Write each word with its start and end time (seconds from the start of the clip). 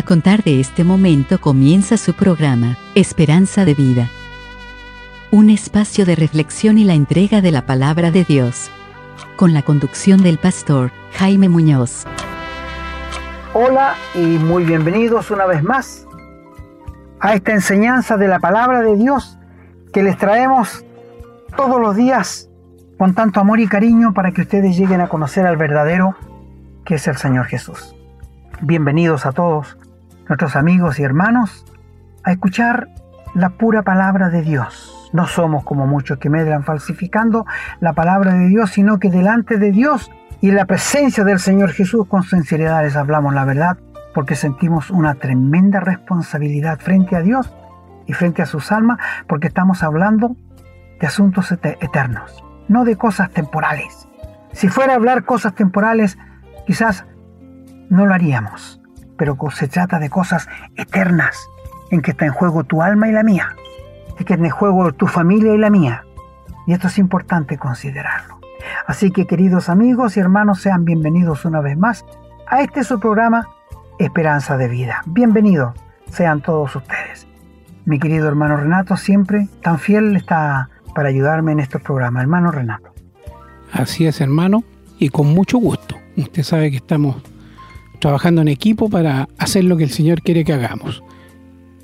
A 0.00 0.02
contar 0.02 0.42
de 0.42 0.60
este 0.60 0.82
momento 0.82 1.38
comienza 1.38 1.98
su 1.98 2.14
programa, 2.14 2.78
Esperanza 2.94 3.66
de 3.66 3.74
Vida. 3.74 4.08
Un 5.30 5.50
espacio 5.50 6.06
de 6.06 6.16
reflexión 6.16 6.78
y 6.78 6.84
la 6.84 6.94
entrega 6.94 7.42
de 7.42 7.50
la 7.50 7.66
palabra 7.66 8.10
de 8.10 8.24
Dios. 8.24 8.70
Con 9.36 9.52
la 9.52 9.60
conducción 9.60 10.22
del 10.22 10.38
pastor 10.38 10.90
Jaime 11.12 11.50
Muñoz. 11.50 12.06
Hola 13.52 13.94
y 14.14 14.20
muy 14.20 14.64
bienvenidos 14.64 15.30
una 15.30 15.44
vez 15.44 15.62
más 15.62 16.06
a 17.20 17.34
esta 17.34 17.52
enseñanza 17.52 18.16
de 18.16 18.28
la 18.28 18.38
palabra 18.38 18.80
de 18.80 18.96
Dios 18.96 19.38
que 19.92 20.02
les 20.02 20.16
traemos 20.16 20.82
todos 21.58 21.78
los 21.78 21.94
días 21.94 22.48
con 22.96 23.12
tanto 23.12 23.38
amor 23.38 23.60
y 23.60 23.68
cariño 23.68 24.14
para 24.14 24.32
que 24.32 24.40
ustedes 24.40 24.78
lleguen 24.78 25.02
a 25.02 25.08
conocer 25.08 25.44
al 25.44 25.58
verdadero 25.58 26.16
que 26.86 26.94
es 26.94 27.06
el 27.06 27.18
Señor 27.18 27.44
Jesús. 27.44 27.94
Bienvenidos 28.62 29.26
a 29.26 29.32
todos 29.32 29.76
nuestros 30.30 30.54
amigos 30.54 31.00
y 31.00 31.02
hermanos 31.02 31.66
a 32.22 32.30
escuchar 32.30 32.88
la 33.34 33.50
pura 33.50 33.82
palabra 33.82 34.28
de 34.28 34.42
Dios. 34.42 35.10
No 35.12 35.26
somos 35.26 35.64
como 35.64 35.88
muchos 35.88 36.18
que 36.18 36.30
medran 36.30 36.62
falsificando 36.62 37.46
la 37.80 37.94
palabra 37.94 38.34
de 38.34 38.46
Dios, 38.46 38.70
sino 38.70 39.00
que 39.00 39.10
delante 39.10 39.58
de 39.58 39.72
Dios 39.72 40.08
y 40.40 40.50
en 40.50 40.54
la 40.54 40.66
presencia 40.66 41.24
del 41.24 41.40
Señor 41.40 41.72
Jesús 41.72 42.06
con 42.06 42.22
sinceridad 42.22 42.84
les 42.84 42.94
hablamos 42.94 43.34
la 43.34 43.44
verdad, 43.44 43.78
porque 44.14 44.36
sentimos 44.36 44.90
una 44.90 45.16
tremenda 45.16 45.80
responsabilidad 45.80 46.78
frente 46.78 47.16
a 47.16 47.22
Dios 47.22 47.52
y 48.06 48.12
frente 48.12 48.40
a 48.40 48.46
sus 48.46 48.70
almas, 48.70 48.98
porque 49.26 49.48
estamos 49.48 49.82
hablando 49.82 50.36
de 51.00 51.06
asuntos 51.08 51.50
eternos, 51.50 52.44
no 52.68 52.84
de 52.84 52.94
cosas 52.94 53.30
temporales. 53.30 54.06
Si 54.52 54.68
fuera 54.68 54.94
hablar 54.94 55.24
cosas 55.24 55.56
temporales, 55.56 56.18
quizás 56.68 57.04
no 57.88 58.06
lo 58.06 58.14
haríamos, 58.14 58.79
pero 59.20 59.36
se 59.50 59.68
trata 59.68 59.98
de 59.98 60.08
cosas 60.08 60.48
eternas, 60.76 61.50
en 61.90 62.00
que 62.00 62.12
está 62.12 62.24
en 62.24 62.32
juego 62.32 62.64
tu 62.64 62.80
alma 62.80 63.06
y 63.06 63.12
la 63.12 63.22
mía, 63.22 63.54
en 64.18 64.24
que 64.24 64.32
está 64.32 64.46
en 64.46 64.50
juego 64.50 64.94
tu 64.94 65.06
familia 65.06 65.54
y 65.54 65.58
la 65.58 65.68
mía. 65.68 66.06
Y 66.66 66.72
esto 66.72 66.86
es 66.86 66.96
importante 66.96 67.58
considerarlo. 67.58 68.40
Así 68.86 69.10
que 69.10 69.26
queridos 69.26 69.68
amigos 69.68 70.16
y 70.16 70.20
hermanos, 70.20 70.62
sean 70.62 70.86
bienvenidos 70.86 71.44
una 71.44 71.60
vez 71.60 71.76
más 71.76 72.06
a 72.46 72.62
este 72.62 72.82
su 72.82 72.98
programa 72.98 73.46
Esperanza 73.98 74.56
de 74.56 74.68
Vida. 74.68 75.02
Bienvenidos 75.04 75.74
sean 76.10 76.40
todos 76.40 76.74
ustedes. 76.74 77.26
Mi 77.84 77.98
querido 77.98 78.26
hermano 78.26 78.56
Renato 78.56 78.96
siempre 78.96 79.48
tan 79.60 79.78
fiel 79.78 80.16
está 80.16 80.70
para 80.94 81.10
ayudarme 81.10 81.52
en 81.52 81.60
estos 81.60 81.82
programas. 81.82 82.22
Hermano 82.22 82.52
Renato. 82.52 82.94
Así 83.70 84.06
es, 84.06 84.22
hermano, 84.22 84.64
y 84.98 85.10
con 85.10 85.26
mucho 85.26 85.58
gusto. 85.58 85.96
Usted 86.16 86.42
sabe 86.42 86.70
que 86.70 86.78
estamos 86.78 87.16
trabajando 88.00 88.42
en 88.42 88.48
equipo 88.48 88.90
para 88.90 89.28
hacer 89.38 89.64
lo 89.64 89.76
que 89.76 89.84
el 89.84 89.90
Señor 89.90 90.22
quiere 90.22 90.44
que 90.44 90.52
hagamos. 90.52 91.02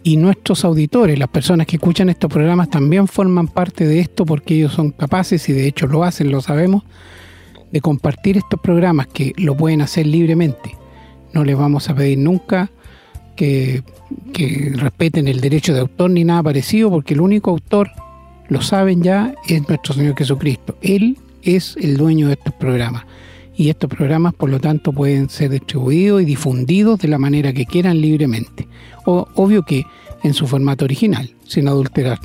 Y 0.03 0.17
nuestros 0.17 0.65
auditores, 0.65 1.19
las 1.19 1.29
personas 1.29 1.67
que 1.67 1.77
escuchan 1.77 2.09
estos 2.09 2.31
programas, 2.31 2.71
también 2.71 3.07
forman 3.07 3.49
parte 3.49 3.87
de 3.87 4.01
esto 4.01 4.25
porque 4.25 4.55
ellos 4.55 4.73
son 4.73 4.91
capaces, 4.91 5.49
y 5.49 5.53
de 5.53 5.67
hecho 5.67 5.87
lo 5.87 6.05
hacen, 6.05 6.31
lo 6.31 6.41
sabemos, 6.41 6.85
de 7.73 7.81
compartir 7.81 8.37
estos 8.37 8.61
programas 8.61 9.09
que 9.09 9.33
lo 9.37 9.57
pueden 9.57 9.83
hacer 9.83 10.07
libremente. 10.07 10.77
No 11.33 11.45
les 11.45 11.57
vamos 11.57 11.91
a 11.91 11.95
pedir 11.95 12.19
nunca 12.19 12.71
que, 13.35 13.83
que 14.33 14.73
respeten 14.77 15.29
el 15.29 15.41
derecho 15.41 15.75
de 15.75 15.81
autor 15.81 16.11
ni 16.11 16.25
nada 16.25 16.43
parecido, 16.43 16.89
porque 16.91 17.15
el 17.15 17.21
único 17.21 17.51
autor, 17.51 17.91
lo 18.49 18.63
saben 18.63 19.03
ya, 19.03 19.35
es 19.49 19.69
nuestro 19.69 19.93
Señor 19.93 20.17
Jesucristo. 20.17 20.79
Él 20.83 21.19
es 21.43 21.77
el 21.81 21.97
dueño 21.97 22.29
de 22.29 22.35
estos 22.35 22.55
programas 22.55 23.05
y 23.57 23.71
estos 23.71 23.89
programas 23.89 24.35
por 24.35 24.51
lo 24.51 24.61
tanto 24.61 24.93
pueden 24.93 25.31
ser 25.31 25.51
distribuidos 25.51 26.23
y 26.23 26.27
difundidos 26.27 27.01
de 27.01 27.09
la 27.09 27.19
manera 27.19 27.53
que 27.53 27.65
quieran 27.65 28.01
libremente. 28.01 28.69
O, 29.07 29.27
obvio 29.35 29.63
que 29.63 29.85
en 30.23 30.35
su 30.35 30.47
formato 30.47 30.85
original, 30.85 31.31
sin 31.47 31.69
adulterar. 31.69 32.21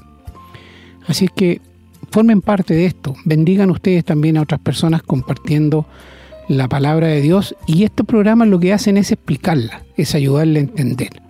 Así 1.08 1.26
es 1.26 1.32
que 1.32 1.62
formen 2.10 2.42
parte 2.42 2.74
de 2.74 2.86
esto, 2.86 3.16
bendigan 3.24 3.72
ustedes 3.72 4.04
también 4.04 4.38
a 4.38 4.42
otras 4.42 4.60
personas 4.60 5.04
compartiendo 5.04 5.86
la 6.48 6.68
palabra 6.68 7.08
de 7.08 7.22
Dios 7.22 7.56
y 7.66 7.84
estos 7.84 8.06
programas 8.06 8.50
lo 8.50 8.60
que 8.60 8.74
hacen 8.74 8.98
es 8.98 9.12
explicarla, 9.12 9.84
es 9.96 10.16
ayudarle 10.16 10.60
a 10.60 10.64
entender. 10.64 11.22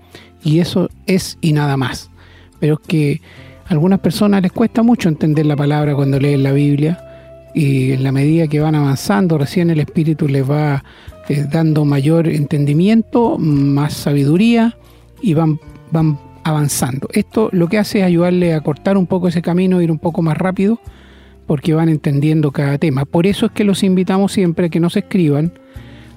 Y 0.43 0.59
eso 0.59 0.89
es 1.05 1.37
y 1.41 1.53
nada 1.53 1.77
más. 1.77 2.09
Pero 2.59 2.75
es 2.75 2.87
que 2.87 3.21
a 3.67 3.73
algunas 3.73 3.99
personas 3.99 4.41
les 4.41 4.51
cuesta 4.51 4.81
mucho 4.81 5.09
entender 5.09 5.45
la 5.45 5.55
palabra 5.55 5.93
cuando 5.93 6.19
leen 6.19 6.41
la 6.41 6.51
Biblia 6.51 7.10
y 7.53 7.91
en 7.91 8.03
la 8.03 8.11
medida 8.11 8.47
que 8.47 8.59
van 8.59 8.75
avanzando, 8.75 9.37
recién 9.37 9.69
el 9.69 9.79
espíritu 9.79 10.27
les 10.27 10.49
va 10.49 10.83
eh, 11.29 11.45
dando 11.51 11.85
mayor 11.85 12.27
entendimiento, 12.27 13.37
más 13.37 13.93
sabiduría 13.93 14.77
y 15.21 15.33
van, 15.33 15.59
van 15.91 16.17
avanzando. 16.43 17.07
Esto 17.13 17.49
lo 17.51 17.67
que 17.67 17.77
hace 17.77 17.99
es 17.99 18.05
ayudarle 18.05 18.53
a 18.53 18.61
cortar 18.61 18.97
un 18.97 19.07
poco 19.07 19.27
ese 19.27 19.41
camino, 19.41 19.81
ir 19.81 19.91
un 19.91 19.99
poco 19.99 20.21
más 20.21 20.37
rápido, 20.37 20.79
porque 21.45 21.73
van 21.73 21.89
entendiendo 21.89 22.51
cada 22.51 22.77
tema. 22.77 23.05
Por 23.05 23.27
eso 23.27 23.47
es 23.47 23.51
que 23.51 23.63
los 23.63 23.83
invitamos 23.83 24.31
siempre 24.31 24.67
a 24.67 24.69
que 24.69 24.79
nos 24.79 24.95
escriban 24.95 25.53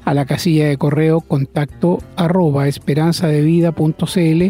a 0.04 0.14
la 0.14 0.26
casilla 0.26 0.68
de 0.68 0.76
correo 0.76 1.20
contacto 1.20 1.98
arroba 2.16 2.68
esperanzadevida.cl 2.68 4.42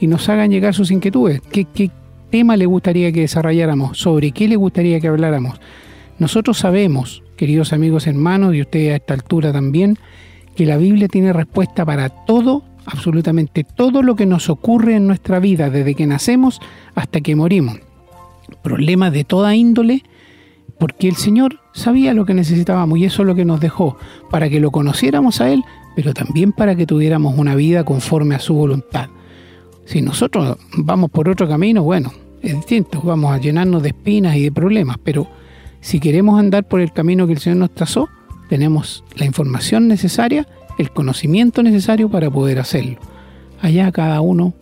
y 0.00 0.06
nos 0.06 0.28
hagan 0.28 0.50
llegar 0.50 0.74
sus 0.74 0.90
inquietudes. 0.90 1.40
¿Qué, 1.50 1.64
¿Qué 1.64 1.90
tema 2.30 2.56
le 2.56 2.66
gustaría 2.66 3.12
que 3.12 3.20
desarrolláramos? 3.20 3.98
¿Sobre 3.98 4.32
qué 4.32 4.48
le 4.48 4.56
gustaría 4.56 5.00
que 5.00 5.08
habláramos? 5.08 5.60
Nosotros 6.20 6.58
sabemos, 6.58 7.22
queridos 7.36 7.72
amigos 7.72 8.06
hermanos, 8.06 8.54
y 8.54 8.60
ustedes 8.60 8.92
a 8.92 8.96
esta 8.96 9.14
altura 9.14 9.54
también, 9.54 9.96
que 10.54 10.66
la 10.66 10.76
Biblia 10.76 11.08
tiene 11.08 11.32
respuesta 11.32 11.86
para 11.86 12.10
todo, 12.10 12.62
absolutamente 12.84 13.64
todo 13.64 14.02
lo 14.02 14.16
que 14.16 14.26
nos 14.26 14.50
ocurre 14.50 14.96
en 14.96 15.06
nuestra 15.06 15.38
vida, 15.38 15.70
desde 15.70 15.94
que 15.94 16.06
nacemos 16.06 16.60
hasta 16.94 17.22
que 17.22 17.34
morimos. 17.34 17.78
Problemas 18.62 19.14
de 19.14 19.24
toda 19.24 19.56
índole, 19.56 20.02
porque 20.78 21.08
el 21.08 21.16
Señor 21.16 21.58
sabía 21.72 22.12
lo 22.12 22.26
que 22.26 22.34
necesitábamos 22.34 22.98
y 22.98 23.06
eso 23.06 23.22
es 23.22 23.26
lo 23.26 23.34
que 23.34 23.46
nos 23.46 23.58
dejó, 23.58 23.96
para 24.30 24.50
que 24.50 24.60
lo 24.60 24.70
conociéramos 24.70 25.40
a 25.40 25.50
Él, 25.50 25.64
pero 25.96 26.12
también 26.12 26.52
para 26.52 26.76
que 26.76 26.84
tuviéramos 26.84 27.38
una 27.38 27.54
vida 27.54 27.82
conforme 27.84 28.34
a 28.34 28.40
su 28.40 28.52
voluntad. 28.52 29.08
Si 29.86 30.02
nosotros 30.02 30.58
vamos 30.76 31.10
por 31.10 31.30
otro 31.30 31.48
camino, 31.48 31.82
bueno, 31.82 32.12
es 32.42 32.54
distinto, 32.56 33.00
vamos 33.00 33.32
a 33.32 33.38
llenarnos 33.38 33.82
de 33.82 33.88
espinas 33.88 34.36
y 34.36 34.42
de 34.42 34.52
problemas, 34.52 34.98
pero 35.02 35.39
si 35.80 35.98
queremos 36.00 36.38
andar 36.38 36.64
por 36.64 36.80
el 36.80 36.92
camino 36.92 37.26
que 37.26 37.32
el 37.32 37.38
Señor 37.38 37.58
nos 37.58 37.74
trazó, 37.74 38.08
tenemos 38.48 39.04
la 39.16 39.24
información 39.24 39.88
necesaria, 39.88 40.46
el 40.78 40.90
conocimiento 40.90 41.62
necesario 41.62 42.10
para 42.10 42.30
poder 42.30 42.58
hacerlo. 42.58 42.98
Allá 43.62 43.90
cada 43.92 44.20
uno 44.20 44.54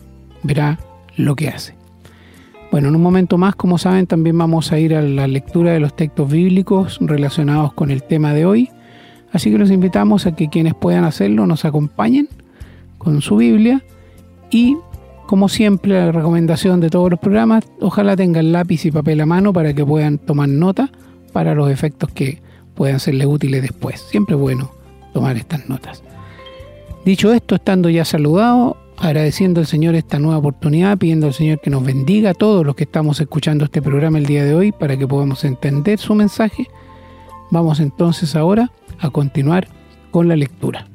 verá 0.42 0.78
lo 1.16 1.34
que 1.34 1.48
hace. 1.48 1.74
Bueno, 2.70 2.88
en 2.88 2.96
un 2.96 3.02
momento 3.02 3.38
más, 3.38 3.56
como 3.56 3.78
saben, 3.78 4.06
también 4.06 4.36
vamos 4.36 4.72
a 4.72 4.78
ir 4.78 4.94
a 4.94 5.02
la 5.02 5.26
lectura 5.26 5.72
de 5.72 5.80
los 5.80 5.96
textos 5.96 6.30
bíblicos 6.30 6.98
relacionados 7.00 7.72
con 7.72 7.90
el 7.90 8.02
tema 8.02 8.34
de 8.34 8.44
hoy. 8.44 8.70
Así 9.32 9.50
que 9.50 9.58
los 9.58 9.70
invitamos 9.70 10.26
a 10.26 10.36
que 10.36 10.48
quienes 10.48 10.74
puedan 10.74 11.04
hacerlo 11.04 11.46
nos 11.46 11.64
acompañen 11.64 12.28
con 12.98 13.22
su 13.22 13.36
Biblia 13.36 13.82
y, 14.50 14.76
como 15.26 15.48
siempre, 15.48 15.92
la 15.92 16.12
recomendación 16.12 16.80
de 16.80 16.90
todos 16.90 17.10
los 17.10 17.18
programas, 17.18 17.64
ojalá 17.80 18.16
tengan 18.16 18.52
lápiz 18.52 18.84
y 18.84 18.90
papel 18.90 19.20
a 19.22 19.26
mano 19.26 19.52
para 19.52 19.72
que 19.72 19.84
puedan 19.84 20.18
tomar 20.18 20.48
nota 20.48 20.90
para 21.32 21.54
los 21.54 21.70
efectos 21.70 22.10
que 22.12 22.40
puedan 22.74 23.00
serle 23.00 23.26
útiles 23.26 23.62
después. 23.62 24.00
Siempre 24.00 24.34
es 24.34 24.40
bueno 24.40 24.70
tomar 25.12 25.36
estas 25.36 25.68
notas. 25.68 26.02
Dicho 27.04 27.32
esto, 27.32 27.54
estando 27.54 27.88
ya 27.88 28.04
saludado, 28.04 28.76
agradeciendo 28.96 29.60
al 29.60 29.66
Señor 29.66 29.94
esta 29.94 30.18
nueva 30.18 30.38
oportunidad, 30.38 30.98
pidiendo 30.98 31.26
al 31.26 31.34
Señor 31.34 31.60
que 31.60 31.70
nos 31.70 31.84
bendiga 31.84 32.30
a 32.30 32.34
todos 32.34 32.66
los 32.66 32.74
que 32.74 32.84
estamos 32.84 33.20
escuchando 33.20 33.64
este 33.64 33.80
programa 33.80 34.18
el 34.18 34.26
día 34.26 34.44
de 34.44 34.54
hoy 34.54 34.72
para 34.72 34.96
que 34.96 35.06
podamos 35.06 35.44
entender 35.44 35.98
su 35.98 36.14
mensaje, 36.14 36.66
vamos 37.50 37.80
entonces 37.80 38.36
ahora 38.36 38.70
a 38.98 39.10
continuar 39.10 39.68
con 40.10 40.28
la 40.28 40.36
lectura. 40.36 40.86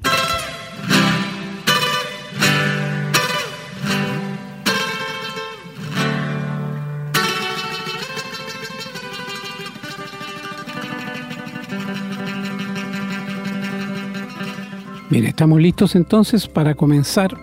Bien, 15.14 15.28
estamos 15.28 15.62
listos 15.62 15.96
entonces 15.96 16.48
para 16.48 16.74
comenzar 16.74 17.38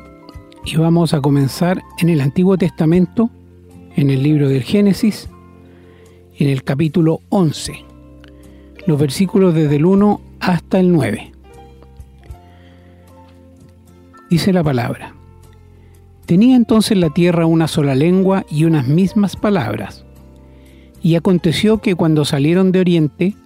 y 0.65 0.75
vamos 0.75 1.15
a 1.15 1.21
comenzar 1.21 1.81
en 2.01 2.09
el 2.09 2.21
Antiguo 2.21 2.59
Testamento, 2.59 3.31
en 3.95 4.11
el 4.11 4.25
libro 4.25 4.49
del 4.49 4.65
Génesis, 4.65 5.29
en 6.37 6.49
el 6.49 6.65
capítulo 6.65 7.21
11, 7.29 7.85
los 8.87 8.99
versículos 8.99 9.55
desde 9.55 9.77
el 9.77 9.85
1 9.85 10.21
hasta 10.41 10.81
el 10.81 10.91
9. 10.91 11.31
Dice 14.31 14.53
la 14.53 14.65
palabra, 14.65 15.15
tenía 16.27 16.57
entonces 16.57 16.99
la 16.99 17.11
tierra 17.11 17.47
una 17.47 17.69
sola 17.69 17.95
lengua 17.95 18.45
y 18.51 18.65
unas 18.65 18.89
mismas 18.89 19.37
palabras. 19.37 20.05
Y 21.05 21.15
aconteció 21.15 21.79
que 21.79 21.95
cuando 21.95 22.25
salieron 22.25 22.73
de 22.73 22.81
oriente, 22.81 23.37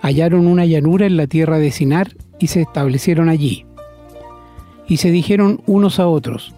hallaron 0.00 0.46
una 0.46 0.64
llanura 0.64 1.04
en 1.04 1.18
la 1.18 1.26
tierra 1.26 1.58
de 1.58 1.70
Sinar 1.70 2.16
y 2.38 2.48
se 2.48 2.62
establecieron 2.62 3.28
allí. 3.28 3.66
Y 4.88 4.98
se 4.98 5.10
dijeron 5.10 5.62
unos 5.66 5.98
a 5.98 6.06
otros, 6.06 6.54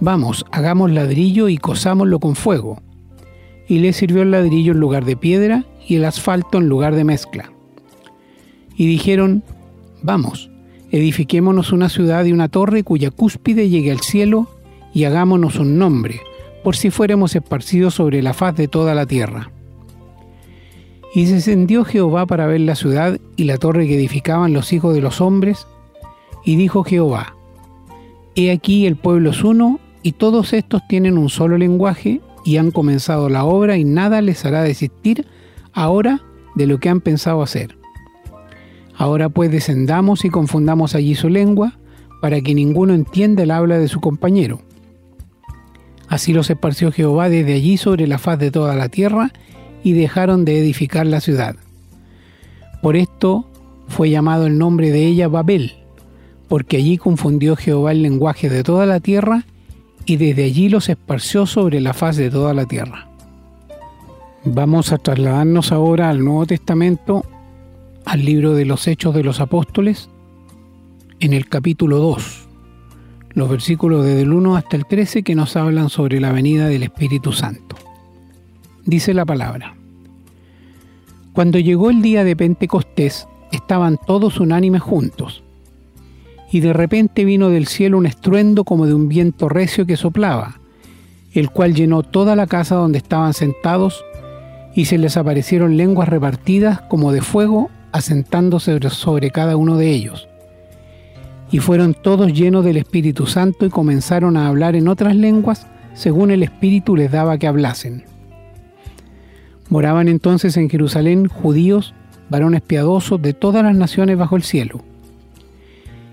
Vamos, 0.00 0.44
hagamos 0.50 0.90
ladrillo 0.90 1.48
y 1.48 1.56
cosámoslo 1.56 2.18
con 2.18 2.34
fuego. 2.34 2.82
Y 3.68 3.78
le 3.78 3.92
sirvió 3.92 4.22
el 4.22 4.32
ladrillo 4.32 4.72
en 4.72 4.80
lugar 4.80 5.04
de 5.04 5.16
piedra 5.16 5.64
y 5.86 5.96
el 5.96 6.04
asfalto 6.04 6.58
en 6.58 6.68
lugar 6.68 6.94
de 6.94 7.04
mezcla. 7.04 7.52
Y 8.76 8.86
dijeron, 8.86 9.42
Vamos, 10.02 10.50
edifiquémonos 10.90 11.72
una 11.72 11.88
ciudad 11.88 12.24
y 12.24 12.32
una 12.32 12.48
torre 12.48 12.82
cuya 12.82 13.10
cúspide 13.10 13.68
llegue 13.68 13.90
al 13.90 14.00
cielo 14.00 14.48
y 14.92 15.04
hagámonos 15.04 15.58
un 15.58 15.78
nombre, 15.78 16.20
por 16.62 16.76
si 16.76 16.90
fuéramos 16.90 17.34
esparcidos 17.34 17.94
sobre 17.94 18.22
la 18.22 18.34
faz 18.34 18.54
de 18.56 18.68
toda 18.68 18.94
la 18.94 19.06
tierra. 19.06 19.50
Y 21.14 21.26
descendió 21.26 21.84
Jehová 21.84 22.26
para 22.26 22.46
ver 22.46 22.60
la 22.62 22.74
ciudad 22.74 23.20
y 23.36 23.44
la 23.44 23.56
torre 23.56 23.86
que 23.86 23.94
edificaban 23.94 24.52
los 24.52 24.72
hijos 24.72 24.94
de 24.94 25.00
los 25.00 25.20
hombres, 25.20 25.66
y 26.44 26.56
dijo 26.56 26.82
Jehová, 26.82 27.36
He 28.34 28.50
aquí 28.50 28.86
el 28.86 28.96
pueblo 28.96 29.30
es 29.30 29.44
uno, 29.44 29.78
y 30.02 30.12
todos 30.12 30.52
estos 30.52 30.82
tienen 30.88 31.16
un 31.16 31.28
solo 31.28 31.56
lenguaje, 31.56 32.20
y 32.44 32.56
han 32.56 32.72
comenzado 32.72 33.28
la 33.28 33.44
obra, 33.44 33.76
y 33.76 33.84
nada 33.84 34.20
les 34.20 34.44
hará 34.44 34.62
desistir 34.62 35.24
ahora 35.72 36.20
de 36.56 36.66
lo 36.66 36.78
que 36.78 36.88
han 36.88 37.00
pensado 37.00 37.42
hacer. 37.42 37.78
Ahora 38.96 39.28
pues 39.28 39.50
descendamos 39.50 40.24
y 40.24 40.30
confundamos 40.30 40.96
allí 40.96 41.14
su 41.14 41.28
lengua, 41.28 41.78
para 42.20 42.40
que 42.40 42.54
ninguno 42.54 42.92
entienda 42.92 43.44
el 43.44 43.52
habla 43.52 43.78
de 43.78 43.86
su 43.86 44.00
compañero. 44.00 44.62
Así 46.08 46.32
los 46.32 46.50
esparció 46.50 46.90
Jehová 46.90 47.28
desde 47.28 47.54
allí 47.54 47.76
sobre 47.76 48.06
la 48.06 48.18
faz 48.18 48.38
de 48.38 48.50
toda 48.50 48.74
la 48.74 48.88
tierra, 48.88 49.32
y 49.84 49.92
dejaron 49.92 50.44
de 50.44 50.58
edificar 50.58 51.06
la 51.06 51.20
ciudad. 51.20 51.54
Por 52.82 52.96
esto 52.96 53.48
fue 53.86 54.10
llamado 54.10 54.46
el 54.46 54.58
nombre 54.58 54.90
de 54.90 55.06
ella 55.06 55.28
Babel, 55.28 55.74
porque 56.48 56.78
allí 56.78 56.98
confundió 56.98 57.54
Jehová 57.54 57.92
el 57.92 58.02
lenguaje 58.02 58.48
de 58.48 58.64
toda 58.64 58.86
la 58.86 58.98
tierra, 58.98 59.44
y 60.06 60.16
desde 60.16 60.44
allí 60.44 60.68
los 60.68 60.88
esparció 60.88 61.46
sobre 61.46 61.80
la 61.80 61.94
faz 61.94 62.16
de 62.16 62.30
toda 62.30 62.52
la 62.54 62.66
tierra. 62.66 63.08
Vamos 64.44 64.92
a 64.92 64.98
trasladarnos 64.98 65.72
ahora 65.72 66.10
al 66.10 66.24
Nuevo 66.24 66.46
Testamento, 66.46 67.24
al 68.04 68.24
libro 68.24 68.54
de 68.54 68.64
los 68.64 68.86
Hechos 68.86 69.14
de 69.14 69.24
los 69.24 69.40
Apóstoles, 69.40 70.10
en 71.20 71.32
el 71.32 71.48
capítulo 71.48 71.98
2, 71.98 72.48
los 73.34 73.48
versículos 73.48 74.04
desde 74.04 74.22
el 74.22 74.32
1 74.32 74.56
hasta 74.56 74.76
el 74.76 74.86
13 74.86 75.22
que 75.22 75.34
nos 75.34 75.56
hablan 75.56 75.88
sobre 75.88 76.20
la 76.20 76.32
venida 76.32 76.68
del 76.68 76.82
Espíritu 76.82 77.32
Santo. 77.32 77.76
Dice 78.84 79.14
la 79.14 79.24
palabra. 79.24 79.73
Cuando 81.34 81.58
llegó 81.58 81.90
el 81.90 82.00
día 82.00 82.22
de 82.22 82.36
Pentecostés, 82.36 83.26
estaban 83.50 83.98
todos 83.98 84.38
unánimes 84.38 84.82
juntos. 84.82 85.42
Y 86.52 86.60
de 86.60 86.72
repente 86.72 87.24
vino 87.24 87.48
del 87.48 87.66
cielo 87.66 87.98
un 87.98 88.06
estruendo 88.06 88.62
como 88.62 88.86
de 88.86 88.94
un 88.94 89.08
viento 89.08 89.48
recio 89.48 89.84
que 89.84 89.96
soplaba, 89.96 90.60
el 91.32 91.50
cual 91.50 91.74
llenó 91.74 92.04
toda 92.04 92.36
la 92.36 92.46
casa 92.46 92.76
donde 92.76 92.98
estaban 92.98 93.34
sentados, 93.34 94.04
y 94.76 94.84
se 94.84 94.96
les 94.96 95.16
aparecieron 95.16 95.76
lenguas 95.76 96.08
repartidas 96.08 96.80
como 96.82 97.10
de 97.10 97.20
fuego, 97.20 97.68
asentándose 97.90 98.78
sobre 98.90 99.32
cada 99.32 99.56
uno 99.56 99.76
de 99.76 99.90
ellos. 99.90 100.28
Y 101.50 101.58
fueron 101.58 101.94
todos 101.94 102.32
llenos 102.32 102.64
del 102.64 102.76
Espíritu 102.76 103.26
Santo 103.26 103.66
y 103.66 103.70
comenzaron 103.70 104.36
a 104.36 104.46
hablar 104.46 104.76
en 104.76 104.86
otras 104.86 105.16
lenguas 105.16 105.66
según 105.94 106.30
el 106.30 106.44
Espíritu 106.44 106.94
les 106.94 107.10
daba 107.10 107.38
que 107.38 107.48
hablasen. 107.48 108.13
Moraban 109.68 110.08
entonces 110.08 110.56
en 110.56 110.68
Jerusalén 110.68 111.28
judíos, 111.28 111.94
varones 112.28 112.62
piadosos 112.62 113.20
de 113.20 113.32
todas 113.32 113.62
las 113.64 113.74
naciones 113.74 114.18
bajo 114.18 114.36
el 114.36 114.42
cielo. 114.42 114.80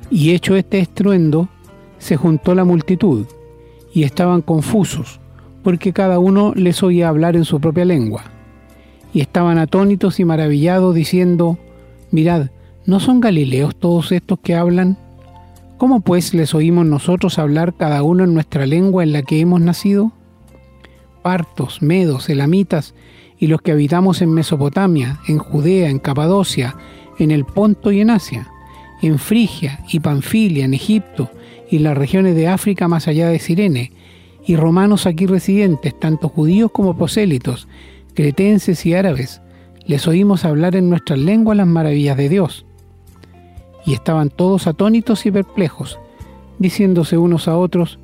Y 0.09 0.31
hecho 0.31 0.55
este 0.55 0.79
estruendo, 0.79 1.49
se 1.97 2.17
juntó 2.17 2.55
la 2.55 2.63
multitud, 2.63 3.25
y 3.93 4.03
estaban 4.03 4.41
confusos, 4.41 5.19
porque 5.63 5.93
cada 5.93 6.19
uno 6.19 6.53
les 6.55 6.81
oía 6.83 7.09
hablar 7.09 7.35
en 7.35 7.45
su 7.45 7.59
propia 7.59 7.85
lengua. 7.85 8.23
Y 9.13 9.21
estaban 9.21 9.57
atónitos 9.57 10.19
y 10.19 10.25
maravillados, 10.25 10.95
diciendo, 10.95 11.57
Mirad, 12.11 12.47
¿no 12.85 12.99
son 12.99 13.19
galileos 13.19 13.75
todos 13.75 14.11
estos 14.11 14.39
que 14.39 14.55
hablan? 14.55 14.97
¿Cómo 15.77 16.01
pues 16.01 16.33
les 16.33 16.53
oímos 16.53 16.85
nosotros 16.85 17.39
hablar 17.39 17.73
cada 17.73 18.03
uno 18.03 18.23
en 18.23 18.33
nuestra 18.33 18.65
lengua 18.65 19.03
en 19.03 19.13
la 19.13 19.23
que 19.23 19.39
hemos 19.39 19.61
nacido? 19.61 20.11
Partos, 21.21 21.81
medos, 21.81 22.29
elamitas, 22.29 22.93
y 23.41 23.47
los 23.47 23.63
que 23.63 23.71
habitamos 23.71 24.21
en 24.21 24.31
Mesopotamia, 24.31 25.19
en 25.27 25.39
Judea, 25.39 25.89
en 25.89 25.97
Capadocia, 25.97 26.75
en 27.17 27.31
el 27.31 27.43
Ponto 27.43 27.91
y 27.91 27.99
en 27.99 28.11
Asia, 28.11 28.47
en 29.01 29.17
Frigia 29.17 29.83
y 29.89 29.99
Panfilia, 29.99 30.63
en 30.63 30.75
Egipto, 30.75 31.31
y 31.67 31.79
las 31.79 31.97
regiones 31.97 32.35
de 32.35 32.47
África 32.47 32.87
más 32.87 33.07
allá 33.07 33.29
de 33.29 33.39
Sirene, 33.39 33.93
y 34.45 34.57
romanos 34.57 35.07
aquí 35.07 35.25
residentes, 35.25 35.99
tanto 35.99 36.29
judíos 36.29 36.69
como 36.71 36.95
prosélitos, 36.95 37.67
cretenses 38.13 38.85
y 38.85 38.93
árabes, 38.93 39.41
les 39.87 40.07
oímos 40.07 40.45
hablar 40.45 40.75
en 40.75 40.91
nuestras 40.91 41.17
lenguas 41.17 41.57
las 41.57 41.67
maravillas 41.67 42.17
de 42.17 42.29
Dios. 42.29 42.67
Y 43.87 43.93
estaban 43.93 44.29
todos 44.29 44.67
atónitos 44.67 45.25
y 45.25 45.31
perplejos, 45.31 45.97
diciéndose 46.59 47.17
unos 47.17 47.47
a 47.47 47.57
otros, 47.57 47.97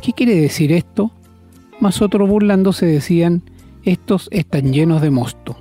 ¿qué 0.00 0.14
quiere 0.14 0.36
decir 0.36 0.72
esto? 0.72 1.10
Mas 1.80 2.00
otros 2.00 2.30
burlándose 2.30 2.86
decían, 2.86 3.42
estos 3.84 4.28
están 4.30 4.72
llenos 4.72 5.00
de 5.02 5.10
mosto. 5.10 5.56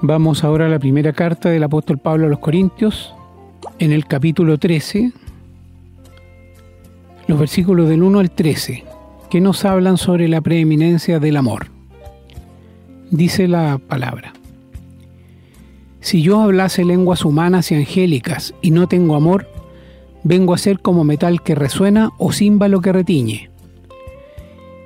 Vamos 0.00 0.44
ahora 0.44 0.66
a 0.66 0.68
la 0.68 0.78
primera 0.78 1.12
carta 1.12 1.50
del 1.50 1.64
apóstol 1.64 1.98
Pablo 1.98 2.26
a 2.26 2.30
los 2.30 2.38
Corintios, 2.38 3.14
en 3.78 3.92
el 3.92 4.06
capítulo 4.06 4.58
13, 4.58 5.12
los 7.26 7.38
versículos 7.38 7.88
del 7.88 8.02
1 8.02 8.18
al 8.18 8.30
13, 8.30 8.84
que 9.28 9.40
nos 9.40 9.64
hablan 9.64 9.98
sobre 9.98 10.28
la 10.28 10.40
preeminencia 10.40 11.18
del 11.18 11.36
amor. 11.36 11.66
Dice 13.10 13.48
la 13.48 13.78
palabra. 13.78 14.32
Si 16.00 16.22
yo 16.22 16.40
hablase 16.40 16.84
lenguas 16.84 17.24
humanas 17.24 17.70
y 17.72 17.74
angélicas 17.74 18.54
y 18.62 18.70
no 18.70 18.86
tengo 18.86 19.16
amor, 19.16 19.48
vengo 20.24 20.54
a 20.54 20.58
ser 20.58 20.80
como 20.80 21.04
metal 21.04 21.42
que 21.42 21.54
resuena 21.54 22.12
o 22.18 22.32
címbalo 22.32 22.80
que 22.80 22.92
retiñe. 22.92 23.50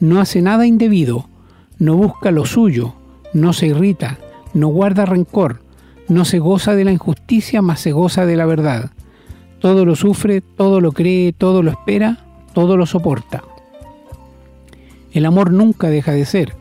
no 0.00 0.20
hace 0.20 0.42
nada 0.42 0.66
indebido, 0.66 1.28
no 1.78 1.96
busca 1.96 2.30
lo 2.30 2.46
suyo, 2.46 2.94
no 3.32 3.52
se 3.52 3.66
irrita, 3.66 4.18
no 4.54 4.68
guarda 4.68 5.06
rencor, 5.06 5.62
no 6.08 6.24
se 6.24 6.38
goza 6.38 6.74
de 6.74 6.84
la 6.84 6.92
injusticia, 6.92 7.62
mas 7.62 7.80
se 7.80 7.92
goza 7.92 8.26
de 8.26 8.36
la 8.36 8.46
verdad. 8.46 8.90
Todo 9.60 9.84
lo 9.84 9.94
sufre, 9.94 10.40
todo 10.40 10.80
lo 10.80 10.92
cree, 10.92 11.32
todo 11.32 11.62
lo 11.62 11.70
espera, 11.70 12.24
todo 12.54 12.76
lo 12.76 12.86
soporta. 12.86 13.44
El 15.12 15.26
amor 15.26 15.52
nunca 15.52 15.88
deja 15.88 16.12
de 16.12 16.24
ser, 16.24 16.54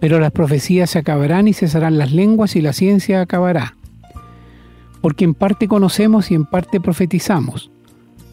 pero 0.00 0.18
las 0.18 0.32
profecías 0.32 0.90
se 0.90 0.98
acabarán 0.98 1.48
y 1.48 1.54
cesarán 1.54 1.96
las 1.96 2.12
lenguas 2.12 2.56
y 2.56 2.60
la 2.60 2.72
ciencia 2.72 3.20
acabará. 3.20 3.76
Porque 5.00 5.24
en 5.24 5.34
parte 5.34 5.68
conocemos 5.68 6.30
y 6.30 6.34
en 6.34 6.44
parte 6.44 6.80
profetizamos, 6.80 7.70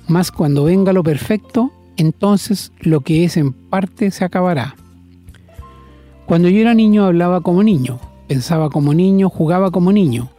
mas 0.07 0.31
cuando 0.31 0.63
venga 0.63 0.93
lo 0.93 1.03
perfecto, 1.03 1.71
entonces 2.01 2.72
lo 2.79 3.01
que 3.01 3.24
es 3.24 3.38
en 3.38 3.53
parte 3.53 4.10
se 4.10 4.25
acabará. 4.25 4.75
Cuando 6.25 6.50
yo 6.50 6.60
era 6.60 6.74
niño 6.74 7.05
hablaba 7.05 7.41
como 7.41 7.62
niño, 7.62 8.00
pensaba 8.27 8.70
como 8.70 8.93
niño, 8.93 9.29
jugaba 9.29 9.70
como 9.70 9.91
niño, 9.91 10.29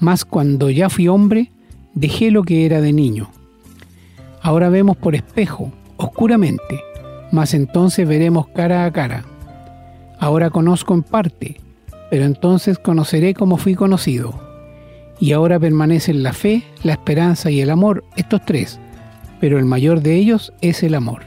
mas 0.00 0.24
cuando 0.24 0.70
ya 0.70 0.88
fui 0.88 1.08
hombre, 1.08 1.52
dejé 1.94 2.30
lo 2.30 2.44
que 2.44 2.64
era 2.64 2.80
de 2.80 2.94
niño. 2.94 3.28
Ahora 4.40 4.70
vemos 4.70 4.96
por 4.96 5.14
espejo, 5.14 5.70
oscuramente, 5.98 6.80
mas 7.30 7.52
entonces 7.52 8.08
veremos 8.08 8.48
cara 8.48 8.86
a 8.86 8.92
cara. 8.92 9.24
Ahora 10.18 10.48
conozco 10.48 10.94
en 10.94 11.02
parte, 11.02 11.60
pero 12.10 12.24
entonces 12.24 12.78
conoceré 12.78 13.34
como 13.34 13.58
fui 13.58 13.74
conocido. 13.74 14.40
Y 15.20 15.32
ahora 15.32 15.60
permanecen 15.60 16.22
la 16.22 16.32
fe, 16.32 16.62
la 16.82 16.92
esperanza 16.92 17.50
y 17.50 17.60
el 17.60 17.70
amor, 17.70 18.02
estos 18.16 18.44
tres, 18.46 18.80
pero 19.42 19.58
el 19.58 19.64
mayor 19.64 20.02
de 20.02 20.14
ellos 20.14 20.52
es 20.60 20.84
el 20.84 20.94
amor. 20.94 21.24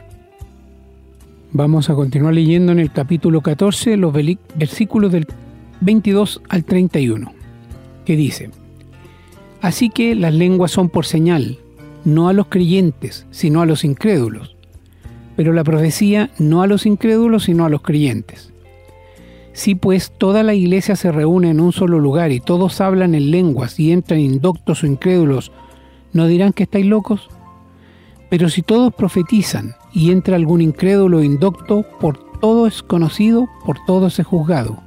Vamos 1.52 1.90
a 1.90 1.94
continuar 1.94 2.32
leyendo 2.32 2.72
en 2.72 2.78
el 2.78 2.90
capítulo 2.90 3.42
14 3.42 3.98
los 3.98 4.14
versículos 4.54 5.12
del 5.12 5.26
22 5.82 6.40
al 6.48 6.64
31, 6.64 7.30
que 8.06 8.16
dice, 8.16 8.48
Así 9.60 9.90
que 9.90 10.14
las 10.14 10.32
lenguas 10.32 10.70
son 10.70 10.88
por 10.88 11.04
señal, 11.04 11.58
no 12.06 12.30
a 12.30 12.32
los 12.32 12.46
creyentes, 12.46 13.26
sino 13.30 13.60
a 13.60 13.66
los 13.66 13.84
incrédulos, 13.84 14.56
pero 15.36 15.52
la 15.52 15.62
profecía 15.62 16.30
no 16.38 16.62
a 16.62 16.66
los 16.66 16.86
incrédulos, 16.86 17.44
sino 17.44 17.66
a 17.66 17.68
los 17.68 17.82
creyentes. 17.82 18.50
Si 19.52 19.74
pues 19.74 20.10
toda 20.16 20.42
la 20.42 20.54
iglesia 20.54 20.96
se 20.96 21.12
reúne 21.12 21.50
en 21.50 21.60
un 21.60 21.72
solo 21.72 22.00
lugar 22.00 22.32
y 22.32 22.40
todos 22.40 22.80
hablan 22.80 23.14
en 23.14 23.30
lenguas 23.30 23.78
y 23.78 23.92
entran 23.92 24.20
indoctos 24.20 24.84
o 24.84 24.86
incrédulos, 24.86 25.52
¿no 26.14 26.26
dirán 26.26 26.54
que 26.54 26.62
estáis 26.62 26.86
locos? 26.86 27.28
Pero 28.28 28.48
si 28.48 28.62
todos 28.62 28.92
profetizan 28.94 29.74
y 29.92 30.10
entra 30.10 30.36
algún 30.36 30.60
incrédulo 30.60 31.22
indocto, 31.22 31.84
por 32.00 32.18
todo 32.40 32.66
es 32.66 32.82
conocido, 32.82 33.48
por 33.64 33.78
todo 33.86 34.08
es 34.08 34.18
juzgado. 34.24 34.78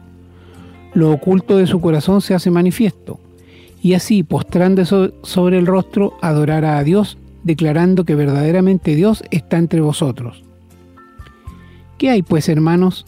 Lo 0.93 1.11
oculto 1.11 1.57
de 1.57 1.67
su 1.67 1.79
corazón 1.81 2.21
se 2.21 2.33
hace 2.33 2.51
manifiesto, 2.51 3.19
y 3.81 3.93
así, 3.93 4.23
postrándose 4.23 5.13
sobre 5.23 5.57
el 5.57 5.65
rostro, 5.65 6.17
adorará 6.21 6.77
a 6.77 6.83
Dios, 6.83 7.17
declarando 7.43 8.03
que 8.03 8.15
verdaderamente 8.15 8.95
Dios 8.95 9.23
está 9.31 9.57
entre 9.57 9.81
vosotros. 9.81 10.43
¿Qué 11.97 12.09
hay 12.09 12.21
pues, 12.21 12.49
hermanos? 12.49 13.05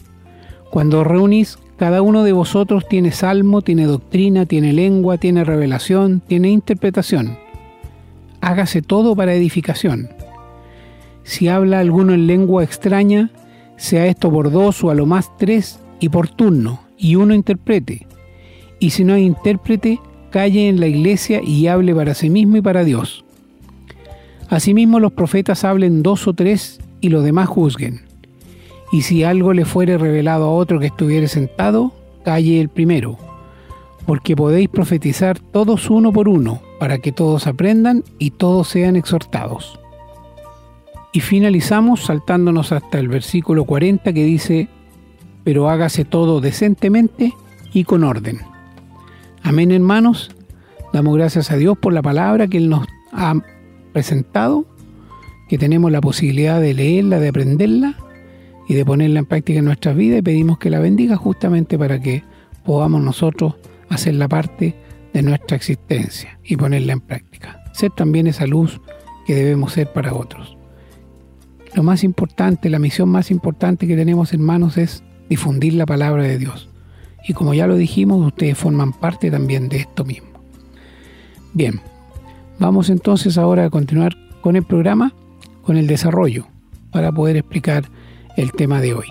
Cuando 0.70 1.00
os 1.00 1.06
reunís, 1.06 1.58
cada 1.76 2.00
uno 2.00 2.22
de 2.22 2.32
vosotros 2.32 2.88
tiene 2.88 3.12
salmo, 3.12 3.60
tiene 3.60 3.84
doctrina, 3.86 4.46
tiene 4.46 4.72
lengua, 4.72 5.18
tiene 5.18 5.44
revelación, 5.44 6.20
tiene 6.26 6.50
interpretación. 6.50 7.38
Hágase 8.40 8.82
todo 8.82 9.14
para 9.14 9.34
edificación. 9.34 10.08
Si 11.24 11.48
habla 11.48 11.80
alguno 11.80 12.14
en 12.14 12.26
lengua 12.26 12.64
extraña, 12.64 13.30
sea 13.76 14.06
esto 14.06 14.30
por 14.30 14.50
dos 14.50 14.82
o 14.84 14.90
a 14.90 14.94
lo 14.94 15.06
más 15.06 15.36
tres 15.38 15.80
y 16.00 16.08
por 16.08 16.28
turno, 16.28 16.82
y 16.98 17.16
uno 17.16 17.34
interprete. 17.34 18.06
Y 18.78 18.90
si 18.90 19.04
no 19.04 19.14
hay 19.14 19.24
intérprete, 19.24 20.00
calle 20.30 20.68
en 20.68 20.80
la 20.80 20.88
iglesia 20.88 21.40
y 21.44 21.66
hable 21.68 21.94
para 21.94 22.14
sí 22.14 22.30
mismo 22.30 22.56
y 22.56 22.62
para 22.62 22.84
Dios. 22.84 23.24
Asimismo 24.48 25.00
los 25.00 25.12
profetas 25.12 25.64
hablen 25.64 26.02
dos 26.02 26.26
o 26.26 26.32
tres 26.32 26.80
y 27.00 27.08
los 27.08 27.24
demás 27.24 27.48
juzguen. 27.48 28.02
Y 28.90 29.02
si 29.02 29.24
algo 29.24 29.52
le 29.52 29.64
fuere 29.64 29.96
revelado 29.98 30.44
a 30.44 30.52
otro 30.52 30.78
que 30.78 30.86
estuviere 30.86 31.28
sentado, 31.28 31.92
calle 32.24 32.60
el 32.60 32.68
primero, 32.68 33.16
porque 34.06 34.36
podéis 34.36 34.68
profetizar 34.68 35.38
todos 35.38 35.88
uno 35.88 36.12
por 36.12 36.28
uno, 36.28 36.60
para 36.78 36.98
que 36.98 37.12
todos 37.12 37.46
aprendan 37.46 38.04
y 38.18 38.32
todos 38.32 38.68
sean 38.68 38.96
exhortados. 38.96 39.78
Y 41.12 41.20
finalizamos 41.20 42.04
saltándonos 42.04 42.72
hasta 42.72 42.98
el 42.98 43.08
versículo 43.08 43.66
40 43.66 44.12
que 44.12 44.24
dice, 44.24 44.68
pero 45.44 45.68
hágase 45.68 46.06
todo 46.06 46.40
decentemente 46.40 47.34
y 47.72 47.84
con 47.84 48.02
orden. 48.02 48.40
Amén 49.42 49.72
hermanos, 49.72 50.30
damos 50.92 51.16
gracias 51.16 51.50
a 51.50 51.56
Dios 51.56 51.76
por 51.76 51.92
la 51.92 52.00
palabra 52.00 52.46
que 52.46 52.56
Él 52.56 52.70
nos 52.70 52.86
ha 53.12 53.34
presentado, 53.92 54.64
que 55.48 55.58
tenemos 55.58 55.92
la 55.92 56.00
posibilidad 56.00 56.60
de 56.60 56.72
leerla, 56.72 57.18
de 57.18 57.28
aprenderla 57.28 57.96
y 58.66 58.74
de 58.74 58.84
ponerla 58.86 59.18
en 59.18 59.26
práctica 59.26 59.58
en 59.58 59.66
nuestras 59.66 59.94
vidas 59.94 60.20
y 60.20 60.22
pedimos 60.22 60.58
que 60.58 60.70
la 60.70 60.80
bendiga 60.80 61.16
justamente 61.16 61.78
para 61.78 62.00
que 62.00 62.22
podamos 62.64 63.02
nosotros 63.02 63.56
hacer 63.90 64.14
la 64.14 64.28
parte 64.28 64.74
de 65.12 65.22
nuestra 65.22 65.58
existencia 65.58 66.38
y 66.42 66.56
ponerla 66.56 66.94
en 66.94 67.00
práctica. 67.00 67.62
Ser 67.74 67.90
también 67.90 68.28
esa 68.28 68.46
luz 68.46 68.80
que 69.26 69.34
debemos 69.34 69.74
ser 69.74 69.92
para 69.92 70.14
otros. 70.14 70.56
Lo 71.74 71.82
más 71.82 72.04
importante, 72.04 72.68
la 72.68 72.78
misión 72.78 73.08
más 73.08 73.30
importante 73.30 73.86
que 73.86 73.96
tenemos 73.96 74.32
hermanos 74.32 74.76
es 74.76 75.02
difundir 75.28 75.74
la 75.74 75.86
palabra 75.86 76.22
de 76.22 76.38
Dios. 76.38 76.68
Y 77.26 77.32
como 77.32 77.54
ya 77.54 77.66
lo 77.66 77.76
dijimos, 77.76 78.26
ustedes 78.26 78.58
forman 78.58 78.92
parte 78.92 79.30
también 79.30 79.68
de 79.68 79.78
esto 79.78 80.04
mismo. 80.04 80.28
Bien, 81.54 81.80
vamos 82.58 82.90
entonces 82.90 83.38
ahora 83.38 83.64
a 83.64 83.70
continuar 83.70 84.16
con 84.42 84.56
el 84.56 84.64
programa, 84.64 85.14
con 85.62 85.76
el 85.76 85.86
desarrollo, 85.86 86.46
para 86.90 87.12
poder 87.12 87.36
explicar 87.36 87.84
el 88.36 88.52
tema 88.52 88.80
de 88.80 88.94
hoy. 88.94 89.06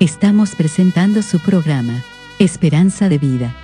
Estamos 0.00 0.54
presentando 0.54 1.22
su 1.22 1.38
programa, 1.38 2.02
Esperanza 2.38 3.08
de 3.08 3.18
Vida. 3.18 3.54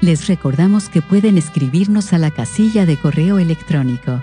Les 0.00 0.26
recordamos 0.26 0.88
que 0.88 1.00
pueden 1.00 1.38
escribirnos 1.38 2.12
a 2.12 2.18
la 2.18 2.30
casilla 2.30 2.86
de 2.86 2.96
correo 2.96 3.38
electrónico, 3.38 4.22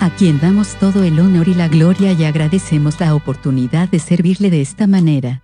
a 0.00 0.10
quien 0.10 0.40
damos 0.40 0.76
todo 0.76 1.02
el 1.02 1.18
honor 1.20 1.48
y 1.48 1.54
la 1.54 1.68
gloria 1.68 2.12
y 2.12 2.24
agradecemos 2.24 3.00
la 3.00 3.14
oportunidad 3.14 3.88
de 3.88 3.98
servirle 3.98 4.50
de 4.50 4.60
esta 4.60 4.86
manera. 4.86 5.42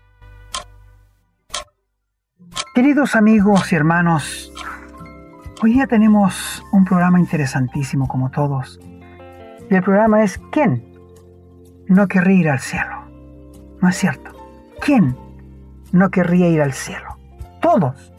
Queridos 2.75 3.17
amigos 3.17 3.73
y 3.73 3.77
hermanos, 3.77 4.53
hoy 5.63 5.75
día 5.75 5.87
tenemos 5.87 6.63
un 6.73 6.85
programa 6.85 7.19
interesantísimo 7.19 8.07
como 8.07 8.31
todos. 8.31 8.81
Y 9.71 9.75
el 9.75 9.83
programa 9.83 10.23
es 10.23 10.41
¿Quién 10.51 10.85
no 11.87 12.07
querría 12.09 12.39
ir 12.39 12.49
al 12.51 12.61
cielo? 12.61 13.05
¿No 13.81 13.89
es 13.89 13.97
cierto? 13.97 14.31
¿Quién 14.81 15.17
no 15.93 16.11
querría 16.11 16.49
ir 16.49 16.63
al 16.63 16.73
cielo? 16.73 17.17
Todos. 17.61 18.13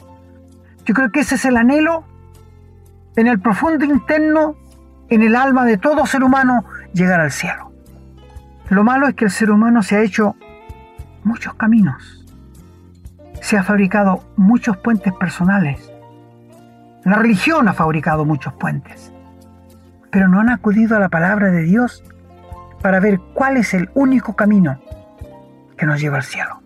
Yo 0.86 0.94
creo 0.94 1.12
que 1.12 1.22
ese 1.22 1.36
es 1.36 1.46
el 1.46 1.58
anhelo 1.58 2.04
en 3.16 3.28
el 3.28 3.40
profundo 3.40 3.86
interno 3.86 4.56
en 5.12 5.22
el 5.24 5.36
alma 5.36 5.66
de 5.66 5.78
todo 5.78 6.06
ser 6.08 6.24
humano 6.24 6.66
llegar 6.94 7.20
al 7.20 7.32
cielo. 7.32 7.72
Lo 8.70 8.84
malo 8.84 9.08
es 9.08 9.14
que 9.14 9.26
el 9.26 9.32
ser 9.32 9.52
humano 9.52 9.84
se 9.84 9.98
ha 9.98 10.02
hecho 10.02 10.36
muchos 11.24 11.54
caminos, 11.56 12.26
se 13.42 13.58
ha 13.58 13.64
fabricado 13.64 14.24
muchos 14.38 14.78
puentes 14.78 15.14
personales, 15.14 15.92
la 17.04 17.18
religión 17.18 17.68
ha 17.68 17.74
fabricado 17.74 18.24
muchos 18.24 18.54
puentes, 18.54 19.12
pero 20.12 20.30
no 20.30 20.40
han 20.40 20.50
acudido 20.50 20.96
a 20.96 21.00
la 21.00 21.10
palabra 21.10 21.52
de 21.52 21.64
Dios 21.64 22.04
para 22.82 23.02
ver 23.02 23.20
cuál 23.34 23.58
es 23.58 23.74
el 23.74 23.90
único 23.94 24.36
camino 24.38 24.80
que 25.78 25.86
nos 25.86 26.00
lleva 26.00 26.18
al 26.18 26.24
cielo. 26.24 26.62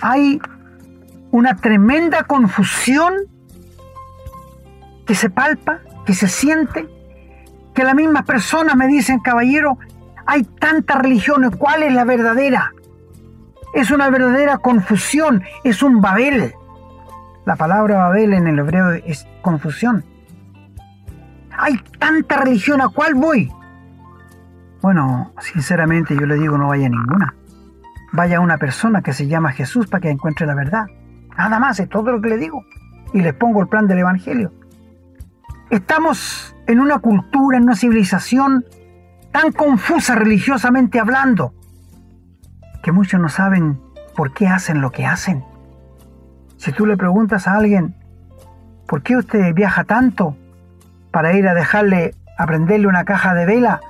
Hay 0.00 0.40
una 1.32 1.54
tremenda 1.56 2.24
confusión 2.24 3.12
que 5.06 5.14
se 5.14 5.28
palpa, 5.28 5.80
que 6.06 6.14
se 6.14 6.28
siente 6.28 6.93
que 7.74 7.84
las 7.84 7.94
mismas 7.94 8.24
personas 8.24 8.76
me 8.76 8.86
dicen, 8.86 9.20
caballero, 9.20 9.78
hay 10.26 10.44
tantas 10.44 10.98
religiones, 10.98 11.50
¿cuál 11.56 11.82
es 11.82 11.92
la 11.92 12.04
verdadera? 12.04 12.72
Es 13.74 13.90
una 13.90 14.08
verdadera 14.08 14.58
confusión, 14.58 15.42
es 15.64 15.82
un 15.82 16.00
Babel. 16.00 16.54
La 17.44 17.56
palabra 17.56 17.96
Babel 17.96 18.32
en 18.32 18.46
el 18.46 18.58
hebreo 18.58 18.92
es 18.92 19.26
confusión. 19.42 20.04
Hay 21.56 21.76
tanta 21.98 22.38
religión, 22.38 22.80
¿a 22.80 22.88
cuál 22.88 23.14
voy? 23.14 23.52
Bueno, 24.80 25.32
sinceramente 25.40 26.14
yo 26.14 26.26
le 26.26 26.36
digo 26.36 26.56
no 26.56 26.68
vaya 26.68 26.86
a 26.86 26.90
ninguna. 26.90 27.34
Vaya 28.12 28.36
a 28.36 28.40
una 28.40 28.58
persona 28.58 29.02
que 29.02 29.12
se 29.12 29.26
llama 29.26 29.52
Jesús 29.52 29.88
para 29.88 30.00
que 30.00 30.10
encuentre 30.10 30.46
la 30.46 30.54
verdad. 30.54 30.86
Nada 31.36 31.58
más, 31.58 31.80
es 31.80 31.88
todo 31.88 32.12
lo 32.12 32.20
que 32.20 32.28
le 32.28 32.38
digo. 32.38 32.64
Y 33.12 33.20
les 33.20 33.34
pongo 33.34 33.60
el 33.60 33.68
plan 33.68 33.88
del 33.88 33.98
Evangelio. 33.98 34.52
Estamos 35.70 36.54
en 36.66 36.78
una 36.78 36.98
cultura, 36.98 37.56
en 37.56 37.64
una 37.64 37.74
civilización 37.74 38.64
tan 39.32 39.50
confusa 39.50 40.14
religiosamente 40.14 41.00
hablando, 41.00 41.54
que 42.82 42.92
muchos 42.92 43.18
no 43.20 43.28
saben 43.28 43.80
por 44.14 44.32
qué 44.32 44.46
hacen 44.46 44.80
lo 44.80 44.90
que 44.90 45.06
hacen. 45.06 45.42
Si 46.58 46.70
tú 46.72 46.86
le 46.86 46.96
preguntas 46.96 47.48
a 47.48 47.56
alguien, 47.56 47.96
¿por 48.86 49.02
qué 49.02 49.16
usted 49.16 49.54
viaja 49.54 49.84
tanto 49.84 50.36
para 51.10 51.32
ir 51.32 51.48
a 51.48 51.54
dejarle, 51.54 52.14
a 52.38 52.46
prenderle 52.46 52.86
una 52.86 53.04
caja 53.04 53.34
de 53.34 53.46
vela 53.46 53.80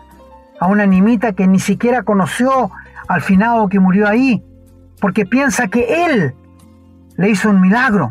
a 0.61 0.69
una 0.69 0.87
nimita 0.87 1.33
que 1.33 1.49
ni 1.49 1.59
siquiera 1.59 2.05
conoció 2.05 2.71
al 3.09 3.21
finado 3.21 3.69
que 3.69 3.81
murió 3.81 4.09
ahí? 4.09 4.45
Porque 5.01 5.27
piensa 5.27 5.67
que 5.69 6.07
él 6.07 6.35
le 7.17 7.31
hizo 7.31 7.51
un 7.51 7.61
milagro. 7.61 8.11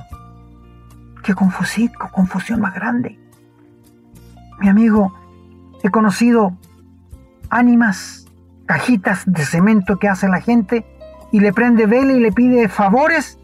Qué 1.23 1.33
confusión, 1.33 1.91
confusión 2.11 2.59
más 2.59 2.75
grande. 2.75 3.22
Mi 4.59 4.69
amigo, 4.69 5.13
he 5.83 5.89
conocido 5.89 6.57
ánimas, 7.49 8.25
cajitas 8.65 9.23
de 9.25 9.45
cemento 9.45 9.99
que 9.99 10.07
hace 10.07 10.27
la 10.27 10.41
gente 10.41 10.85
y 11.31 11.39
le 11.39 11.53
prende 11.53 11.85
vela 11.85 12.13
y 12.13 12.19
le 12.19 12.31
pide 12.31 12.69
favores 12.69 13.39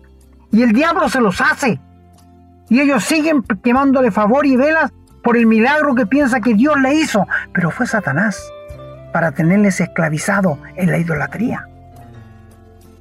y 0.52 0.64
el 0.64 0.74
diablo 0.74 1.10
se 1.10 1.22
los 1.22 1.42
hace. 1.42 1.80
Y 2.70 2.80
ellos 2.82 3.04
siguen 3.04 3.44
quemándole 3.64 4.12
favor 4.12 4.46
y 4.46 4.56
velas 4.56 4.92
por 5.24 5.38
el 5.38 5.46
milagro 5.46 5.96
que 5.96 6.06
piensa 6.06 6.40
que 6.40 6.54
Dios 6.54 6.80
le 6.80 6.96
hizo, 6.96 7.28
pero 7.54 7.72
fue 7.72 7.88
Satanás 7.88 8.42
para 9.12 9.32
tenerles 9.32 9.82
esclavizado 9.82 10.60
en 10.76 10.92
la 10.92 10.98
idolatría. 10.98 11.68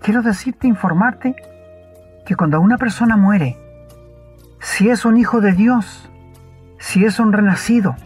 Quiero 0.00 0.22
decirte, 0.22 0.66
informarte, 0.66 1.36
que 2.24 2.36
cuando 2.36 2.60
una 2.60 2.78
persona 2.78 3.16
muere, 3.16 3.56
si 4.60 4.90
es 4.90 5.04
un 5.04 5.16
hijo 5.16 5.40
de 5.40 5.52
Dios, 5.52 6.10
si 6.78 7.04
es 7.04 7.18
un 7.18 7.32
renacido, 7.32 7.96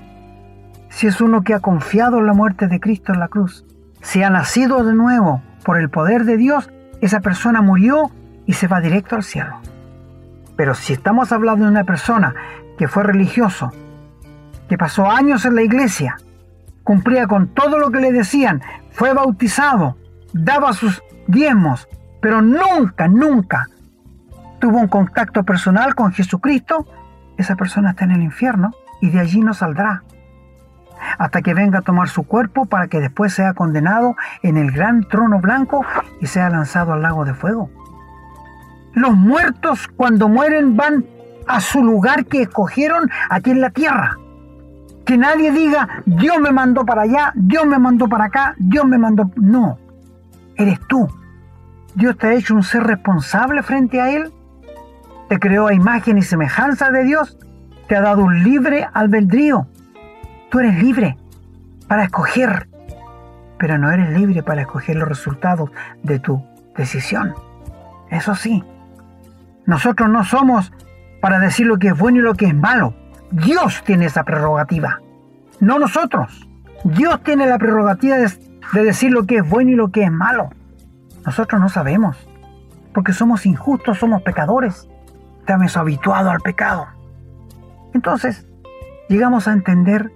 si 0.88 1.06
es 1.06 1.20
uno 1.20 1.42
que 1.42 1.54
ha 1.54 1.60
confiado 1.60 2.18
en 2.18 2.26
la 2.26 2.34
muerte 2.34 2.66
de 2.66 2.80
Cristo 2.80 3.12
en 3.12 3.20
la 3.20 3.28
cruz, 3.28 3.64
si 4.02 4.22
ha 4.22 4.30
nacido 4.30 4.84
de 4.84 4.94
nuevo 4.94 5.42
por 5.64 5.78
el 5.78 5.90
poder 5.90 6.24
de 6.24 6.36
Dios, 6.36 6.70
esa 7.00 7.20
persona 7.20 7.62
murió 7.62 8.10
y 8.46 8.54
se 8.54 8.68
va 8.68 8.80
directo 8.80 9.16
al 9.16 9.22
cielo. 9.22 9.60
Pero 10.56 10.74
si 10.74 10.92
estamos 10.92 11.32
hablando 11.32 11.64
de 11.64 11.70
una 11.70 11.84
persona 11.84 12.34
que 12.78 12.88
fue 12.88 13.04
religioso, 13.04 13.72
que 14.68 14.78
pasó 14.78 15.10
años 15.10 15.44
en 15.44 15.54
la 15.54 15.62
iglesia, 15.62 16.16
cumplía 16.84 17.26
con 17.26 17.48
todo 17.48 17.78
lo 17.78 17.90
que 17.90 18.00
le 18.00 18.12
decían, 18.12 18.62
fue 18.90 19.14
bautizado, 19.14 19.96
daba 20.32 20.72
sus 20.72 21.02
diezmos, 21.26 21.88
pero 22.20 22.42
nunca, 22.42 23.08
nunca 23.08 23.66
tuvo 24.58 24.78
un 24.78 24.88
contacto 24.88 25.42
personal 25.42 25.94
con 25.94 26.12
Jesucristo, 26.12 26.86
esa 27.42 27.56
persona 27.56 27.90
está 27.90 28.04
en 28.04 28.12
el 28.12 28.22
infierno 28.22 28.72
y 29.00 29.11
de 29.11 29.20
allí 29.20 29.40
no 29.40 29.54
saldrá. 29.54 30.02
Hasta 31.18 31.42
que 31.42 31.54
venga 31.54 31.80
a 31.80 31.82
tomar 31.82 32.08
su 32.08 32.25
cuerpo 32.25 32.66
para 32.66 32.88
que 32.88 33.00
después 33.00 33.34
sea 33.34 33.54
condenado 33.54 34.16
en 34.42 34.56
el 34.56 34.70
gran 34.70 35.04
trono 35.04 35.40
blanco 35.40 35.84
y 36.20 36.26
sea 36.26 36.49
lanzado 36.49 36.92
al 36.92 37.02
lago 37.02 37.25
de 37.25 37.34
fuego. 37.34 37.70
Los 38.94 39.14
muertos 39.14 39.88
cuando 39.96 40.28
mueren 40.28 40.76
van 40.76 41.04
a 41.46 41.61
su 41.61 41.82
lugar 41.82 42.26
que 42.26 42.42
escogieron 42.42 43.11
aquí 43.30 43.50
en 43.50 43.61
la 43.61 43.70
tierra. 43.70 44.16
Que 45.04 45.18
nadie 45.18 45.50
diga, 45.50 45.88
Dios 46.06 46.38
me 46.40 46.52
mandó 46.52 46.84
para 46.84 47.02
allá, 47.02 47.32
Dios 47.34 47.66
me 47.66 47.78
mandó 47.78 48.08
para 48.08 48.25
acá, 48.25 48.54
Dios 48.58 48.84
me 48.84 48.99
mandó... 48.99 49.30
No, 49.37 49.78
eres 50.56 50.78
tú. 50.87 51.08
Dios 51.94 52.16
te 52.16 52.28
ha 52.28 52.34
hecho 52.34 52.54
un 52.54 52.62
ser 52.62 52.84
responsable 52.84 53.62
frente 53.62 54.00
a 54.00 54.11
Él. 54.11 54.32
Te 55.32 55.40
creó 55.40 55.68
a 55.68 55.72
imagen 55.72 56.18
y 56.18 56.22
semejanza 56.22 56.90
de 56.90 57.04
Dios. 57.04 57.38
Te 57.88 57.96
ha 57.96 58.02
dado 58.02 58.22
un 58.22 58.44
libre 58.44 58.86
albedrío. 58.92 59.66
Tú 60.50 60.60
eres 60.60 60.74
libre 60.82 61.16
para 61.88 62.04
escoger, 62.04 62.68
pero 63.58 63.78
no 63.78 63.90
eres 63.90 64.10
libre 64.10 64.42
para 64.42 64.60
escoger 64.60 64.96
los 64.96 65.08
resultados 65.08 65.70
de 66.02 66.18
tu 66.18 66.44
decisión. 66.76 67.32
Eso 68.10 68.34
sí, 68.34 68.62
nosotros 69.64 70.10
no 70.10 70.22
somos 70.22 70.70
para 71.22 71.38
decir 71.38 71.66
lo 71.66 71.78
que 71.78 71.88
es 71.88 71.96
bueno 71.96 72.18
y 72.18 72.22
lo 72.22 72.34
que 72.34 72.48
es 72.48 72.54
malo. 72.54 72.92
Dios 73.30 73.82
tiene 73.86 74.04
esa 74.04 74.24
prerrogativa, 74.24 75.00
no 75.60 75.78
nosotros. 75.78 76.46
Dios 76.84 77.22
tiene 77.22 77.46
la 77.46 77.56
prerrogativa 77.56 78.18
de, 78.18 78.28
decir 78.84 79.10
lo 79.10 79.24
que 79.24 79.38
es 79.38 79.48
bueno 79.48 79.70
y 79.70 79.76
lo 79.76 79.90
que 79.92 80.02
es 80.02 80.12
malo. 80.12 80.50
Nosotros 81.24 81.58
no 81.58 81.70
sabemos, 81.70 82.18
porque 82.92 83.14
somos 83.14 83.46
injustos, 83.46 83.98
somos 83.98 84.20
pecadores. 84.20 84.90
Estamos 85.42 85.76
habituados 85.76 86.32
al 86.32 86.40
pecado. 86.40 86.87
Entonces, 87.94 88.46
llegamos 89.08 89.49
a 89.49 89.52
entender 89.52 90.12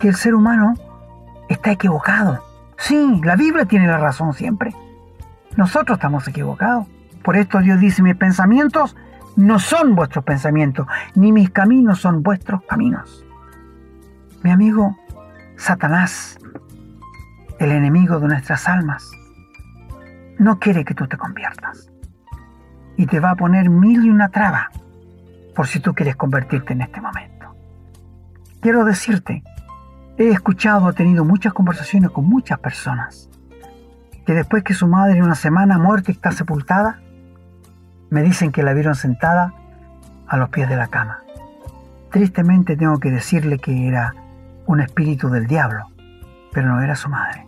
que 0.00 0.08
el 0.08 0.14
ser 0.14 0.34
humano 0.34 0.72
está 1.50 1.70
equivocado. 1.70 2.42
Sí, 2.78 3.20
la 3.22 3.36
Biblia 3.36 3.66
tiene 3.66 3.86
la 3.86 3.98
razón 3.98 4.32
siempre. 4.32 4.74
Nosotros 5.54 5.98
estamos 5.98 6.26
equivocados. 6.28 6.86
Por 7.22 7.36
esto 7.36 7.58
Dios 7.60 7.78
dice, 7.78 8.02
mis 8.02 8.16
pensamientos 8.16 8.96
no 9.36 9.58
son 9.58 9.94
vuestros 9.94 10.24
pensamientos, 10.24 10.86
ni 11.14 11.30
mis 11.30 11.50
caminos 11.50 12.00
son 12.00 12.22
vuestros 12.22 12.62
caminos. 12.62 13.22
Mi 14.42 14.50
amigo, 14.50 14.96
Satanás, 15.56 16.38
el 17.58 17.70
enemigo 17.70 18.18
de 18.18 18.28
nuestras 18.28 18.66
almas, 18.66 19.10
no 20.38 20.58
quiere 20.58 20.86
que 20.86 20.94
tú 20.94 21.06
te 21.06 21.18
conviertas. 21.18 21.90
Y 22.96 23.06
te 23.06 23.20
va 23.20 23.30
a 23.30 23.36
poner 23.36 23.70
mil 23.70 24.04
y 24.04 24.10
una 24.10 24.28
traba 24.28 24.70
por 25.54 25.66
si 25.66 25.80
tú 25.80 25.94
quieres 25.94 26.16
convertirte 26.16 26.72
en 26.72 26.82
este 26.82 27.00
momento. 27.00 27.54
Quiero 28.60 28.84
decirte, 28.84 29.42
he 30.16 30.28
escuchado, 30.28 30.88
he 30.90 30.92
tenido 30.92 31.24
muchas 31.24 31.52
conversaciones 31.52 32.10
con 32.10 32.26
muchas 32.26 32.58
personas, 32.58 33.28
que 34.26 34.34
después 34.34 34.64
que 34.64 34.74
su 34.74 34.88
madre 34.88 35.18
en 35.18 35.24
una 35.24 35.34
semana 35.34 35.78
muerta 35.78 36.10
está 36.10 36.32
sepultada, 36.32 37.00
me 38.10 38.22
dicen 38.22 38.52
que 38.52 38.62
la 38.62 38.72
vieron 38.72 38.94
sentada 38.94 39.54
a 40.26 40.36
los 40.36 40.48
pies 40.48 40.68
de 40.68 40.76
la 40.76 40.88
cama. 40.88 41.20
Tristemente 42.10 42.76
tengo 42.76 42.98
que 43.00 43.10
decirle 43.10 43.58
que 43.58 43.88
era 43.88 44.14
un 44.66 44.80
espíritu 44.80 45.28
del 45.28 45.46
diablo, 45.46 45.86
pero 46.52 46.68
no 46.68 46.80
era 46.80 46.94
su 46.94 47.08
madre. 47.08 47.46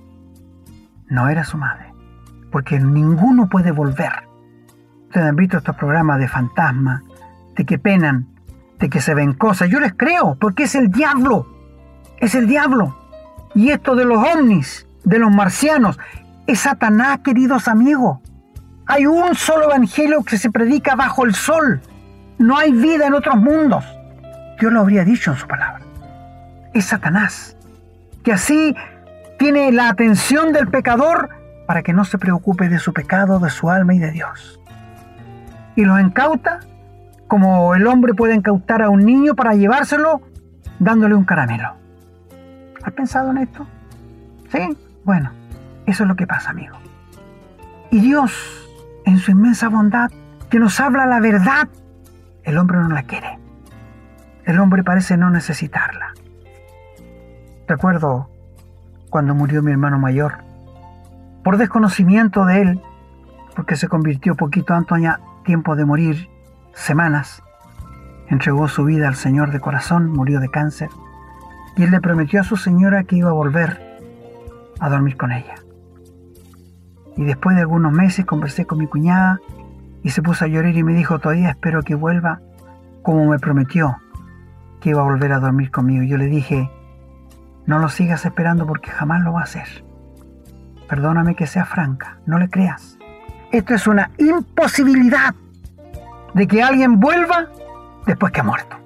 No 1.09 1.29
era 1.29 1.45
su 1.45 1.57
madre, 1.57 1.93
porque 2.51 2.81
ninguno 2.81 3.49
puede 3.49 3.71
volver. 3.71 4.29
Han 5.21 5.37
visto 5.37 5.59
estos 5.59 5.77
programas 5.77 6.19
de 6.19 6.29
fantasmas, 6.29 7.03
de 7.57 7.65
que 7.65 7.79
penan, 7.79 8.27
de 8.79 8.89
que 8.91 9.01
se 9.01 9.15
ven 9.15 9.33
cosas. 9.33 9.69
Yo 9.69 9.81
les 9.81 9.95
creo, 9.95 10.37
porque 10.39 10.65
es 10.65 10.75
el 10.75 10.91
diablo. 10.91 11.47
Es 12.19 12.35
el 12.35 12.47
diablo. 12.47 12.97
Y 13.55 13.71
esto 13.71 13.95
de 13.95 14.05
los 14.05 14.19
ovnis, 14.19 14.87
de 15.05 15.19
los 15.19 15.31
marcianos, 15.31 15.99
es 16.47 16.61
Satanás, 16.61 17.21
queridos 17.25 17.69
amigos. 17.69 18.19
Hay 18.87 19.07
un 19.07 19.35
solo 19.35 19.65
evangelio 19.65 20.23
que 20.23 20.39
se 20.39 20.51
predica 20.51 20.95
bajo 20.95 21.25
el 21.25 21.35
sol. 21.35 21.81
No 22.39 22.57
hay 22.57 22.73
vida 22.73 23.07
en 23.07 23.15
otros 23.15 23.37
mundos. 23.37 23.85
Dios 24.61 24.73
lo 24.73 24.81
habría 24.81 25.05
dicho 25.05 25.33
en 25.33 25.37
su 25.37 25.47
palabra. 25.47 25.85
Es 26.73 26.87
Satanás, 26.87 27.57
que 28.23 28.33
así 28.33 28.77
tiene 29.39 29.73
la 29.73 29.89
atención 29.89 30.53
del 30.53 30.69
pecador 30.69 31.31
para 31.67 31.83
que 31.83 31.93
no 31.93 32.05
se 32.05 32.19
preocupe 32.19 32.69
de 32.69 32.79
su 32.79 32.93
pecado, 32.93 33.39
de 33.39 33.51
su 33.51 33.71
alma 33.71 33.95
y 33.95 33.99
de 33.99 34.13
Dios. 34.13 34.61
Y 35.77 35.85
lo 35.85 36.01
incauta 36.01 36.61
como 37.29 37.75
el 37.75 37.87
hombre 37.87 38.15
puede 38.15 38.35
incautar 38.35 38.83
a 38.83 38.91
un 38.91 39.05
niño 39.05 39.35
para 39.35 39.55
llevárselo 39.55 40.23
dándole 40.79 41.15
un 41.15 41.25
caramelo. 41.25 41.75
¿Has 42.83 42.93
pensado 42.93 43.31
en 43.31 43.39
esto? 43.39 43.67
¿Sí? 44.51 44.77
Bueno, 45.05 45.31
eso 45.87 46.05
es 46.05 46.09
lo 46.09 46.17
que 46.17 46.27
pasa, 46.27 46.51
amigo. 46.51 46.77
Y 47.91 48.01
Dios 48.01 48.67
en 49.07 49.19
su 49.19 49.31
inmensa 49.31 49.69
bondad, 49.69 50.11
que 50.51 50.59
nos 50.59 50.81
habla 50.81 51.07
la 51.07 51.21
verdad, 51.21 51.69
el 52.43 52.59
hombre 52.59 52.79
no 52.79 52.89
la 52.89 53.05
quiere. 53.05 53.39
El 54.45 54.59
hombre 54.59 54.85
parece 54.85 55.17
no 55.17 55.31
necesitarla. 55.31 56.13
Recuerdo 57.67 58.29
cuando 59.09 59.35
murió 59.35 59.63
mi 59.63 59.73
hermano 59.73 59.99
mayor, 59.99 60.39
por 61.43 61.57
desconocimiento 61.57 62.45
de 62.45 62.63
él, 62.63 62.83
porque 63.55 63.77
se 63.77 63.89
convirtió 63.89 64.35
poquito 64.35 64.75
antes 64.75 64.99
tiempo 65.47 65.77
de 65.77 65.87
morir, 65.87 66.29
semanas, 66.75 67.43
entregó 68.29 68.69
su 68.69 68.85
vida 68.85 69.07
al 69.09 69.15
Señor 69.15 69.53
de 69.53 69.61
corazón, 69.61 70.11
murió 70.11 70.41
de 70.41 70.51
cáncer, 70.51 70.91
y 71.77 71.85
él 71.85 71.93
le 71.93 72.01
prometió 72.01 72.41
a 72.41 72.45
su 72.45 72.57
señora 72.57 73.05
que 73.05 73.17
iba 73.17 73.31
a 73.31 73.33
volver 73.33 73.81
a 74.81 74.91
dormir 74.91 75.17
con 75.17 75.31
ella. 75.31 75.55
Y 77.17 77.25
después 77.25 77.55
de 77.55 77.63
algunos 77.63 77.93
meses 77.93 78.27
conversé 78.27 78.67
con 78.67 78.79
mi 78.79 78.89
cuñada 78.89 79.41
y 80.03 80.11
se 80.11 80.21
puso 80.21 80.45
a 80.45 80.49
llorar 80.49 80.77
y 80.77 80.83
me 80.83 80.95
dijo, 80.95 81.19
todavía 81.19 81.51
espero 81.51 81.83
que 81.83 81.95
vuelva 81.95 82.41
como 83.03 83.25
me 83.25 83.39
prometió 83.39 83.97
que 84.81 84.91
iba 84.91 85.01
a 85.01 85.05
volver 85.05 85.33
a 85.33 85.39
dormir 85.39 85.71
conmigo. 85.71 86.03
Yo 86.03 86.19
le 86.19 86.27
dije, 86.27 86.71
no 87.67 87.79
lo 87.79 87.89
sigas 87.89 88.27
esperando 88.27 88.67
porque 88.67 88.91
jamás 88.91 89.23
lo 89.23 89.33
va 89.33 89.41
a 89.41 89.45
hacer. 89.45 89.85
Perdóname 90.89 91.37
que 91.37 91.47
sea 91.47 91.65
franca, 91.65 92.19
no 92.27 92.39
le 92.39 92.51
creas. 92.51 92.99
Esto 93.53 93.75
es 93.75 93.87
una 93.87 94.11
imposibilidad 94.19 95.35
de 96.35 96.47
que 96.47 96.63
alguien 96.63 97.01
vuelva 97.01 97.49
después 98.07 98.33
que 98.33 98.41
ha 98.41 98.45
muerto. 98.45 98.77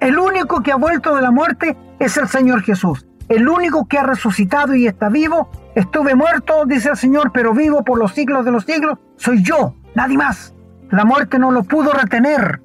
El 0.00 0.18
único 0.18 0.62
que 0.62 0.72
ha 0.72 0.76
vuelto 0.76 1.14
de 1.14 1.22
la 1.22 1.30
muerte 1.30 1.76
es 1.98 2.16
el 2.16 2.28
Señor 2.28 2.62
Jesús. 2.62 3.06
El 3.28 3.48
único 3.48 3.86
que 3.86 3.98
ha 3.98 4.02
resucitado 4.02 4.74
y 4.74 4.86
está 4.86 5.08
vivo 5.08 5.50
Estuve 5.74 6.16
muerto, 6.16 6.64
dice 6.66 6.90
el 6.90 6.96
Señor, 6.96 7.30
pero 7.32 7.54
vivo 7.54 7.84
por 7.84 7.98
los 7.98 8.12
siglos 8.12 8.44
de 8.44 8.50
los 8.50 8.64
siglos. 8.64 8.98
Soy 9.16 9.42
yo, 9.42 9.74
nadie 9.94 10.16
más. 10.16 10.52
La 10.90 11.04
muerte 11.04 11.38
no 11.38 11.52
lo 11.52 11.62
pudo 11.62 11.92
retener, 11.92 12.60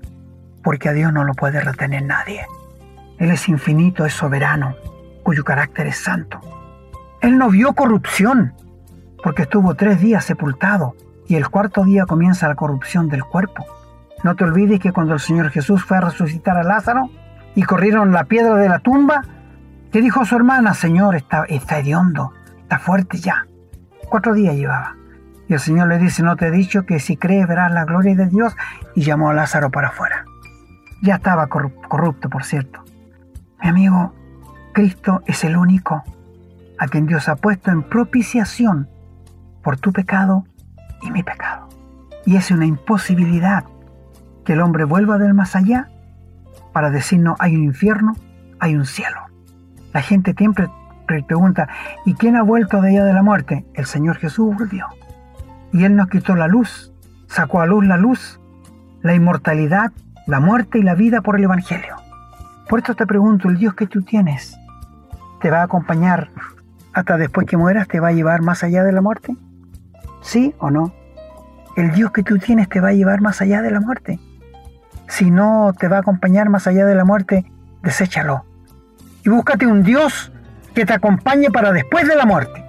porque 0.63 0.89
a 0.89 0.93
Dios 0.93 1.13
no 1.13 1.23
lo 1.23 1.33
puede 1.35 1.61
retener 1.61 2.03
nadie. 2.03 2.45
Él 3.19 3.29
es 3.29 3.47
infinito, 3.47 4.05
es 4.05 4.13
soberano, 4.13 4.75
cuyo 5.21 5.43
carácter 5.43 5.85
es 5.85 5.97
santo. 5.97 6.41
Él 7.21 7.37
no 7.37 7.49
vio 7.49 7.73
corrupción, 7.73 8.53
porque 9.25 9.41
estuvo 9.41 9.73
tres 9.73 9.99
días 9.99 10.23
sepultado 10.23 10.95
y 11.27 11.33
el 11.33 11.49
cuarto 11.49 11.83
día 11.83 12.05
comienza 12.05 12.47
la 12.47 12.53
corrupción 12.53 13.09
del 13.09 13.23
cuerpo. 13.23 13.65
No 14.23 14.35
te 14.35 14.43
olvides 14.43 14.79
que 14.79 14.91
cuando 14.91 15.15
el 15.15 15.19
Señor 15.19 15.49
Jesús 15.49 15.83
fue 15.83 15.97
a 15.97 16.01
resucitar 16.01 16.55
a 16.57 16.63
Lázaro 16.63 17.09
y 17.55 17.63
corrieron 17.63 18.11
la 18.11 18.25
piedra 18.25 18.55
de 18.57 18.69
la 18.69 18.77
tumba, 18.77 19.23
que 19.91 19.99
dijo 19.99 20.23
su 20.25 20.35
hermana, 20.35 20.75
Señor, 20.75 21.15
está, 21.15 21.43
está 21.45 21.79
hediondo, 21.79 22.33
está 22.61 22.77
fuerte 22.77 23.17
ya. 23.17 23.47
Cuatro 24.11 24.35
días 24.35 24.55
llevaba. 24.55 24.95
Y 25.47 25.53
el 25.53 25.59
Señor 25.59 25.87
le 25.87 25.97
dice, 25.97 26.21
no 26.21 26.35
te 26.35 26.45
he 26.45 26.51
dicho 26.51 26.85
que 26.85 26.99
si 26.99 27.17
crees 27.17 27.47
verás 27.47 27.71
la 27.71 27.85
gloria 27.85 28.13
de 28.13 28.27
Dios. 28.27 28.55
Y 28.93 29.01
llamó 29.01 29.31
a 29.31 29.33
Lázaro 29.33 29.71
para 29.71 29.87
afuera. 29.87 30.25
Ya 31.01 31.15
estaba 31.15 31.47
corrupto, 31.47 32.29
por 32.29 32.43
cierto. 32.43 32.83
Mi 33.63 33.69
amigo, 33.69 34.13
Cristo 34.73 35.23
es 35.25 35.43
el 35.43 35.57
único 35.57 36.03
a 36.77 36.87
quien 36.87 37.07
Dios 37.07 37.27
ha 37.27 37.35
puesto 37.37 37.71
en 37.71 37.81
propiciación 37.81 38.87
por 39.65 39.77
tu 39.77 39.91
pecado 39.91 40.45
y 41.01 41.09
mi 41.09 41.23
pecado. 41.23 41.67
Y 42.23 42.35
es 42.35 42.51
una 42.51 42.67
imposibilidad 42.67 43.65
que 44.45 44.53
el 44.53 44.61
hombre 44.61 44.83
vuelva 44.83 45.17
del 45.17 45.33
más 45.33 45.55
allá 45.55 45.89
para 46.71 46.91
decirnos 46.91 47.35
hay 47.39 47.55
un 47.55 47.63
infierno, 47.63 48.13
hay 48.59 48.75
un 48.75 48.85
cielo. 48.85 49.21
La 49.91 50.03
gente 50.03 50.35
siempre 50.37 50.69
pregunta, 51.07 51.67
¿y 52.05 52.13
quién 52.13 52.35
ha 52.35 52.43
vuelto 52.43 52.79
de 52.79 52.89
allá 52.89 53.05
de 53.05 53.13
la 53.13 53.23
muerte? 53.23 53.65
El 53.73 53.85
Señor 53.85 54.17
Jesús 54.17 54.55
volvió. 54.55 54.85
Y 55.73 55.83
Él 55.83 55.95
nos 55.95 56.09
quitó 56.09 56.35
la 56.35 56.47
luz, 56.47 56.93
sacó 57.27 57.61
a 57.61 57.65
luz 57.65 57.85
la 57.87 57.97
luz, 57.97 58.39
la 59.01 59.15
inmortalidad, 59.15 59.91
la 60.27 60.39
muerte 60.39 60.77
y 60.77 60.83
la 60.83 60.93
vida 60.93 61.21
por 61.21 61.37
el 61.37 61.43
Evangelio. 61.43 61.95
Por 62.69 62.79
esto 62.79 62.93
te 62.93 63.07
pregunto, 63.07 63.49
¿el 63.49 63.57
Dios 63.57 63.73
que 63.73 63.87
tú 63.87 64.03
tienes 64.03 64.59
te 65.41 65.49
va 65.49 65.61
a 65.61 65.63
acompañar 65.63 66.29
hasta 66.93 67.17
después 67.17 67.47
que 67.47 67.57
mueras? 67.57 67.87
¿Te 67.87 67.99
va 67.99 68.09
a 68.09 68.13
llevar 68.13 68.43
más 68.43 68.63
allá 68.63 68.83
de 68.83 68.91
la 68.91 69.01
muerte? 69.01 69.35
¿Sí 70.25 70.55
o 70.57 70.71
no? 70.71 70.91
¿El 71.77 71.91
Dios 71.91 72.11
que 72.11 72.23
tú 72.23 72.39
tienes 72.39 72.67
te 72.67 72.81
va 72.81 72.89
a 72.89 72.93
llevar 72.93 73.21
más 73.21 73.41
allá 73.41 73.61
de 73.61 73.69
la 73.69 73.79
muerte? 73.79 74.19
Si 75.07 75.29
no 75.29 75.71
te 75.77 75.87
va 75.87 75.97
a 75.97 75.99
acompañar 75.99 76.49
más 76.49 76.65
allá 76.65 76.87
de 76.87 76.95
la 76.95 77.05
muerte, 77.05 77.45
deséchalo. 77.83 78.43
Y 79.23 79.29
búscate 79.29 79.67
un 79.67 79.83
Dios 79.83 80.31
que 80.73 80.83
te 80.83 80.93
acompañe 80.93 81.51
para 81.51 81.71
después 81.71 82.07
de 82.07 82.15
la 82.15 82.25
muerte. 82.25 82.63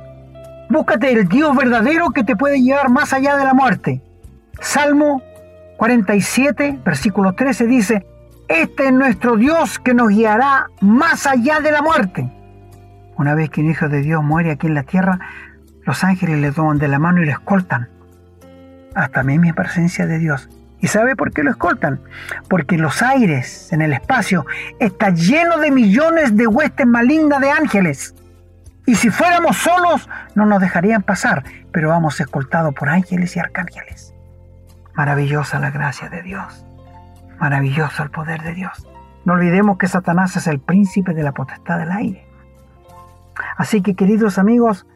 Búscate 0.68 1.10
el 1.10 1.28
Dios 1.28 1.56
verdadero 1.56 2.10
que 2.10 2.24
te 2.24 2.36
puede 2.36 2.60
llevar 2.60 2.90
más 2.90 3.14
allá 3.14 3.36
de 3.36 3.44
la 3.44 3.54
muerte. 3.54 4.02
Salmo 4.60 5.22
47, 5.78 6.80
versículo 6.84 7.32
13 7.32 7.66
dice, 7.66 8.06
Este 8.48 8.88
es 8.88 8.92
nuestro 8.92 9.36
Dios 9.36 9.78
que 9.78 9.94
nos 9.94 10.08
guiará 10.08 10.66
más 10.82 11.26
allá 11.26 11.60
de 11.60 11.72
la 11.72 11.80
muerte. 11.80 12.30
Una 13.16 13.34
vez 13.34 13.48
que 13.48 13.62
un 13.62 13.70
hijo 13.70 13.88
de 13.88 14.02
Dios 14.02 14.22
muere 14.22 14.50
aquí 14.50 14.66
en 14.66 14.74
la 14.74 14.82
tierra, 14.82 15.18
los 15.87 16.05
ángeles 16.05 16.38
le 16.40 16.53
toman 16.53 16.79
de 16.79 16.88
la 16.88 16.99
mano 16.99 17.22
y 17.22 17.27
le 17.27 17.33
escoltan 17.33 17.88
hasta 18.96 19.22
mí 19.22 19.38
mi 19.38 19.53
presencia 19.53 20.07
de 20.07 20.18
Dios. 20.18 20.49
¿Y 20.81 20.88
sabe 20.88 21.16
por 21.16 21.33
qué 21.33 21.42
lo 21.42 21.51
escoltan? 21.51 22.01
Porque 22.49 22.79
los 22.79 23.03
aires, 23.03 23.72
en 23.72 23.83
el 23.83 23.92
espacio, 23.92 24.46
está 24.81 25.11
lleno 25.11 25.59
de 25.59 25.70
millones 25.70 26.37
de 26.37 26.46
huestes 26.46 26.87
malignas 26.87 27.40
de 27.40 27.51
ángeles. 27.51 28.14
Y 28.87 28.94
si 28.94 29.11
fuéramos 29.11 29.57
solos, 29.57 30.09
no 30.35 30.46
nos 30.46 30.61
dejarían 30.61 31.03
pasar, 31.03 31.44
pero 31.72 31.90
vamos 31.90 32.20
escoltados 32.20 32.75
por 32.75 32.88
ángeles 32.88 33.37
y 33.37 33.40
arcángeles. 33.40 34.14
Maravillosa 34.94 35.59
la 35.59 35.70
gracia 35.70 36.09
de 36.09 36.22
Dios. 36.22 36.64
Maravilloso 37.38 38.03
el 38.03 38.11
poder 38.11 38.42
de 38.42 38.55
Dios. 38.55 38.87
No 39.25 39.35
olvidemos 39.35 39.77
que 39.77 39.88
Satanás 39.88 40.37
es 40.37 40.46
el 40.46 40.61
príncipe 40.61 41.14
de 41.14 41.22
la 41.22 41.33
potestad 41.33 41.79
del 41.79 41.90
aire. 41.90 42.27
Así 43.57 43.83
que, 43.83 43.94
queridos 43.94 44.38
amigos, 44.38 44.87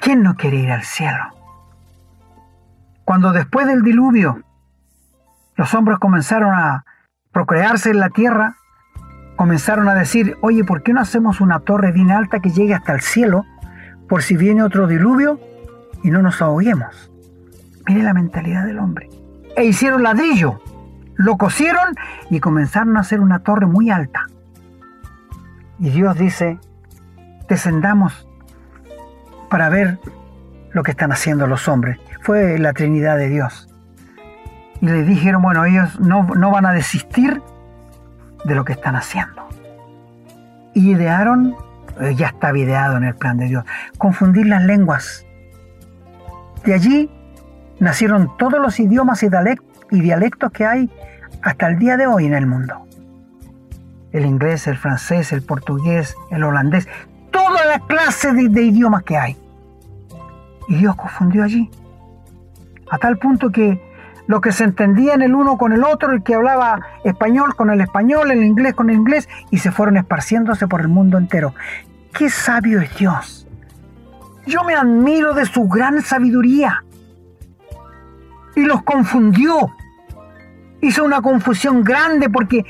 ¿quién 0.00 0.22
no 0.22 0.36
quiere 0.36 0.58
ir 0.58 0.70
al 0.70 0.82
cielo? 0.82 1.24
Cuando 3.04 3.32
después 3.32 3.66
del 3.66 3.82
diluvio 3.82 4.42
los 5.56 5.74
hombres 5.74 5.98
comenzaron 5.98 6.54
a 6.54 6.84
procrearse 7.32 7.90
en 7.90 8.00
la 8.00 8.10
tierra, 8.10 8.56
comenzaron 9.36 9.88
a 9.88 9.94
decir, 9.94 10.36
oye, 10.40 10.64
¿por 10.64 10.82
qué 10.82 10.92
no 10.92 11.00
hacemos 11.00 11.40
una 11.40 11.60
torre 11.60 11.92
bien 11.92 12.10
alta 12.10 12.40
que 12.40 12.50
llegue 12.50 12.74
hasta 12.74 12.94
el 12.94 13.00
cielo 13.00 13.44
por 14.08 14.22
si 14.22 14.36
viene 14.36 14.62
otro 14.62 14.86
diluvio 14.86 15.40
y 16.02 16.10
no 16.10 16.22
nos 16.22 16.40
ahoguemos? 16.40 17.10
Mire 17.86 18.02
la 18.02 18.14
mentalidad 18.14 18.64
del 18.64 18.78
hombre. 18.78 19.10
E 19.56 19.64
hicieron 19.64 20.02
ladrillo, 20.02 20.60
lo 21.16 21.36
cosieron 21.36 21.94
y 22.30 22.40
comenzaron 22.40 22.96
a 22.96 23.00
hacer 23.00 23.20
una 23.20 23.40
torre 23.40 23.66
muy 23.66 23.90
alta. 23.90 24.26
Y 25.78 25.90
Dios 25.90 26.16
dice, 26.16 26.58
descendamos 27.48 28.26
para 29.54 29.68
ver 29.68 30.00
lo 30.72 30.82
que 30.82 30.90
están 30.90 31.12
haciendo 31.12 31.46
los 31.46 31.68
hombres. 31.68 32.00
Fue 32.22 32.58
la 32.58 32.72
Trinidad 32.72 33.16
de 33.16 33.28
Dios 33.28 33.68
y 34.80 34.86
le 34.86 35.04
dijeron, 35.04 35.42
bueno, 35.42 35.64
ellos 35.64 36.00
no, 36.00 36.24
no 36.24 36.50
van 36.50 36.66
a 36.66 36.72
desistir 36.72 37.40
de 38.44 38.54
lo 38.56 38.64
que 38.64 38.72
están 38.72 38.96
haciendo. 38.96 39.48
Y 40.74 40.90
idearon, 40.90 41.54
eh, 42.00 42.16
ya 42.16 42.26
está 42.26 42.50
ideado 42.50 42.96
en 42.96 43.04
el 43.04 43.14
plan 43.14 43.36
de 43.36 43.46
Dios, 43.46 43.64
confundir 43.96 44.48
las 44.48 44.64
lenguas. 44.64 45.24
De 46.64 46.74
allí 46.74 47.08
nacieron 47.78 48.36
todos 48.36 48.60
los 48.60 48.80
idiomas 48.80 49.22
y 49.22 50.00
dialectos 50.00 50.50
que 50.50 50.66
hay 50.66 50.90
hasta 51.42 51.68
el 51.68 51.78
día 51.78 51.96
de 51.96 52.08
hoy 52.08 52.26
en 52.26 52.34
el 52.34 52.48
mundo. 52.48 52.88
El 54.10 54.26
inglés, 54.26 54.66
el 54.66 54.78
francés, 54.78 55.32
el 55.32 55.42
portugués, 55.42 56.16
el 56.32 56.42
holandés, 56.42 56.88
toda 57.30 57.64
la 57.66 57.78
clase 57.78 58.32
de, 58.32 58.48
de 58.48 58.62
idiomas 58.64 59.04
que 59.04 59.16
hay. 59.16 59.43
Y 60.68 60.76
Dios 60.76 60.96
confundió 60.96 61.44
allí. 61.44 61.70
A 62.90 62.98
tal 62.98 63.18
punto 63.18 63.50
que 63.50 63.80
lo 64.26 64.40
que 64.40 64.52
se 64.52 64.64
entendían 64.64 65.22
el 65.22 65.34
uno 65.34 65.58
con 65.58 65.72
el 65.72 65.84
otro, 65.84 66.12
el 66.12 66.22
que 66.22 66.34
hablaba 66.34 66.80
español 67.04 67.54
con 67.54 67.70
el 67.70 67.80
español, 67.80 68.30
el 68.30 68.42
inglés 68.42 68.74
con 68.74 68.88
el 68.90 68.96
inglés, 68.96 69.28
y 69.50 69.58
se 69.58 69.70
fueron 69.70 69.96
esparciéndose 69.96 70.66
por 70.66 70.80
el 70.80 70.88
mundo 70.88 71.18
entero. 71.18 71.54
¡Qué 72.12 72.30
sabio 72.30 72.80
es 72.80 72.96
Dios! 72.96 73.46
Yo 74.46 74.62
me 74.64 74.74
admiro 74.74 75.34
de 75.34 75.46
su 75.46 75.68
gran 75.68 76.02
sabiduría. 76.02 76.84
Y 78.56 78.64
los 78.64 78.82
confundió. 78.82 79.74
Hizo 80.80 81.04
una 81.04 81.22
confusión 81.22 81.82
grande 81.82 82.28
porque 82.28 82.64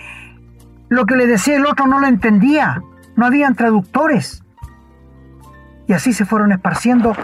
lo 0.89 1.05
que 1.05 1.17
le 1.17 1.27
decía 1.27 1.57
el 1.57 1.67
otro 1.67 1.87
no 1.87 1.99
lo 1.99 2.07
entendía. 2.07 2.83
No 3.17 3.27
habían 3.27 3.55
traductores. 3.55 4.43
Y 5.87 5.93
así 5.93 6.13
se 6.13 6.25
fueron 6.25 6.53
esparciendo 6.53 7.15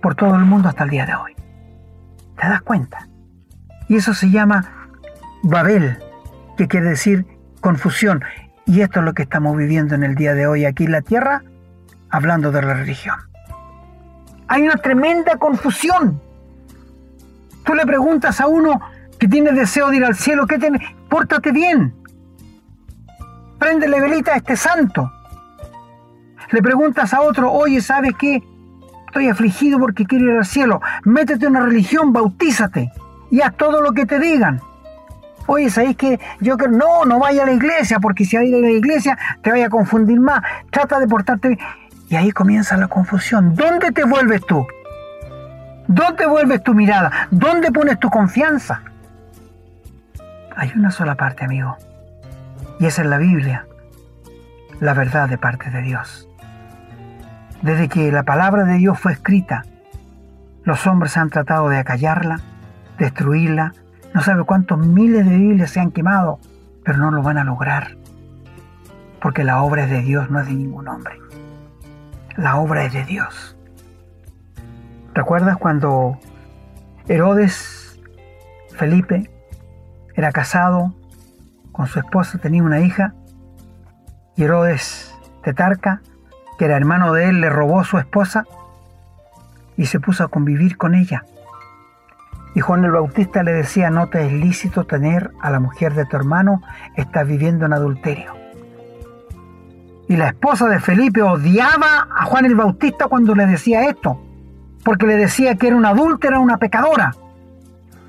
por 0.00 0.14
todo 0.14 0.34
el 0.34 0.44
mundo 0.44 0.68
hasta 0.68 0.84
el 0.84 0.90
día 0.90 1.06
de 1.06 1.14
hoy. 1.14 1.34
¿Te 2.40 2.48
das 2.48 2.62
cuenta? 2.62 3.08
Y 3.88 3.96
eso 3.96 4.14
se 4.14 4.30
llama 4.30 4.90
Babel, 5.42 5.98
que 6.56 6.68
quiere 6.68 6.90
decir 6.90 7.26
confusión. 7.60 8.22
Y 8.66 8.82
esto 8.82 9.00
es 9.00 9.04
lo 9.04 9.14
que 9.14 9.22
estamos 9.22 9.56
viviendo 9.56 9.94
en 9.94 10.04
el 10.04 10.14
día 10.14 10.34
de 10.34 10.46
hoy 10.46 10.64
aquí 10.64 10.84
en 10.84 10.92
la 10.92 11.02
tierra, 11.02 11.42
hablando 12.10 12.52
de 12.52 12.62
la 12.62 12.74
religión. 12.74 13.16
Hay 14.46 14.62
una 14.62 14.76
tremenda 14.76 15.36
confusión. 15.36 16.20
Tú 17.64 17.74
le 17.74 17.84
preguntas 17.86 18.40
a 18.40 18.46
uno 18.46 18.80
que 19.18 19.28
tiene 19.28 19.52
deseo 19.52 19.90
de 19.90 19.96
ir 19.96 20.04
al 20.04 20.14
cielo, 20.14 20.46
¿qué 20.46 20.58
tiene? 20.58 20.96
Pórtate 21.08 21.50
bien. 21.50 21.94
Préndele 23.58 24.00
velita 24.00 24.34
a 24.34 24.36
este 24.36 24.56
santo. 24.56 25.12
Le 26.50 26.62
preguntas 26.62 27.12
a 27.12 27.20
otro, 27.20 27.50
oye, 27.52 27.80
¿sabes 27.80 28.12
qué? 28.18 28.42
Estoy 29.08 29.28
afligido 29.28 29.78
porque 29.78 30.04
quiero 30.04 30.26
ir 30.26 30.38
al 30.38 30.44
cielo. 30.44 30.80
Métete 31.04 31.46
en 31.46 31.52
una 31.52 31.64
religión, 31.64 32.12
bautízate 32.12 32.92
y 33.30 33.40
haz 33.40 33.56
todo 33.56 33.80
lo 33.80 33.92
que 33.92 34.04
te 34.04 34.18
digan. 34.18 34.60
Oye, 35.46 35.70
¿sabéis 35.70 35.96
que 35.96 36.20
yo 36.40 36.58
creo, 36.58 36.70
no, 36.70 37.06
no 37.06 37.18
vaya 37.18 37.44
a 37.44 37.46
la 37.46 37.52
iglesia, 37.52 38.00
porque 38.00 38.26
si 38.26 38.36
vas 38.36 38.44
a 38.44 38.48
la 38.48 38.70
iglesia 38.70 39.16
te 39.42 39.50
vaya 39.50 39.66
a 39.66 39.70
confundir 39.70 40.20
más. 40.20 40.42
Trata 40.70 41.00
de 41.00 41.08
portarte. 41.08 41.58
Y 42.10 42.16
ahí 42.16 42.32
comienza 42.32 42.76
la 42.76 42.88
confusión. 42.88 43.54
¿Dónde 43.54 43.92
te 43.92 44.04
vuelves 44.04 44.44
tú? 44.46 44.66
¿Dónde 45.86 46.26
vuelves 46.26 46.62
tu 46.62 46.74
mirada? 46.74 47.28
¿Dónde 47.30 47.72
pones 47.72 47.98
tu 47.98 48.10
confianza? 48.10 48.82
Hay 50.54 50.70
una 50.76 50.90
sola 50.90 51.14
parte, 51.14 51.46
amigo. 51.46 51.78
Y 52.78 52.84
esa 52.84 53.00
es 53.02 53.08
la 53.08 53.16
Biblia. 53.16 53.64
La 54.80 54.92
verdad 54.92 55.30
de 55.30 55.38
parte 55.38 55.70
de 55.70 55.80
Dios. 55.80 56.27
Desde 57.62 57.88
que 57.88 58.12
la 58.12 58.22
palabra 58.22 58.64
de 58.64 58.74
Dios 58.74 58.98
fue 58.98 59.12
escrita, 59.12 59.64
los 60.62 60.86
hombres 60.86 61.16
han 61.16 61.30
tratado 61.30 61.68
de 61.68 61.78
acallarla, 61.78 62.40
destruirla. 62.98 63.72
No 64.14 64.22
sabe 64.22 64.44
cuántos 64.44 64.78
miles 64.78 65.26
de 65.26 65.36
Biblias 65.36 65.70
se 65.70 65.80
han 65.80 65.90
quemado, 65.90 66.38
pero 66.84 66.98
no 66.98 67.10
lo 67.10 67.22
van 67.22 67.38
a 67.38 67.44
lograr. 67.44 67.96
Porque 69.20 69.44
la 69.44 69.62
obra 69.62 69.84
es 69.84 69.90
de 69.90 70.02
Dios, 70.02 70.30
no 70.30 70.40
es 70.40 70.46
de 70.46 70.54
ningún 70.54 70.88
hombre. 70.88 71.18
La 72.36 72.56
obra 72.56 72.84
es 72.84 72.92
de 72.92 73.04
Dios. 73.04 73.56
¿Recuerdas 75.14 75.56
cuando 75.56 76.18
Herodes 77.08 78.00
Felipe 78.76 79.30
era 80.14 80.30
casado 80.30 80.94
con 81.72 81.86
su 81.86 81.98
esposa, 81.98 82.38
tenía 82.38 82.62
una 82.62 82.80
hija, 82.80 83.14
y 84.36 84.44
Herodes 84.44 85.12
Tetarca, 85.42 86.02
que 86.58 86.64
era 86.66 86.76
hermano 86.76 87.12
de 87.12 87.28
él, 87.28 87.40
le 87.40 87.48
robó 87.48 87.84
su 87.84 87.98
esposa 87.98 88.44
y 89.76 89.86
se 89.86 90.00
puso 90.00 90.24
a 90.24 90.28
convivir 90.28 90.76
con 90.76 90.94
ella. 90.94 91.24
Y 92.54 92.60
Juan 92.60 92.84
el 92.84 92.90
Bautista 92.90 93.42
le 93.42 93.52
decía, 93.52 93.90
no 93.90 94.08
te 94.08 94.26
es 94.26 94.32
lícito 94.32 94.84
tener 94.84 95.30
a 95.40 95.50
la 95.50 95.60
mujer 95.60 95.94
de 95.94 96.04
tu 96.04 96.16
hermano, 96.16 96.62
estás 96.96 97.26
viviendo 97.26 97.66
en 97.66 97.72
adulterio. 97.72 98.34
Y 100.08 100.16
la 100.16 100.28
esposa 100.28 100.68
de 100.68 100.80
Felipe 100.80 101.22
odiaba 101.22 102.08
a 102.16 102.24
Juan 102.24 102.46
el 102.46 102.56
Bautista 102.56 103.06
cuando 103.06 103.34
le 103.34 103.46
decía 103.46 103.88
esto, 103.88 104.20
porque 104.82 105.06
le 105.06 105.16
decía 105.16 105.54
que 105.54 105.68
era 105.68 105.76
una 105.76 105.90
adúltera, 105.90 106.40
una 106.40 106.56
pecadora. 106.56 107.14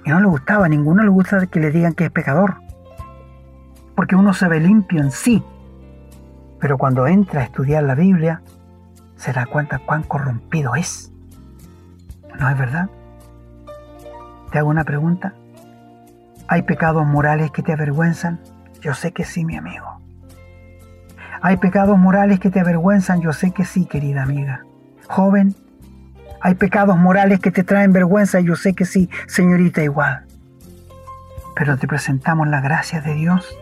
Y 0.06 0.10
no 0.10 0.20
le 0.20 0.28
gustaba, 0.28 0.66
a 0.66 0.70
ninguno 0.70 1.04
le 1.04 1.10
gusta 1.10 1.46
que 1.48 1.60
le 1.60 1.72
digan 1.72 1.94
que 1.94 2.06
es 2.06 2.12
pecador, 2.12 2.56
porque 3.96 4.16
uno 4.16 4.34
se 4.34 4.48
ve 4.48 4.60
limpio 4.62 5.02
en 5.02 5.12
sí, 5.12 5.44
Pero 6.60 6.78
cuando 6.78 7.08
entra 7.08 7.42
a 7.42 7.44
estudiar 7.44 7.84
la 7.84 7.96
Biblia, 7.96 8.42
se 9.16 9.34
da 9.34 9.46
cuenta 9.46 9.80
cuán 9.80 10.04
corrompido 10.04 10.76
es. 10.76 11.12
¿No 12.40 12.50
es 12.50 12.58
verdad? 12.58 12.90
Te 14.52 14.60
hago 14.60 14.70
una 14.70 14.84
pregunta. 14.84 15.34
¿Hay 16.48 16.64
pecados 16.64 17.06
morales 17.06 17.52
que 17.52 17.62
te 17.62 17.74
avergüenzan? 17.74 18.40
Yo 18.82 18.94
sé 18.94 19.12
que 19.12 19.26
sí, 19.26 19.46
mi 19.46 19.56
amigo. 19.56 20.00
¿Hay 21.42 21.58
pecados 21.58 21.98
morales 21.98 22.40
que 22.40 22.50
te 22.50 22.60
avergüenzan? 22.60 23.22
Yo 23.22 23.34
sé 23.34 23.52
que 23.52 23.66
sí, 23.66 23.86
querida 23.86 24.24
amiga. 24.24 24.66
Joven, 25.08 25.56
¿hay 26.42 26.56
pecados 26.56 26.98
morales 26.98 27.40
que 27.40 27.52
te 27.52 27.64
traen 27.64 27.94
vergüenza? 27.94 28.40
Yo 28.40 28.56
sé 28.56 28.74
que 28.74 28.86
sí, 28.86 29.10
señorita 29.28 29.84
igual. 29.84 30.26
Pero 31.56 31.78
te 31.78 31.88
presentamos 31.88 32.48
la 32.48 32.62
gracia 32.62 33.02
de 33.02 33.14
Dios. 33.14 33.58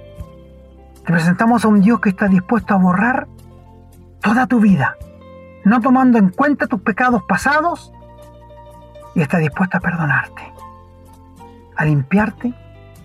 Te 1.08 1.14
presentamos 1.14 1.64
a 1.64 1.70
un 1.70 1.80
Dios 1.80 2.02
que 2.02 2.10
está 2.10 2.28
dispuesto 2.28 2.74
a 2.74 2.78
borrar 2.78 3.30
toda 4.22 4.46
tu 4.46 4.60
vida, 4.60 4.98
no 5.64 5.80
tomando 5.80 6.18
en 6.18 6.28
cuenta 6.28 6.68
tus 6.68 6.82
pecados 6.82 7.24
pasados, 7.24 7.94
y 9.16 9.22
está 9.22 9.38
dispuesto 9.38 9.78
a 9.78 9.80
perdonarte, 9.80 10.52
a 11.78 11.86
limpiarte, 11.86 12.54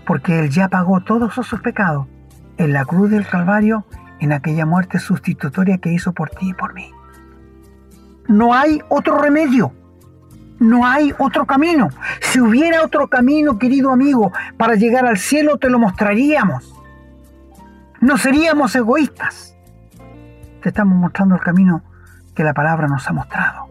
porque 0.05 0.41
Él 0.41 0.51
ya 0.51 0.67
pagó 0.67 0.99
todos 1.03 1.39
esos 1.39 1.61
pecados 1.61 2.09
en 2.57 2.73
la 2.73 2.85
cruz 2.85 3.09
del 3.09 3.25
Calvario, 3.25 3.85
en 4.19 4.33
aquella 4.33 4.67
muerte 4.67 4.99
sustitutoria 4.99 5.79
que 5.79 5.93
hizo 5.93 6.13
por 6.13 6.31
ti 6.31 6.51
y 6.51 6.55
por 6.55 6.75
mí. 6.75 6.91
No 8.27 8.53
hay 8.53 8.83
otro 8.89 9.17
remedio. 9.17 9.75
No 10.59 10.85
hay 10.85 11.15
otro 11.19 11.47
camino. 11.47 11.89
Si 12.21 12.41
hubiera 12.41 12.83
otro 12.83 13.07
camino, 13.07 13.59
querido 13.59 13.93
amigo, 13.93 14.33
para 14.57 14.75
llegar 14.75 15.07
al 15.07 15.19
cielo, 15.19 15.59
te 15.59 15.71
lo 15.71 15.79
mostraríamos. 15.79 16.72
No 18.03 18.19
seríamos 18.19 18.75
egoístas. 18.75 19.55
Te 20.61 20.71
estamos 20.71 20.99
mostrando 20.99 21.37
el 21.37 21.41
camino 21.41 21.85
que 22.35 22.43
la 22.43 22.53
palabra 22.53 22.89
nos 22.89 23.09
ha 23.09 23.13
mostrado. 23.13 23.69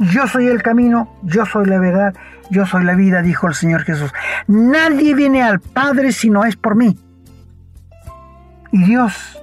Yo 0.00 0.26
soy 0.26 0.48
el 0.48 0.60
camino, 0.60 1.08
yo 1.22 1.46
soy 1.46 1.66
la 1.66 1.78
verdad, 1.78 2.14
yo 2.50 2.66
soy 2.66 2.82
la 2.82 2.96
vida, 2.96 3.22
dijo 3.22 3.46
el 3.46 3.54
Señor 3.54 3.84
Jesús. 3.84 4.12
Nadie 4.48 5.14
viene 5.14 5.40
al 5.40 5.60
Padre 5.60 6.10
si 6.10 6.30
no 6.30 6.44
es 6.44 6.56
por 6.56 6.74
mí. 6.74 6.98
Y 8.72 8.82
Dios, 8.82 9.40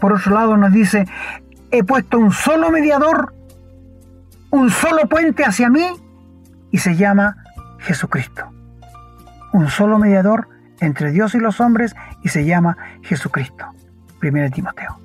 por 0.00 0.12
otro 0.12 0.32
lado, 0.32 0.56
nos 0.56 0.72
dice, 0.72 1.08
he 1.72 1.82
puesto 1.82 2.20
un 2.20 2.30
solo 2.30 2.70
mediador, 2.70 3.34
un 4.50 4.70
solo 4.70 5.08
puente 5.08 5.44
hacia 5.44 5.68
mí, 5.68 5.88
y 6.70 6.78
se 6.78 6.94
llama 6.94 7.38
Jesucristo. 7.80 8.44
Un 9.52 9.68
solo 9.68 9.98
mediador 9.98 10.51
entre 10.82 11.12
Dios 11.12 11.34
y 11.34 11.38
los 11.38 11.60
hombres, 11.60 11.94
y 12.22 12.28
se 12.28 12.44
llama 12.44 12.76
Jesucristo. 13.02 13.66
Primero 14.18 14.50
Timoteo. 14.50 14.98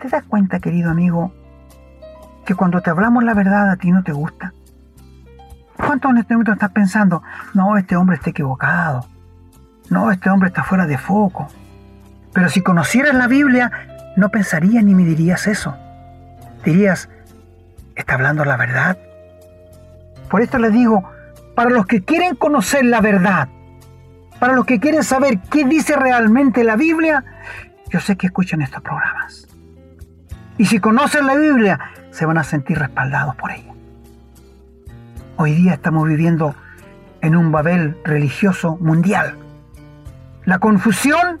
¿Te 0.00 0.08
das 0.08 0.22
cuenta, 0.24 0.60
querido 0.60 0.90
amigo, 0.90 1.32
que 2.46 2.54
cuando 2.54 2.80
te 2.80 2.90
hablamos 2.90 3.24
la 3.24 3.34
verdad 3.34 3.68
a 3.70 3.76
ti 3.76 3.90
no 3.90 4.02
te 4.04 4.12
gusta? 4.12 4.54
¿Cuántos 5.76 6.12
en 6.12 6.18
este 6.18 6.34
momento 6.34 6.52
estás 6.52 6.70
pensando, 6.70 7.22
no, 7.52 7.76
este 7.76 7.96
hombre 7.96 8.16
está 8.16 8.30
equivocado? 8.30 9.06
No, 9.90 10.12
este 10.12 10.30
hombre 10.30 10.48
está 10.48 10.62
fuera 10.62 10.86
de 10.86 10.98
foco. 10.98 11.48
Pero 12.32 12.48
si 12.48 12.62
conocieras 12.62 13.14
la 13.14 13.26
Biblia, 13.26 13.72
no 14.16 14.28
pensarías 14.28 14.84
ni 14.84 14.94
me 14.94 15.04
dirías 15.04 15.46
eso. 15.46 15.76
Dirías, 16.64 17.08
¿está 17.96 18.14
hablando 18.14 18.44
la 18.44 18.56
verdad? 18.56 18.98
Por 20.30 20.42
esto 20.42 20.58
les 20.58 20.72
digo, 20.72 21.10
para 21.56 21.70
los 21.70 21.86
que 21.86 22.04
quieren 22.04 22.36
conocer 22.36 22.84
la 22.84 23.00
verdad, 23.00 23.48
para 24.38 24.52
los 24.52 24.64
que 24.64 24.80
quieren 24.80 25.02
saber 25.02 25.40
qué 25.50 25.64
dice 25.64 25.96
realmente 25.96 26.64
la 26.64 26.76
Biblia, 26.76 27.24
yo 27.90 28.00
sé 28.00 28.16
que 28.16 28.26
escuchan 28.26 28.62
estos 28.62 28.82
programas. 28.82 29.48
Y 30.56 30.66
si 30.66 30.78
conocen 30.80 31.26
la 31.26 31.34
Biblia, 31.34 31.78
se 32.10 32.26
van 32.26 32.38
a 32.38 32.44
sentir 32.44 32.78
respaldados 32.78 33.34
por 33.36 33.50
ella. 33.50 33.72
Hoy 35.36 35.54
día 35.54 35.74
estamos 35.74 36.06
viviendo 36.06 36.54
en 37.20 37.36
un 37.36 37.52
Babel 37.52 37.96
religioso 38.04 38.76
mundial. 38.80 39.36
La 40.44 40.58
confusión 40.58 41.38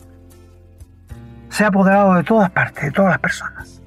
se 1.48 1.64
ha 1.64 1.68
apoderado 1.68 2.14
de 2.14 2.24
todas 2.24 2.50
partes, 2.50 2.84
de 2.84 2.90
todas 2.90 3.10
las 3.10 3.20
personas. 3.20 3.82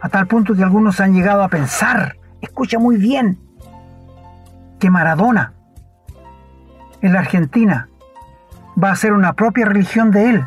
A 0.00 0.08
tal 0.08 0.26
punto 0.26 0.54
que 0.54 0.62
algunos 0.62 1.00
han 1.00 1.14
llegado 1.14 1.42
a 1.42 1.48
pensar, 1.48 2.16
escucha 2.40 2.78
muy 2.78 2.96
bien, 2.96 3.38
que 4.78 4.90
Maradona 4.90 5.52
en 7.00 7.12
la 7.12 7.20
Argentina 7.20 7.88
va 8.82 8.90
a 8.90 8.96
ser 8.96 9.12
una 9.12 9.34
propia 9.34 9.66
religión 9.66 10.10
de 10.10 10.30
él 10.30 10.46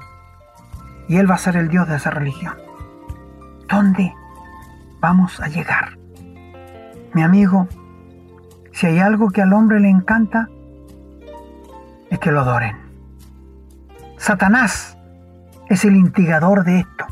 y 1.07 1.17
él 1.17 1.29
va 1.29 1.35
a 1.35 1.39
ser 1.39 1.55
el 1.55 1.69
Dios 1.69 1.87
de 1.87 1.95
esa 1.95 2.11
religión. 2.11 2.55
¿Dónde 3.69 4.13
vamos 4.99 5.39
a 5.39 5.47
llegar? 5.47 5.97
Mi 7.13 7.23
amigo, 7.23 7.67
si 8.73 8.87
hay 8.87 8.99
algo 8.99 9.29
que 9.29 9.41
al 9.41 9.53
hombre 9.53 9.79
le 9.79 9.89
encanta, 9.89 10.49
es 12.09 12.19
que 12.19 12.31
lo 12.31 12.41
adoren. 12.41 12.77
Satanás 14.17 14.97
es 15.69 15.85
el 15.85 15.95
instigador 15.95 16.63
de 16.63 16.79
esto. 16.79 17.05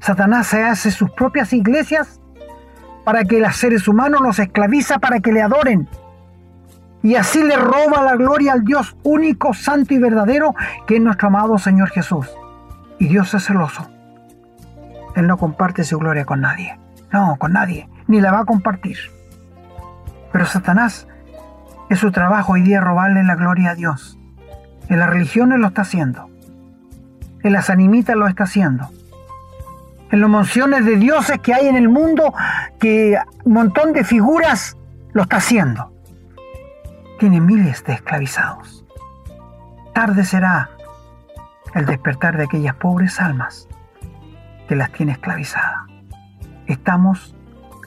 Satanás 0.00 0.46
se 0.46 0.64
hace 0.64 0.90
sus 0.90 1.10
propias 1.10 1.52
iglesias 1.52 2.20
para 3.04 3.24
que 3.24 3.40
los 3.40 3.56
seres 3.56 3.86
humanos 3.88 4.20
los 4.22 4.38
esclaviza 4.38 4.98
para 4.98 5.20
que 5.20 5.32
le 5.32 5.42
adoren. 5.42 5.88
Y 7.02 7.14
así 7.14 7.42
le 7.42 7.56
roba 7.56 8.02
la 8.02 8.16
gloria 8.16 8.52
al 8.52 8.64
Dios 8.64 8.96
único, 9.02 9.54
santo 9.54 9.94
y 9.94 9.98
verdadero, 9.98 10.54
que 10.86 10.96
es 10.96 11.02
nuestro 11.02 11.28
amado 11.28 11.58
Señor 11.58 11.88
Jesús. 11.90 12.28
Y 12.98 13.08
Dios 13.08 13.32
es 13.34 13.44
celoso. 13.44 13.88
Él 15.16 15.26
no 15.26 15.38
comparte 15.38 15.84
su 15.84 15.98
gloria 15.98 16.24
con 16.24 16.40
nadie. 16.42 16.78
No, 17.12 17.36
con 17.36 17.52
nadie. 17.54 17.88
Ni 18.06 18.20
la 18.20 18.32
va 18.32 18.40
a 18.40 18.44
compartir. 18.44 18.98
Pero 20.32 20.46
Satanás 20.46 21.08
es 21.88 21.98
su 21.98 22.12
trabajo 22.12 22.52
hoy 22.52 22.62
día 22.62 22.80
robarle 22.80 23.24
la 23.24 23.34
gloria 23.34 23.70
a 23.70 23.74
Dios. 23.74 24.18
En 24.88 24.98
las 24.98 25.08
religiones 25.08 25.58
lo 25.58 25.68
está 25.68 25.82
haciendo 25.82 26.30
en 27.42 27.52
las 27.52 27.70
animitas 27.70 28.16
lo 28.16 28.26
está 28.26 28.44
haciendo. 28.44 28.90
En 30.10 30.20
las 30.20 30.30
monciones 30.30 30.84
de 30.84 30.96
dioses 30.96 31.38
que 31.40 31.54
hay 31.54 31.68
en 31.68 31.76
el 31.76 31.88
mundo, 31.88 32.34
que 32.78 33.18
un 33.44 33.52
montón 33.52 33.92
de 33.92 34.04
figuras 34.04 34.76
lo 35.12 35.22
está 35.22 35.36
haciendo. 35.36 35.92
Tiene 37.20 37.38
miles 37.38 37.84
de 37.84 37.92
esclavizados. 37.92 38.82
Tarde 39.92 40.24
será 40.24 40.70
el 41.74 41.84
despertar 41.84 42.38
de 42.38 42.44
aquellas 42.44 42.74
pobres 42.76 43.20
almas 43.20 43.68
que 44.66 44.74
las 44.74 44.90
tiene 44.92 45.12
esclavizadas. 45.12 45.82
Estamos 46.66 47.36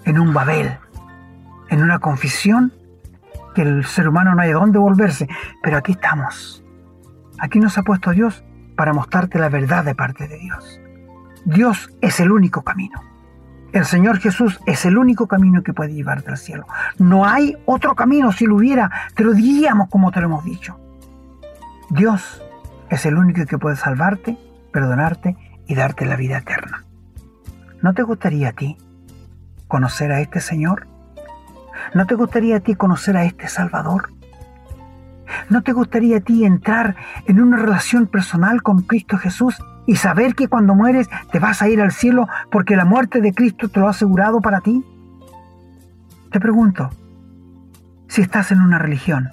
en 0.05 0.19
un 0.19 0.35
Babel, 0.35 0.77
en 1.69 1.81
una 1.81 1.97
confesión 1.97 2.73
que 3.55 3.63
el 3.63 3.83
ser 3.85 4.07
humano 4.07 4.35
no 4.35 4.41
hay 4.43 4.51
dónde 4.51 4.77
volverse, 4.77 5.27
pero 5.63 5.77
aquí 5.77 5.93
estamos. 5.93 6.63
Aquí 7.39 7.59
nos 7.59 7.79
ha 7.79 7.81
puesto 7.81 8.11
Dios 8.11 8.43
para 8.75 8.93
mostrarte 8.93 9.39
la 9.39 9.49
verdad 9.49 9.83
de 9.83 9.95
parte 9.95 10.27
de 10.27 10.37
Dios. 10.37 10.79
Dios 11.43 11.89
es 12.01 12.19
el 12.19 12.31
único 12.31 12.61
camino. 12.61 13.01
El 13.73 13.85
Señor 13.85 14.19
Jesús 14.19 14.59
es 14.67 14.85
el 14.85 14.99
único 14.99 15.27
camino 15.27 15.63
que 15.63 15.73
puede 15.73 15.95
llevarte 15.95 16.29
al 16.29 16.37
cielo. 16.37 16.67
No 16.99 17.25
hay 17.25 17.57
otro 17.65 17.95
camino. 17.95 18.31
Si 18.31 18.45
lo 18.45 18.57
hubiera, 18.57 18.91
te 19.15 19.23
lo 19.23 19.33
diríamos 19.33 19.89
como 19.89 20.11
te 20.11 20.21
lo 20.21 20.27
hemos 20.27 20.45
dicho. 20.45 20.79
Dios 21.89 22.39
es 22.91 23.07
el 23.07 23.17
único 23.17 23.47
que 23.47 23.57
puede 23.57 23.75
salvarte, 23.75 24.37
perdonarte 24.71 25.35
y 25.67 25.73
darte 25.73 26.05
la 26.05 26.15
vida 26.15 26.37
eterna. 26.37 26.83
¿No 27.81 27.95
te 27.95 28.03
gustaría 28.03 28.49
a 28.49 28.53
ti 28.53 28.77
conocer 29.67 30.11
a 30.11 30.21
este 30.21 30.39
Señor? 30.39 30.87
¿No 31.95 32.05
te 32.05 32.13
gustaría 32.13 32.57
a 32.57 32.59
ti 32.59 32.75
conocer 32.75 33.17
a 33.17 33.25
este 33.25 33.47
Salvador? 33.47 34.11
¿No 35.49 35.63
te 35.63 35.73
gustaría 35.73 36.17
a 36.17 36.21
ti 36.21 36.45
entrar 36.45 36.95
en 37.25 37.41
una 37.41 37.57
relación 37.57 38.05
personal 38.05 38.61
con 38.61 38.83
Cristo 38.83 39.17
Jesús 39.17 39.57
y 39.85 39.95
saber 39.97 40.35
que 40.35 40.47
cuando 40.47 40.75
mueres 40.75 41.09
te 41.31 41.39
vas 41.39 41.61
a 41.61 41.69
ir 41.69 41.81
al 41.81 41.91
cielo 41.91 42.27
porque 42.51 42.75
la 42.75 42.85
muerte 42.85 43.21
de 43.21 43.33
Cristo 43.33 43.69
te 43.69 43.79
lo 43.79 43.87
ha 43.87 43.91
asegurado 43.91 44.41
para 44.41 44.61
ti? 44.61 44.83
Te 46.31 46.39
pregunto, 46.39 46.89
si 48.07 48.21
estás 48.21 48.51
en 48.51 48.61
una 48.61 48.79
religión, 48.79 49.29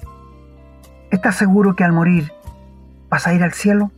¿estás 1.10 1.36
seguro 1.36 1.76
que 1.76 1.84
al 1.84 1.92
morir 1.92 2.32
vas 3.08 3.26
a 3.26 3.34
ir 3.34 3.42
al 3.42 3.52
cielo? 3.52 3.90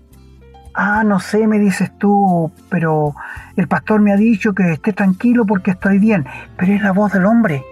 Ah, 0.74 1.04
no 1.04 1.20
sé, 1.20 1.46
me 1.46 1.58
dices 1.58 1.90
tú, 1.98 2.50
pero 2.70 3.14
el 3.56 3.68
pastor 3.68 4.00
me 4.00 4.12
ha 4.12 4.16
dicho 4.16 4.54
que 4.54 4.72
esté 4.72 4.92
tranquilo 4.92 5.44
porque 5.44 5.72
estoy 5.72 5.98
bien, 5.98 6.26
pero 6.56 6.72
es 6.72 6.82
la 6.82 6.92
voz 6.92 7.12
del 7.12 7.26
hombre. 7.26 7.62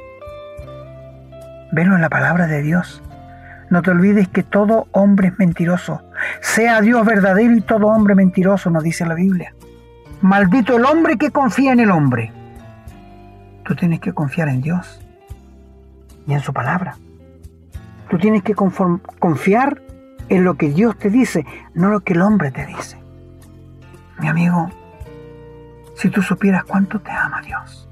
Velo 1.72 1.94
en 1.94 2.02
la 2.02 2.10
palabra 2.10 2.46
de 2.46 2.62
Dios. 2.62 3.02
No 3.70 3.82
te 3.82 3.90
olvides 3.90 4.28
que 4.28 4.42
todo 4.42 4.88
hombre 4.92 5.28
es 5.28 5.38
mentiroso. 5.38 6.02
Sea 6.40 6.80
Dios 6.80 7.04
verdadero 7.04 7.56
y 7.56 7.60
todo 7.60 7.86
hombre 7.86 8.14
mentiroso, 8.14 8.70
nos 8.70 8.82
dice 8.82 9.06
la 9.06 9.14
Biblia. 9.14 9.54
Maldito 10.22 10.76
el 10.76 10.84
hombre 10.84 11.16
que 11.16 11.30
confía 11.30 11.72
en 11.72 11.80
el 11.80 11.90
hombre. 11.90 12.32
Tú 13.64 13.74
tienes 13.74 14.00
que 14.00 14.12
confiar 14.12 14.48
en 14.48 14.60
Dios 14.60 15.00
y 16.26 16.32
en 16.32 16.40
su 16.40 16.52
palabra. 16.52 16.96
Tú 18.08 18.18
tienes 18.18 18.42
que 18.42 18.54
confiar 18.54 19.80
en 20.28 20.44
lo 20.44 20.54
que 20.54 20.70
Dios 20.70 20.96
te 20.98 21.10
dice, 21.10 21.44
no 21.74 21.90
lo 21.90 22.00
que 22.00 22.14
el 22.14 22.22
hombre 22.22 22.50
te 22.50 22.66
dice. 22.66 22.98
Mi 24.18 24.28
amigo, 24.28 24.70
si 25.94 26.08
tú 26.10 26.22
supieras 26.22 26.64
cuánto 26.64 27.00
te 27.00 27.10
ama 27.10 27.40
Dios. 27.42 27.88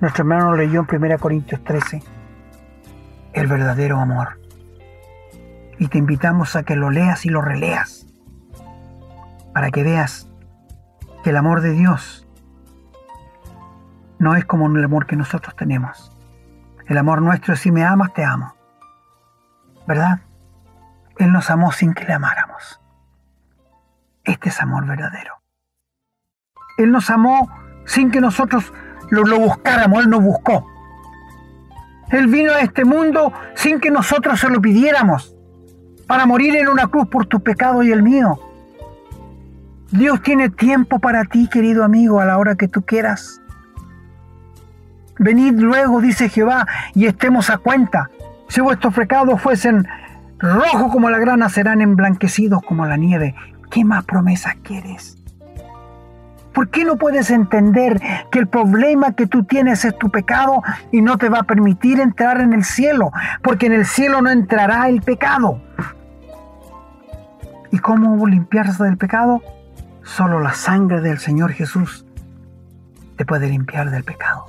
Nuestro 0.00 0.22
hermano 0.22 0.54
leyó 0.54 0.86
en 0.88 1.04
1 1.04 1.18
Corintios 1.18 1.62
13 1.64 2.02
el 3.32 3.46
verdadero 3.46 3.98
amor. 3.98 4.38
Y 5.78 5.88
te 5.88 5.98
invitamos 5.98 6.56
a 6.56 6.62
que 6.62 6.76
lo 6.76 6.90
leas 6.90 7.26
y 7.26 7.28
lo 7.28 7.42
releas 7.42 8.06
para 9.52 9.70
que 9.70 9.82
veas 9.82 10.28
que 11.22 11.30
el 11.30 11.36
amor 11.36 11.60
de 11.60 11.72
Dios 11.72 12.26
no 14.18 14.34
es 14.34 14.44
como 14.44 14.66
el 14.66 14.84
amor 14.84 15.06
que 15.06 15.16
nosotros 15.16 15.54
tenemos. 15.56 16.12
El 16.86 16.98
amor 16.98 17.20
nuestro 17.20 17.54
es 17.54 17.60
si 17.60 17.72
me 17.72 17.84
amas, 17.84 18.12
te 18.14 18.24
amo. 18.24 18.54
¿Verdad? 19.86 20.20
Él 21.18 21.32
nos 21.32 21.50
amó 21.50 21.72
sin 21.72 21.94
que 21.94 22.04
le 22.04 22.12
amáramos. 22.12 22.80
Este 24.24 24.48
es 24.48 24.60
amor 24.60 24.86
verdadero. 24.86 25.36
Él 26.78 26.90
nos 26.90 27.10
amó 27.10 27.50
sin 27.84 28.10
que 28.10 28.20
nosotros 28.20 28.72
lo, 29.10 29.24
lo 29.24 29.38
buscáramos, 29.38 30.04
Él 30.04 30.10
nos 30.10 30.22
buscó. 30.22 30.66
Él 32.10 32.28
vino 32.28 32.52
a 32.52 32.60
este 32.60 32.84
mundo 32.84 33.32
sin 33.54 33.80
que 33.80 33.90
nosotros 33.90 34.38
se 34.38 34.48
lo 34.48 34.60
pidiéramos, 34.60 35.35
para 36.06 36.26
morir 36.26 36.56
en 36.56 36.68
una 36.68 36.86
cruz 36.88 37.08
por 37.08 37.26
tu 37.26 37.40
pecado 37.40 37.82
y 37.82 37.92
el 37.92 38.02
mío. 38.02 38.38
Dios 39.90 40.22
tiene 40.22 40.50
tiempo 40.50 40.98
para 40.98 41.24
ti, 41.24 41.48
querido 41.48 41.84
amigo, 41.84 42.20
a 42.20 42.24
la 42.24 42.38
hora 42.38 42.56
que 42.56 42.68
tú 42.68 42.82
quieras. 42.82 43.40
Venid 45.18 45.54
luego, 45.58 46.00
dice 46.00 46.28
Jehová, 46.28 46.66
y 46.94 47.06
estemos 47.06 47.50
a 47.50 47.58
cuenta. 47.58 48.10
Si 48.48 48.60
vuestros 48.60 48.94
pecados 48.94 49.40
fuesen 49.40 49.86
rojos 50.38 50.92
como 50.92 51.08
la 51.08 51.18
grana, 51.18 51.48
serán 51.48 51.80
emblanquecidos 51.80 52.62
como 52.62 52.84
la 52.86 52.96
nieve. 52.96 53.34
¿Qué 53.70 53.84
más 53.84 54.04
promesas 54.04 54.56
quieres? 54.62 55.16
¿Por 56.52 56.70
qué 56.70 56.84
no 56.84 56.96
puedes 56.96 57.30
entender 57.30 58.00
que 58.30 58.38
el 58.38 58.46
problema 58.46 59.12
que 59.12 59.26
tú 59.26 59.44
tienes 59.44 59.84
es 59.84 59.96
tu 59.98 60.10
pecado 60.10 60.62
y 60.90 61.02
no 61.02 61.18
te 61.18 61.28
va 61.28 61.40
a 61.40 61.42
permitir 61.42 62.00
entrar 62.00 62.40
en 62.40 62.54
el 62.54 62.64
cielo? 62.64 63.12
Porque 63.42 63.66
en 63.66 63.74
el 63.74 63.84
cielo 63.84 64.22
no 64.22 64.30
entrará 64.30 64.88
el 64.88 65.02
pecado. 65.02 65.60
¿Y 67.76 67.78
cómo 67.78 68.26
limpiarse 68.26 68.84
del 68.84 68.96
pecado? 68.96 69.42
Solo 70.02 70.40
la 70.40 70.54
sangre 70.54 71.02
del 71.02 71.18
Señor 71.18 71.52
Jesús 71.52 72.06
te 73.18 73.26
puede 73.26 73.50
limpiar 73.50 73.90
del 73.90 74.02
pecado. 74.02 74.46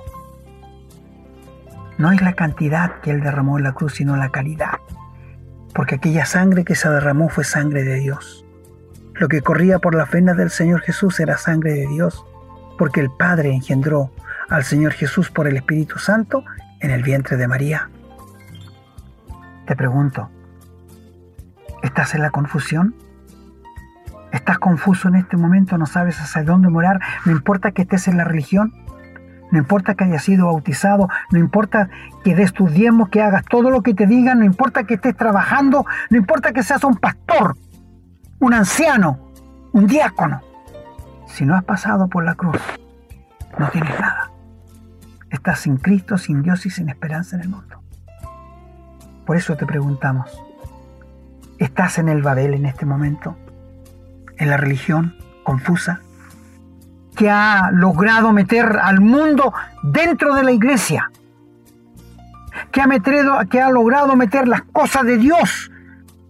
No 1.98 2.10
es 2.10 2.22
la 2.22 2.32
cantidad 2.32 3.02
que 3.02 3.10
Él 3.10 3.20
derramó 3.20 3.58
en 3.58 3.64
la 3.64 3.74
cruz, 3.74 3.96
sino 3.96 4.16
la 4.16 4.30
calidad. 4.30 4.78
Porque 5.74 5.96
aquella 5.96 6.24
sangre 6.24 6.64
que 6.64 6.74
se 6.74 6.88
derramó 6.88 7.28
fue 7.28 7.44
sangre 7.44 7.82
de 7.82 7.96
Dios. 7.96 8.46
Lo 9.12 9.28
que 9.28 9.42
corría 9.42 9.78
por 9.78 9.94
las 9.94 10.10
venas 10.10 10.38
del 10.38 10.48
Señor 10.48 10.80
Jesús 10.80 11.20
era 11.20 11.36
sangre 11.36 11.74
de 11.74 11.86
Dios, 11.86 12.24
porque 12.78 13.00
el 13.00 13.10
Padre 13.10 13.52
engendró 13.52 14.10
al 14.48 14.64
Señor 14.64 14.94
Jesús 14.94 15.30
por 15.30 15.46
el 15.46 15.58
Espíritu 15.58 15.98
Santo 15.98 16.44
en 16.80 16.90
el 16.90 17.02
vientre 17.02 17.36
de 17.36 17.46
María. 17.46 17.90
Te 19.66 19.76
pregunto, 19.76 20.30
¿estás 21.82 22.14
en 22.14 22.22
la 22.22 22.30
confusión? 22.30 22.94
¿Estás 24.32 24.58
confuso 24.58 25.08
en 25.08 25.16
este 25.16 25.36
momento? 25.36 25.78
¿No 25.78 25.86
sabes 25.86 26.20
hacia 26.20 26.42
dónde 26.42 26.68
morar? 26.68 27.00
¿No 27.24 27.32
importa 27.32 27.72
que 27.72 27.82
estés 27.82 28.08
en 28.08 28.16
la 28.16 28.24
religión? 28.24 28.72
¿No 29.50 29.58
importa 29.58 29.94
que 29.94 30.04
hayas 30.04 30.22
sido 30.22 30.46
bautizado? 30.46 31.08
¿No 31.30 31.38
importa 31.38 31.88
que 32.22 32.34
des 32.34 32.52
tus 32.52 32.70
diezmos, 32.72 33.08
que 33.08 33.22
hagas 33.22 33.44
todo 33.44 33.70
lo 33.70 33.82
que 33.82 33.94
te 33.94 34.06
digan? 34.06 34.40
¿No 34.40 34.44
importa 34.44 34.84
que 34.84 34.94
estés 34.94 35.16
trabajando? 35.16 35.86
¿No 36.10 36.18
importa 36.18 36.52
que 36.52 36.62
seas 36.62 36.84
un 36.84 36.96
pastor? 36.96 37.56
un 38.40 38.54
anciano, 38.54 39.18
un 39.72 39.86
diácono. 39.86 40.40
Si 41.26 41.44
no 41.44 41.56
has 41.56 41.64
pasado 41.64 42.08
por 42.08 42.24
la 42.24 42.34
cruz, 42.34 42.60
no 43.58 43.68
tienes 43.70 43.98
nada. 44.00 44.30
Estás 45.30 45.60
sin 45.60 45.76
Cristo, 45.76 46.16
sin 46.16 46.42
Dios 46.42 46.64
y 46.66 46.70
sin 46.70 46.88
esperanza 46.88 47.36
en 47.36 47.42
el 47.42 47.48
mundo. 47.48 47.82
Por 49.26 49.36
eso 49.36 49.56
te 49.56 49.66
preguntamos, 49.66 50.30
¿estás 51.58 51.98
en 51.98 52.08
el 52.08 52.22
Babel 52.22 52.54
en 52.54 52.64
este 52.64 52.86
momento? 52.86 53.36
¿En 54.38 54.50
la 54.50 54.56
religión 54.56 55.16
confusa? 55.44 56.00
que 57.18 57.28
ha 57.28 57.72
logrado 57.72 58.32
meter 58.32 58.78
al 58.80 59.00
mundo 59.00 59.52
dentro 59.82 60.36
de 60.36 60.44
la 60.44 60.52
iglesia, 60.52 61.10
que 62.70 62.80
ha, 62.80 62.86
metido, 62.86 63.40
que 63.50 63.60
ha 63.60 63.70
logrado 63.70 64.14
meter 64.14 64.46
las 64.46 64.62
cosas 64.62 65.02
de 65.02 65.16
Dios 65.16 65.72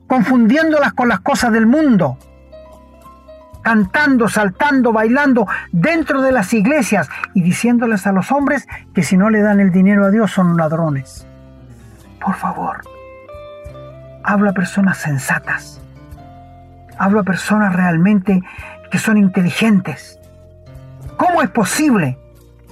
confundiéndolas 0.06 0.94
con 0.94 1.10
las 1.10 1.20
cosas 1.20 1.52
del 1.52 1.66
mundo, 1.66 2.16
cantando, 3.60 4.28
saltando, 4.28 4.90
bailando 4.90 5.46
dentro 5.72 6.22
de 6.22 6.32
las 6.32 6.54
iglesias 6.54 7.10
y 7.34 7.42
diciéndoles 7.42 8.06
a 8.06 8.12
los 8.12 8.32
hombres 8.32 8.66
que 8.94 9.02
si 9.02 9.18
no 9.18 9.28
le 9.28 9.42
dan 9.42 9.60
el 9.60 9.70
dinero 9.70 10.06
a 10.06 10.10
Dios 10.10 10.30
son 10.30 10.56
ladrones. 10.56 11.26
Por 12.24 12.34
favor, 12.34 12.80
habla 14.24 14.52
a 14.52 14.54
personas 14.54 14.96
sensatas, 14.96 15.82
habla 16.98 17.20
a 17.20 17.24
personas 17.24 17.74
realmente 17.74 18.42
que 18.90 18.98
son 18.98 19.18
inteligentes. 19.18 20.18
¿Cómo 21.16 21.42
es 21.42 21.50
posible 21.50 22.18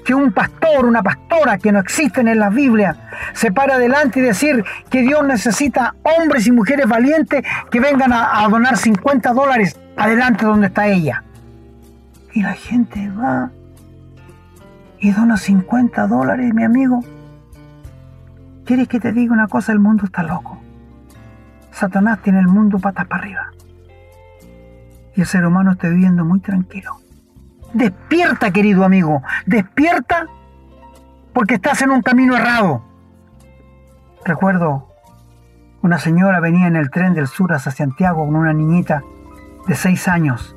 que 0.06 0.14
un 0.14 0.32
pastor, 0.32 0.86
una 0.86 1.02
pastora 1.02 1.58
que 1.58 1.72
no 1.72 1.80
existen 1.80 2.28
en 2.28 2.38
la 2.38 2.48
Biblia, 2.48 2.96
se 3.32 3.50
para 3.50 3.74
adelante 3.74 4.20
y 4.20 4.22
decir 4.22 4.64
que 4.88 5.02
Dios 5.02 5.26
necesita 5.26 5.96
hombres 6.04 6.46
y 6.46 6.52
mujeres 6.52 6.86
valientes 6.86 7.44
que 7.70 7.80
vengan 7.80 8.12
a, 8.12 8.46
donar 8.48 8.76
50 8.76 9.32
dólares 9.32 9.78
adelante 9.96 10.46
donde 10.46 10.68
está 10.68 10.86
ella. 10.86 11.24
Y 12.32 12.42
la 12.42 12.52
gente 12.52 13.10
va 13.10 13.50
y 15.00 15.10
dona 15.10 15.36
50 15.36 16.06
dólares, 16.06 16.54
mi 16.54 16.62
amigo. 16.62 17.02
¿Quieres 18.64 18.86
que 18.86 19.00
te 19.00 19.12
diga 19.12 19.32
una 19.32 19.48
cosa? 19.48 19.72
El 19.72 19.80
mundo 19.80 20.04
está 20.04 20.22
loco. 20.22 20.60
Satanás 21.72 22.20
tiene 22.22 22.38
el 22.38 22.46
mundo 22.46 22.78
patas 22.78 23.06
para 23.06 23.22
arriba. 23.22 23.56
Y 25.16 25.22
el 25.22 25.26
ser 25.26 25.44
humano 25.44 25.72
está 25.72 25.88
viviendo 25.88 26.24
muy 26.24 26.40
tranquilo. 26.40 27.00
Despierta, 27.72 28.50
querido 28.50 28.85
amigo, 28.85 29.22
despierta 29.46 30.26
porque 31.33 31.55
estás 31.55 31.83
en 31.83 31.90
un 31.90 32.02
camino 32.02 32.37
errado. 32.37 32.85
Recuerdo, 34.24 34.88
una 35.83 35.98
señora 35.98 36.40
venía 36.40 36.66
en 36.66 36.76
el 36.76 36.90
tren 36.90 37.14
del 37.14 37.29
sur 37.29 37.52
hacia 37.52 37.72
Santiago 37.72 38.24
con 38.24 38.37
una 38.37 38.52
niñita 38.52 39.02
de 39.66 39.74
seis 39.74 40.07
años. 40.09 40.57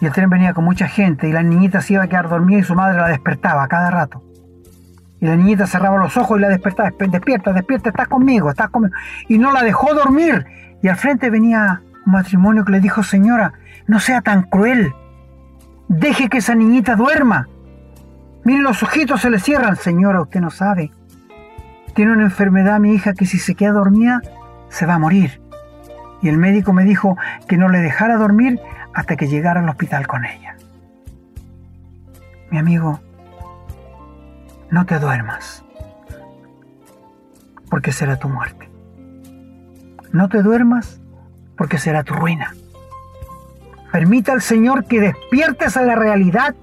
Y 0.00 0.06
el 0.06 0.12
tren 0.12 0.30
venía 0.30 0.54
con 0.54 0.64
mucha 0.64 0.88
gente 0.88 1.28
y 1.28 1.32
la 1.32 1.42
niñita 1.42 1.82
se 1.82 1.94
iba 1.94 2.04
a 2.04 2.08
quedar 2.08 2.28
dormida 2.28 2.60
y 2.60 2.62
su 2.62 2.74
madre 2.74 2.98
la 2.98 3.08
despertaba 3.08 3.68
cada 3.68 3.90
rato. 3.90 4.22
Y 5.20 5.26
la 5.26 5.36
niñita 5.36 5.66
cerraba 5.66 5.98
los 5.98 6.16
ojos 6.16 6.38
y 6.38 6.40
la 6.40 6.48
despertaba, 6.48 6.90
despierta, 6.90 7.52
despierta, 7.52 7.90
estás 7.90 8.08
conmigo, 8.08 8.48
estás 8.48 8.70
conmigo. 8.70 8.94
Y 9.28 9.38
no 9.38 9.52
la 9.52 9.62
dejó 9.62 9.92
dormir. 9.92 10.46
Y 10.82 10.88
al 10.88 10.96
frente 10.96 11.28
venía 11.28 11.82
matrimonio 12.10 12.64
que 12.64 12.72
le 12.72 12.80
dijo, 12.80 13.02
señora, 13.02 13.54
no 13.86 14.00
sea 14.00 14.20
tan 14.20 14.42
cruel, 14.42 14.92
Deje 15.90 16.28
que 16.28 16.38
esa 16.38 16.54
niñita 16.54 16.94
duerma. 16.94 17.48
Miren, 18.44 18.62
los 18.62 18.80
ojitos 18.84 19.22
se 19.22 19.28
le 19.28 19.40
cierran. 19.40 19.74
Señora, 19.74 20.22
usted 20.22 20.40
no 20.40 20.50
sabe. 20.50 20.92
Tiene 21.96 22.12
una 22.12 22.22
enfermedad 22.22 22.78
mi 22.78 22.94
hija 22.94 23.12
que 23.12 23.26
si 23.26 23.40
se 23.40 23.56
queda 23.56 23.72
dormida, 23.72 24.22
se 24.68 24.86
va 24.86 24.94
a 24.94 24.98
morir. 25.00 25.42
Y 26.22 26.28
el 26.28 26.38
médico 26.38 26.72
me 26.72 26.84
dijo 26.84 27.16
que 27.48 27.56
no 27.56 27.68
le 27.68 27.80
dejara 27.80 28.18
dormir 28.18 28.60
hasta 28.94 29.16
que 29.16 29.26
llegara 29.26 29.58
al 29.58 29.68
hospital 29.68 30.06
con 30.06 30.24
ella. 30.24 30.54
Mi 32.52 32.58
amigo, 32.58 33.00
no 34.70 34.86
te 34.86 35.00
duermas, 35.00 35.64
porque 37.68 37.90
será 37.90 38.16
tu 38.16 38.28
muerte. 38.28 38.70
No 40.12 40.28
te 40.28 40.40
duermas, 40.42 40.99
porque 41.60 41.76
será 41.76 42.02
tu 42.04 42.14
ruina. 42.14 42.54
Permita 43.92 44.32
al 44.32 44.40
Señor 44.40 44.86
que 44.86 44.98
despiertes 44.98 45.76
a 45.76 45.82
la 45.82 45.94
realidad 45.94 46.54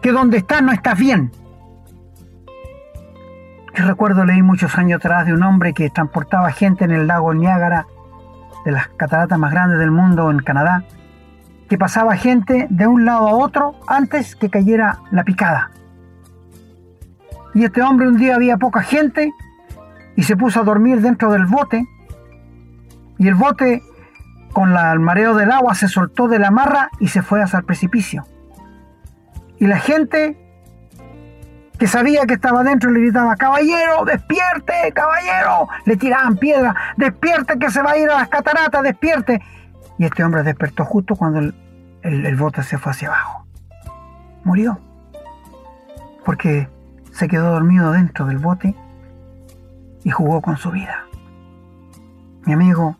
que 0.00 0.12
donde 0.12 0.38
estás 0.38 0.62
no 0.62 0.72
estás 0.72 0.98
bien. 0.98 1.30
Yo 3.74 3.84
recuerdo, 3.84 4.24
leí 4.24 4.40
muchos 4.40 4.78
años 4.78 5.00
atrás 5.00 5.26
de 5.26 5.34
un 5.34 5.42
hombre 5.42 5.74
que 5.74 5.90
transportaba 5.90 6.50
gente 6.52 6.86
en 6.86 6.92
el 6.92 7.06
lago 7.06 7.34
Niágara, 7.34 7.86
de 8.64 8.72
las 8.72 8.88
cataratas 8.88 9.38
más 9.38 9.52
grandes 9.52 9.78
del 9.78 9.90
mundo 9.90 10.30
en 10.30 10.38
Canadá, 10.38 10.84
que 11.68 11.76
pasaba 11.76 12.16
gente 12.16 12.66
de 12.70 12.86
un 12.86 13.04
lado 13.04 13.28
a 13.28 13.34
otro 13.34 13.74
antes 13.86 14.36
que 14.36 14.48
cayera 14.48 15.00
la 15.10 15.22
picada. 15.22 15.70
Y 17.52 17.62
este 17.62 17.82
hombre 17.82 18.08
un 18.08 18.16
día 18.16 18.36
había 18.36 18.56
poca 18.56 18.80
gente 18.80 19.30
y 20.16 20.22
se 20.22 20.34
puso 20.34 20.60
a 20.60 20.64
dormir 20.64 21.02
dentro 21.02 21.30
del 21.30 21.44
bote 21.44 21.86
y 23.18 23.28
el 23.28 23.34
bote 23.34 23.82
con 24.58 24.76
el 24.76 24.98
mareo 24.98 25.36
del 25.36 25.52
agua 25.52 25.76
se 25.76 25.86
soltó 25.86 26.26
de 26.26 26.40
la 26.40 26.50
marra 26.50 26.90
y 26.98 27.06
se 27.06 27.22
fue 27.22 27.40
hacia 27.40 27.60
el 27.60 27.64
precipicio. 27.64 28.26
Y 29.60 29.68
la 29.68 29.78
gente 29.78 30.36
que 31.78 31.86
sabía 31.86 32.26
que 32.26 32.34
estaba 32.34 32.64
dentro 32.64 32.90
le 32.90 32.98
gritaba, 32.98 33.36
caballero, 33.36 34.04
despierte, 34.04 34.92
caballero. 34.92 35.68
Le 35.84 35.96
tiraban 35.96 36.38
piedra, 36.38 36.74
despierte 36.96 37.56
que 37.56 37.70
se 37.70 37.82
va 37.82 37.92
a 37.92 37.98
ir 37.98 38.10
a 38.10 38.16
las 38.16 38.28
cataratas, 38.30 38.82
despierte. 38.82 39.40
Y 39.96 40.06
este 40.06 40.24
hombre 40.24 40.42
despertó 40.42 40.84
justo 40.84 41.14
cuando 41.14 41.38
el 42.02 42.36
bote 42.36 42.64
se 42.64 42.78
fue 42.78 42.90
hacia 42.90 43.10
abajo. 43.10 43.46
Murió. 44.42 44.80
Porque 46.24 46.68
se 47.12 47.28
quedó 47.28 47.52
dormido 47.52 47.92
dentro 47.92 48.26
del 48.26 48.38
bote 48.38 48.74
y 50.02 50.10
jugó 50.10 50.42
con 50.42 50.56
su 50.56 50.72
vida. 50.72 51.04
Mi 52.44 52.54
amigo, 52.54 52.96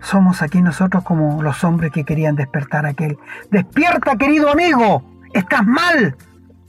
somos 0.00 0.42
aquí 0.42 0.62
nosotros 0.62 1.04
como 1.04 1.42
los 1.42 1.62
hombres 1.64 1.92
que 1.92 2.04
querían 2.04 2.36
despertar 2.36 2.86
a 2.86 2.90
aquel. 2.90 3.18
Despierta, 3.50 4.16
querido 4.16 4.50
amigo, 4.50 5.02
estás 5.32 5.66
mal, 5.66 6.16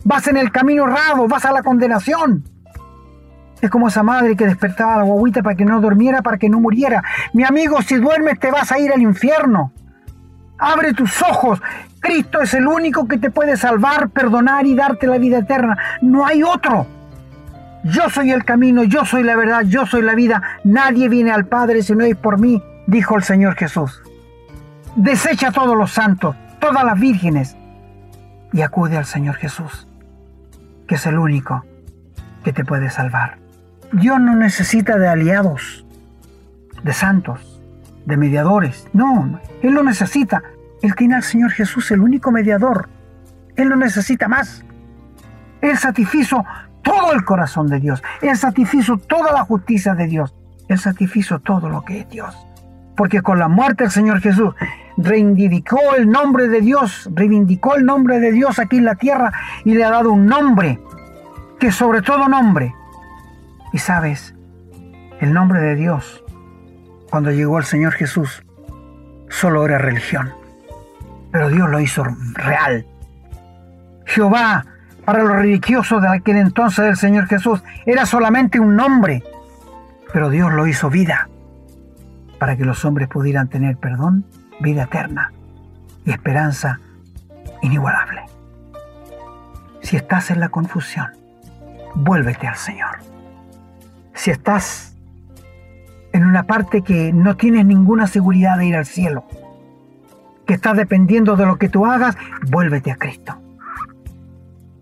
vas 0.03 0.27
en 0.27 0.37
el 0.37 0.51
camino 0.51 0.87
errado, 0.87 1.27
vas 1.27 1.45
a 1.45 1.51
la 1.51 1.63
condenación. 1.63 2.43
Es 3.61 3.69
como 3.69 3.87
esa 3.87 4.01
madre 4.01 4.35
que 4.35 4.47
despertaba 4.47 4.95
a 4.95 4.97
la 4.97 5.03
guaguita 5.03 5.43
para 5.43 5.55
que 5.55 5.65
no 5.65 5.79
durmiera, 5.79 6.21
para 6.21 6.37
que 6.37 6.49
no 6.49 6.59
muriera. 6.59 7.03
Mi 7.33 7.43
amigo, 7.43 7.81
si 7.81 7.95
duermes 7.95 8.39
te 8.39 8.49
vas 8.49 8.71
a 8.71 8.79
ir 8.79 8.91
al 8.91 9.01
infierno. 9.01 9.71
Abre 10.57 10.93
tus 10.93 11.21
ojos. 11.21 11.61
Cristo 11.99 12.41
es 12.41 12.55
el 12.55 12.67
único 12.67 13.07
que 13.07 13.19
te 13.19 13.29
puede 13.29 13.57
salvar, 13.57 14.09
perdonar 14.09 14.65
y 14.65 14.75
darte 14.75 15.05
la 15.05 15.19
vida 15.19 15.39
eterna. 15.39 15.77
No 16.01 16.25
hay 16.25 16.41
otro. 16.41 16.87
Yo 17.83 18.09
soy 18.09 18.31
el 18.31 18.43
camino, 18.45 18.83
yo 18.83 19.05
soy 19.05 19.23
la 19.23 19.35
verdad, 19.35 19.61
yo 19.61 19.85
soy 19.85 20.01
la 20.01 20.15
vida. 20.15 20.41
Nadie 20.63 21.09
viene 21.09 21.31
al 21.31 21.45
Padre 21.45 21.83
si 21.83 21.95
no 21.95 22.03
es 22.03 22.15
por 22.15 22.39
mí, 22.39 22.61
dijo 22.91 23.15
el 23.15 23.23
Señor 23.23 23.55
Jesús. 23.55 24.03
Desecha 24.97 25.47
a 25.47 25.51
todos 25.53 25.77
los 25.77 25.91
santos, 25.91 26.35
todas 26.59 26.83
las 26.83 26.99
vírgenes, 26.99 27.55
y 28.51 28.61
acude 28.61 28.97
al 28.97 29.05
Señor 29.05 29.35
Jesús, 29.35 29.87
que 30.87 30.95
es 30.95 31.05
el 31.05 31.17
único 31.17 31.63
que 32.43 32.51
te 32.51 32.65
puede 32.65 32.89
salvar. 32.89 33.37
Dios 33.93 34.19
no 34.19 34.35
necesita 34.35 34.97
de 34.97 35.07
aliados, 35.07 35.85
de 36.83 36.91
santos, 36.91 37.61
de 38.05 38.17
mediadores. 38.17 38.85
No, 38.91 39.39
Él 39.61 39.73
lo 39.73 39.83
necesita. 39.83 40.43
Él 40.81 40.93
tiene 40.95 41.15
al 41.15 41.23
Señor 41.23 41.51
Jesús, 41.51 41.91
el 41.91 42.01
único 42.01 42.29
mediador. 42.29 42.89
Él 43.55 43.69
no 43.69 43.77
necesita 43.77 44.27
más. 44.27 44.65
Él 45.61 45.77
satisfizo 45.77 46.43
todo 46.81 47.13
el 47.13 47.23
corazón 47.23 47.67
de 47.67 47.79
Dios. 47.79 48.03
Él 48.21 48.35
satisfizo 48.35 48.97
toda 48.97 49.31
la 49.31 49.45
justicia 49.45 49.93
de 49.95 50.07
Dios. 50.07 50.35
Él 50.67 50.77
satisfizo 50.77 51.39
todo 51.39 51.69
lo 51.69 51.85
que 51.85 52.01
es 52.01 52.09
Dios. 52.09 52.35
Porque 52.95 53.21
con 53.21 53.39
la 53.39 53.47
muerte 53.47 53.83
del 53.83 53.91
Señor 53.91 54.21
Jesús 54.21 54.53
reivindicó 54.97 55.95
el 55.97 56.09
nombre 56.09 56.47
de 56.47 56.61
Dios, 56.61 57.09
reivindicó 57.13 57.75
el 57.75 57.85
nombre 57.85 58.19
de 58.19 58.31
Dios 58.31 58.59
aquí 58.59 58.77
en 58.77 58.85
la 58.85 58.95
tierra 58.95 59.31
y 59.63 59.73
le 59.73 59.83
ha 59.83 59.91
dado 59.91 60.11
un 60.11 60.25
nombre 60.25 60.79
que 61.59 61.71
sobre 61.71 62.01
todo 62.01 62.27
nombre. 62.27 62.73
Y 63.73 63.77
sabes, 63.77 64.35
el 65.19 65.33
nombre 65.33 65.61
de 65.61 65.75
Dios, 65.75 66.23
cuando 67.09 67.31
llegó 67.31 67.57
el 67.57 67.65
Señor 67.65 67.93
Jesús, 67.93 68.43
solo 69.29 69.65
era 69.65 69.77
religión. 69.77 70.33
Pero 71.31 71.49
Dios 71.49 71.69
lo 71.69 71.79
hizo 71.79 72.03
real. 72.33 72.85
Jehová 74.05 74.65
para 75.05 75.23
los 75.23 75.35
religiosos 75.35 76.01
de 76.01 76.09
aquel 76.09 76.37
entonces 76.37 76.85
del 76.85 76.97
Señor 76.97 77.27
Jesús 77.27 77.63
era 77.85 78.05
solamente 78.05 78.59
un 78.59 78.75
nombre, 78.75 79.23
pero 80.13 80.29
Dios 80.29 80.51
lo 80.53 80.67
hizo 80.67 80.89
vida 80.89 81.27
para 82.41 82.57
que 82.57 82.65
los 82.65 82.85
hombres 82.85 83.07
pudieran 83.07 83.49
tener 83.49 83.77
perdón, 83.77 84.25
vida 84.61 84.85
eterna 84.85 85.31
y 86.05 86.09
esperanza 86.09 86.79
inigualable. 87.61 88.23
Si 89.83 89.95
estás 89.95 90.31
en 90.31 90.39
la 90.39 90.49
confusión, 90.49 91.05
vuélvete 91.93 92.47
al 92.47 92.55
Señor. 92.55 92.97
Si 94.15 94.31
estás 94.31 94.97
en 96.13 96.25
una 96.25 96.41
parte 96.41 96.81
que 96.81 97.13
no 97.13 97.37
tienes 97.37 97.63
ninguna 97.63 98.07
seguridad 98.07 98.57
de 98.57 98.65
ir 98.65 98.75
al 98.75 98.87
cielo, 98.87 99.23
que 100.47 100.55
estás 100.55 100.75
dependiendo 100.75 101.35
de 101.35 101.45
lo 101.45 101.57
que 101.57 101.69
tú 101.69 101.85
hagas, 101.85 102.17
vuélvete 102.49 102.89
a 102.89 102.95
Cristo. 102.95 103.39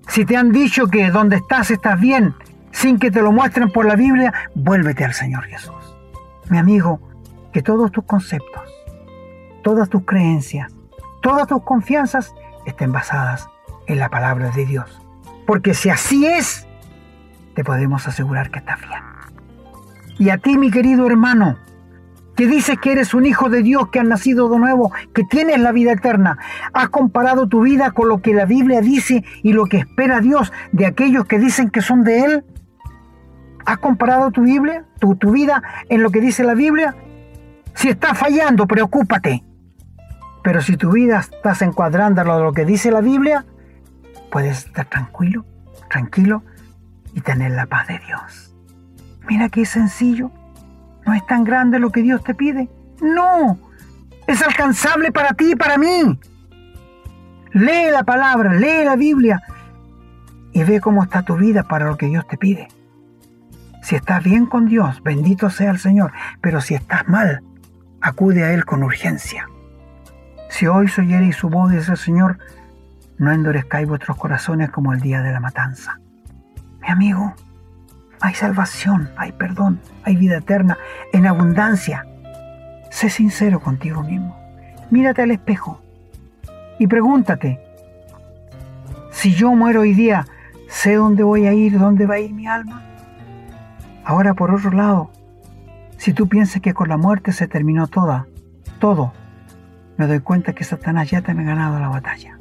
Si 0.08 0.24
te 0.24 0.38
han 0.38 0.54
dicho 0.54 0.88
que 0.88 1.12
donde 1.12 1.36
estás 1.36 1.72
estás 1.72 2.00
bien, 2.00 2.36
sin 2.72 3.00
que 3.00 3.12
te 3.12 3.22
lo 3.22 3.34
muestren 3.34 3.70
por 3.70 3.86
la 3.86 3.98
Biblia, 3.98 4.34
vuélvete 4.56 5.04
al 5.04 5.14
Señor 5.14 5.44
Jesús. 5.44 5.76
Mi 6.50 6.58
amigo, 6.58 7.09
que 7.52 7.62
todos 7.62 7.92
tus 7.92 8.04
conceptos, 8.06 8.64
todas 9.64 9.90
tus 9.90 10.04
creencias, 10.06 10.72
todas 11.22 11.48
tus 11.48 11.64
confianzas 11.64 12.34
estén 12.66 12.92
basadas 12.92 13.50
en 13.88 14.00
la 14.00 14.10
palabra 14.10 14.52
de 14.52 14.66
Dios. 14.66 15.02
Porque 15.46 15.74
si 15.74 15.90
así 15.90 16.26
es, 16.26 16.68
te 17.56 17.64
podemos 17.64 18.08
asegurar 18.08 18.52
que 18.52 18.60
estás 18.60 18.80
bien. 18.82 19.02
Y 20.20 20.30
a 20.30 20.38
ti, 20.38 20.58
mi 20.58 20.70
querido 20.70 21.08
hermano, 21.08 21.58
que 22.36 22.48
dices 22.48 22.78
que 22.80 22.92
eres 22.92 23.14
un 23.14 23.26
hijo 23.26 23.50
de 23.50 23.64
Dios, 23.64 23.90
que 23.90 24.00
has 24.00 24.06
nacido 24.06 24.48
de 24.48 24.60
nuevo, 24.60 24.94
que 25.14 25.24
tienes 25.24 25.60
la 25.60 25.72
vida 25.72 25.92
eterna. 25.92 26.38
Has 26.72 26.90
comparado 26.90 27.48
tu 27.48 27.64
vida 27.64 27.92
con 27.92 28.08
lo 28.08 28.22
que 28.22 28.34
la 28.34 28.46
Biblia 28.46 28.82
dice 28.82 29.26
y 29.44 29.54
lo 29.54 29.66
que 29.66 29.78
espera 29.78 30.22
Dios 30.22 30.54
de 30.72 30.86
aquellos 30.86 31.26
que 31.26 31.40
dicen 31.40 31.70
que 31.70 31.82
son 31.82 32.04
de 32.04 32.20
Él. 32.22 32.46
¿Has 33.66 33.80
comparado 33.80 34.32
tu 34.32 34.44
Biblia, 34.44 34.86
tu, 35.00 35.16
tu 35.16 35.32
vida 35.32 35.64
en 35.90 36.02
lo 36.02 36.12
que 36.12 36.22
dice 36.22 36.44
la 36.44 36.54
Biblia? 36.54 36.96
Si 37.76 37.90
estás 37.90 38.18
fallando, 38.18 38.68
preocúpate. 38.68 39.44
Pero 40.44 40.62
si 40.62 40.78
tu 40.78 40.92
vida 40.92 41.20
estás 41.20 41.62
encuadrando 41.62 42.24
lo 42.24 42.54
que 42.54 42.66
dice 42.66 42.92
la 42.92 43.02
Biblia, 43.02 43.46
puedes 44.32 44.66
estar 44.66 44.86
tranquilo, 44.86 45.46
tranquilo 45.90 46.44
y 47.14 47.22
tener 47.22 47.52
la 47.52 47.66
paz 47.66 47.88
de 47.88 48.00
Dios. 48.00 48.56
Mira 49.28 49.50
qué 49.50 49.66
sencillo. 49.66 50.32
¿No 51.06 51.14
es 51.14 51.26
tan 51.26 51.44
grande 51.44 51.80
lo 51.80 51.92
que 51.92 52.02
Dios 52.02 52.24
te 52.24 52.36
pide? 52.36 52.70
No, 53.02 53.58
es 54.28 54.42
alcanzable 54.42 55.12
para 55.12 55.34
ti 55.34 55.52
y 55.52 55.56
para 55.56 55.78
mí. 55.78 56.20
Lee 57.52 57.92
la 57.92 58.04
palabra, 58.04 58.54
lee 58.54 58.84
la 58.86 58.96
Biblia 58.96 59.42
y 60.52 60.64
ve 60.64 60.80
cómo 60.80 61.04
está 61.04 61.24
tu 61.24 61.36
vida 61.36 61.64
para 61.64 61.86
lo 61.86 61.98
que 61.98 62.08
Dios 62.08 62.28
te 62.28 62.38
pide. 62.38 62.68
Si 63.82 63.96
estás 63.96 64.24
bien 64.24 64.46
con 64.46 64.68
Dios, 64.68 65.02
bendito 65.02 65.50
sea 65.50 65.72
el 65.72 65.80
Señor, 65.80 66.12
pero 66.42 66.62
si 66.62 66.76
estás 66.76 67.08
mal, 67.08 67.44
acude 68.02 68.44
a 68.44 68.54
Él 68.54 68.66
con 68.66 68.84
urgencia. 68.84 69.48
Si 70.50 70.68
hoy 70.68 70.88
y 70.88 71.32
su 71.34 71.50
voz, 71.50 71.72
dice 71.72 71.92
el 71.92 71.98
Señor, 71.98 72.38
no 73.18 73.32
endurezcáis 73.32 73.88
vuestros 73.88 74.18
corazones 74.18 74.70
como 74.70 74.94
el 74.94 75.00
día 75.00 75.22
de 75.22 75.32
la 75.32 75.40
matanza. 75.40 76.00
Mi 76.82 76.88
amigo, 76.88 77.34
hay 78.22 78.34
salvación, 78.34 79.10
hay 79.18 79.32
perdón, 79.32 79.80
hay 80.04 80.16
vida 80.16 80.38
eterna 80.38 80.78
en 81.14 81.28
abundancia. 81.28 82.06
Sé 82.90 83.10
sincero 83.10 83.60
contigo 83.60 84.04
mismo. 84.04 84.38
Mírate 84.90 85.22
al 85.22 85.32
espejo 85.32 85.82
y 86.80 86.88
pregúntate, 86.88 87.60
si 89.12 89.34
yo 89.34 89.54
muero 89.54 89.82
hoy 89.82 89.94
día, 89.94 90.26
¿sé 90.68 90.96
dónde 90.96 91.24
voy 91.24 91.46
a 91.46 91.54
ir, 91.54 91.78
dónde 91.78 92.06
va 92.06 92.16
a 92.16 92.20
ir 92.20 92.34
mi 92.34 92.48
alma? 92.48 92.82
Ahora 94.06 94.34
por 94.34 94.52
otro 94.52 94.72
lado, 94.72 95.12
si 96.00 96.14
tú 96.14 96.30
piensas 96.30 96.62
que 96.62 96.74
con 96.74 96.88
la 96.88 96.96
muerte 96.96 97.34
se 97.34 97.50
terminó 97.50 97.88
toda, 97.88 98.26
todo, 98.80 99.12
me 99.98 100.08
doy 100.08 100.22
cuenta 100.22 100.54
que 100.54 100.64
Satanás 100.64 101.12
ya 101.12 101.22
te 101.22 101.32
ha 101.32 101.34
ganado 101.34 101.78
la 101.78 101.90
batalla. 101.90 102.38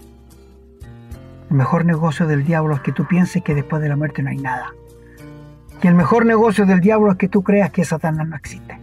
El 1.50 1.56
mejor 1.56 1.84
negocio 1.84 2.28
del 2.28 2.44
diablo 2.44 2.76
es 2.76 2.82
que 2.82 2.92
tú 2.92 3.04
pienses 3.04 3.42
que 3.42 3.56
después 3.56 3.82
de 3.82 3.88
la 3.88 3.96
muerte 3.96 4.22
no 4.22 4.30
hay 4.30 4.36
nada. 4.36 4.70
Y 5.82 5.88
el 5.88 5.94
mejor 5.94 6.24
negocio 6.24 6.66
del 6.66 6.80
diablo 6.80 7.10
es 7.10 7.18
que 7.18 7.28
tú 7.28 7.42
creas 7.42 7.70
que 7.70 7.84
Satanás 7.84 8.28
no 8.28 8.36
existe. 8.36 8.78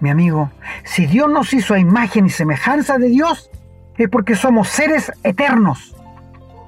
Mi 0.00 0.10
amigo, 0.10 0.50
si 0.84 1.06
Dios 1.06 1.30
nos 1.30 1.54
hizo 1.54 1.72
a 1.72 1.78
imagen 1.78 2.26
y 2.26 2.30
semejanza 2.30 2.98
de 2.98 3.08
Dios, 3.08 3.50
es 3.96 4.08
porque 4.10 4.34
somos 4.34 4.68
seres 4.68 5.10
eternos, 5.22 5.96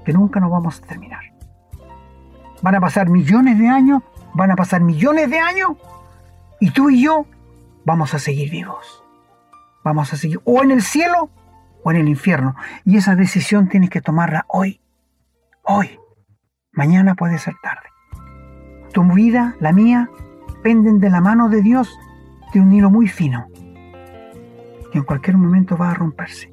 que 0.06 0.14
nunca 0.14 0.40
nos 0.40 0.50
vamos 0.50 0.80
a 0.82 0.86
terminar. 0.86 1.20
Van 2.62 2.76
a 2.76 2.80
pasar 2.80 3.10
millones 3.10 3.58
de 3.58 3.68
años, 3.68 4.02
van 4.32 4.52
a 4.52 4.56
pasar 4.56 4.80
millones 4.80 5.28
de 5.28 5.38
años, 5.38 5.72
y 6.64 6.70
tú 6.70 6.88
y 6.88 7.02
yo 7.02 7.26
vamos 7.84 8.14
a 8.14 8.18
seguir 8.18 8.50
vivos. 8.50 9.04
Vamos 9.84 10.14
a 10.14 10.16
seguir 10.16 10.40
o 10.44 10.62
en 10.62 10.70
el 10.70 10.80
cielo 10.80 11.28
o 11.82 11.90
en 11.90 11.98
el 11.98 12.08
infierno. 12.08 12.56
Y 12.86 12.96
esa 12.96 13.14
decisión 13.16 13.68
tienes 13.68 13.90
que 13.90 14.00
tomarla 14.00 14.46
hoy. 14.48 14.80
Hoy. 15.62 15.98
Mañana 16.72 17.16
puede 17.16 17.36
ser 17.36 17.52
tarde. 17.62 17.88
Tu 18.94 19.02
vida, 19.12 19.56
la 19.60 19.72
mía, 19.72 20.08
penden 20.62 21.00
de 21.00 21.10
la 21.10 21.20
mano 21.20 21.50
de 21.50 21.60
Dios 21.60 21.94
de 22.54 22.60
un 22.62 22.72
hilo 22.72 22.88
muy 22.88 23.08
fino, 23.08 23.46
que 24.90 24.96
en 24.96 25.04
cualquier 25.04 25.36
momento 25.36 25.76
va 25.76 25.90
a 25.90 25.94
romperse. 25.94 26.50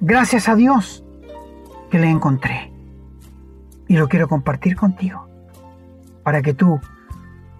Gracias 0.00 0.48
a 0.48 0.54
Dios 0.54 1.04
que 1.90 1.98
le 1.98 2.08
encontré 2.08 2.72
y 3.88 3.96
lo 3.96 4.06
quiero 4.06 4.28
compartir 4.28 4.76
contigo, 4.76 5.28
para 6.22 6.42
que 6.42 6.54
tú 6.54 6.80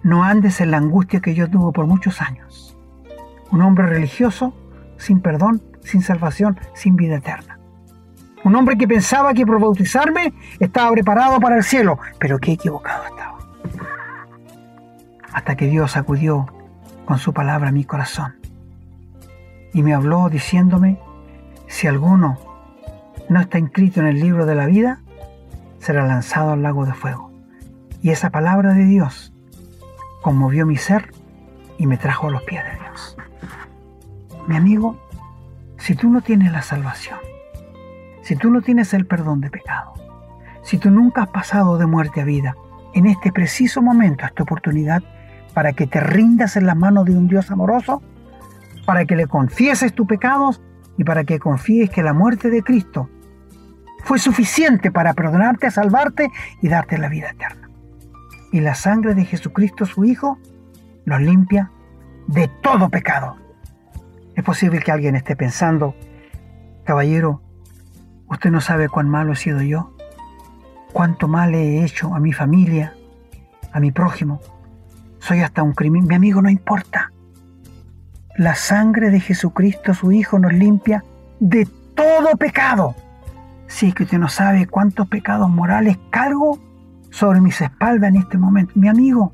no 0.07 0.23
andes 0.23 0.61
en 0.61 0.71
la 0.71 0.77
angustia 0.77 1.19
que 1.19 1.35
yo 1.35 1.49
tuve 1.49 1.73
por 1.73 1.85
muchos 1.85 2.21
años. 2.21 2.77
Un 3.51 3.61
hombre 3.61 3.87
religioso, 3.87 4.53
sin 4.95 5.19
perdón, 5.19 5.61
sin 5.81 6.01
salvación, 6.01 6.57
sin 6.73 6.95
vida 6.95 7.17
eterna. 7.17 7.59
Un 8.45 8.55
hombre 8.55 8.77
que 8.77 8.87
pensaba 8.87 9.33
que 9.33 9.45
por 9.45 9.59
bautizarme 9.59 10.33
estaba 10.61 10.91
preparado 10.91 11.41
para 11.41 11.57
el 11.57 11.63
cielo, 11.63 11.99
pero 12.19 12.39
qué 12.39 12.53
equivocado 12.53 13.03
estaba 13.03 13.37
hasta 15.33 15.55
que 15.57 15.67
Dios 15.67 15.97
acudió 15.97 16.47
con 17.05 17.17
su 17.19 17.33
palabra 17.33 17.69
a 17.69 17.73
mi 17.73 17.83
corazón 17.83 18.37
y 19.73 19.83
me 19.83 19.93
habló 19.93 20.29
diciéndome, 20.29 20.99
si 21.67 21.85
alguno 21.85 22.39
no 23.27 23.41
está 23.41 23.59
inscrito 23.59 23.99
en 23.99 24.07
el 24.07 24.21
libro 24.21 24.45
de 24.45 24.55
la 24.55 24.67
vida, 24.67 25.01
será 25.79 26.07
lanzado 26.07 26.53
al 26.53 26.63
lago 26.63 26.85
de 26.85 26.93
fuego. 26.93 27.31
Y 28.01 28.11
esa 28.11 28.29
palabra 28.29 28.73
de 28.73 28.85
Dios 28.85 29.33
conmovió 30.21 30.65
mi 30.65 30.77
ser 30.77 31.11
y 31.77 31.87
me 31.87 31.97
trajo 31.97 32.27
a 32.27 32.31
los 32.31 32.43
pies 32.43 32.63
de 32.63 32.79
Dios. 32.79 33.17
Mi 34.47 34.55
amigo, 34.55 34.97
si 35.77 35.95
tú 35.95 36.09
no 36.09 36.21
tienes 36.21 36.51
la 36.51 36.61
salvación, 36.61 37.19
si 38.21 38.35
tú 38.35 38.49
no 38.49 38.61
tienes 38.61 38.93
el 38.93 39.05
perdón 39.05 39.41
de 39.41 39.49
pecado, 39.49 39.93
si 40.63 40.77
tú 40.77 40.89
nunca 40.91 41.23
has 41.23 41.29
pasado 41.29 41.77
de 41.77 41.85
muerte 41.85 42.21
a 42.21 42.25
vida, 42.25 42.55
en 42.93 43.05
este 43.05 43.31
preciso 43.31 43.81
momento, 43.81 44.25
esta 44.25 44.43
oportunidad 44.43 45.03
para 45.53 45.73
que 45.73 45.87
te 45.87 45.99
rindas 45.99 46.55
en 46.55 46.65
las 46.65 46.75
manos 46.75 47.05
de 47.05 47.15
un 47.15 47.27
Dios 47.27 47.51
amoroso, 47.51 48.01
para 48.85 49.05
que 49.05 49.15
le 49.15 49.27
confieses 49.27 49.93
tus 49.93 50.07
pecados 50.07 50.61
y 50.97 51.03
para 51.03 51.23
que 51.23 51.39
confíes 51.39 51.89
que 51.89 52.03
la 52.03 52.13
muerte 52.13 52.49
de 52.49 52.63
Cristo 52.63 53.09
fue 54.03 54.19
suficiente 54.19 54.91
para 54.91 55.13
perdonarte, 55.13 55.69
salvarte 55.69 56.31
y 56.61 56.69
darte 56.69 56.97
la 56.97 57.09
vida 57.09 57.31
eterna. 57.31 57.66
Y 58.51 58.61
la 58.61 58.75
sangre 58.75 59.13
de 59.13 59.25
Jesucristo, 59.25 59.85
su 59.85 60.05
Hijo, 60.05 60.37
nos 61.05 61.21
limpia 61.21 61.71
de 62.27 62.49
todo 62.61 62.89
pecado. 62.89 63.37
Es 64.35 64.43
posible 64.43 64.79
que 64.79 64.91
alguien 64.91 65.15
esté 65.15 65.35
pensando, 65.35 65.95
caballero, 66.83 67.41
usted 68.29 68.51
no 68.51 68.61
sabe 68.61 68.89
cuán 68.89 69.09
malo 69.09 69.33
he 69.33 69.35
sido 69.35 69.61
yo, 69.61 69.95
cuánto 70.93 71.27
mal 71.27 71.55
he 71.55 71.83
hecho 71.83 72.13
a 72.13 72.19
mi 72.19 72.33
familia, 72.33 72.93
a 73.71 73.79
mi 73.79 73.91
prójimo. 73.91 74.39
Soy 75.19 75.41
hasta 75.41 75.63
un 75.63 75.73
crimen. 75.73 76.07
Mi 76.07 76.15
amigo, 76.15 76.41
no 76.41 76.49
importa. 76.49 77.11
La 78.37 78.55
sangre 78.55 79.09
de 79.09 79.19
Jesucristo, 79.19 79.93
su 79.93 80.11
Hijo, 80.11 80.39
nos 80.39 80.53
limpia 80.53 81.03
de 81.39 81.67
todo 81.95 82.37
pecado. 82.37 82.95
Si 83.67 83.87
es 83.87 83.95
que 83.95 84.03
usted 84.03 84.19
no 84.19 84.29
sabe 84.29 84.67
cuántos 84.67 85.07
pecados 85.07 85.49
morales 85.49 85.97
cargo 86.09 86.59
sobre 87.17 87.41
mis 87.41 87.59
espaldas 87.59 88.09
en 88.09 88.17
este 88.17 88.37
momento. 88.37 88.73
Mi 88.75 88.87
amigo, 88.87 89.33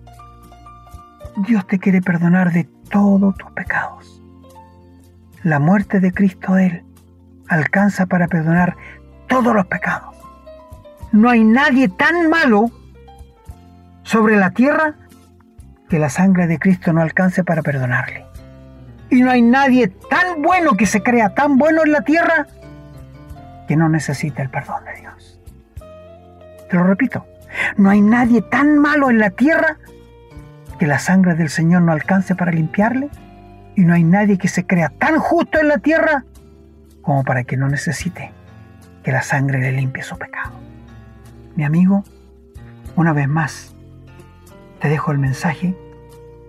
Dios 1.36 1.68
te 1.68 1.80
quiere 1.80 2.02
perdonar 2.02 2.54
de 2.54 2.64
todos 2.90 3.36
tus 3.36 3.52
pecados. 3.52 4.24
La 5.44 5.60
muerte 5.60 6.00
de 6.00 6.14
Cristo 6.14 6.58
Él 6.58 6.86
alcanza 7.50 8.06
para 8.06 8.30
perdonar 8.30 8.78
todos 9.28 9.54
los 9.54 9.66
pecados. 9.66 10.16
No 11.12 11.30
hay 11.30 11.44
nadie 11.44 11.90
tan 11.90 12.30
malo 12.30 12.72
sobre 14.04 14.38
la 14.38 14.52
tierra 14.52 14.96
que 15.90 16.00
la 16.00 16.10
sangre 16.10 16.48
de 16.48 16.60
Cristo 16.60 16.94
no 16.94 17.02
alcance 17.02 17.44
para 17.44 17.64
perdonarle. 17.64 18.26
Y 19.10 19.22
no 19.22 19.30
hay 19.30 19.42
nadie 19.42 19.90
tan 19.90 20.42
bueno 20.42 20.78
que 20.78 20.86
se 20.86 21.04
crea 21.04 21.34
tan 21.34 21.58
bueno 21.58 21.82
en 21.84 21.92
la 21.92 22.02
tierra 22.02 22.48
que 23.68 23.76
no 23.76 23.90
necesita 23.90 24.42
el 24.42 24.50
perdón 24.50 24.86
de 24.86 25.02
Dios. 25.02 25.42
Te 26.70 26.78
lo 26.78 26.86
repito, 26.86 27.26
no 27.78 27.89
hay 27.89 28.01
nadie 28.01 28.41
tan 28.41 28.78
malo 28.78 29.10
en 29.10 29.20
la 29.20 29.30
tierra 29.30 29.78
que 30.80 30.88
la 30.88 30.99
sangre 30.99 31.36
del 31.36 31.49
Señor 31.49 31.82
no 31.82 31.91
alcance 31.91 32.36
para 32.36 32.51
limpiarle. 32.51 33.10
Y 33.76 33.82
no 33.82 33.93
hay 33.93 34.04
nadie 34.04 34.38
que 34.38 34.47
se 34.47 34.68
crea 34.68 34.89
tan 34.89 35.18
justo 35.18 35.60
en 35.60 35.68
la 35.68 35.80
tierra 35.80 36.26
como 37.01 37.24
para 37.24 37.43
que 37.43 37.58
no 37.58 37.68
necesite 37.68 38.32
que 39.04 39.12
la 39.12 39.22
sangre 39.22 39.60
le 39.60 39.72
limpie 39.72 40.04
su 40.04 40.18
pecado. 40.18 40.54
Mi 41.56 41.64
amigo, 41.64 42.04
una 42.95 43.14
vez 43.14 43.28
más, 43.28 43.76
te 44.80 44.89
dejo 44.89 45.12
el 45.12 45.18
mensaje 45.18 45.76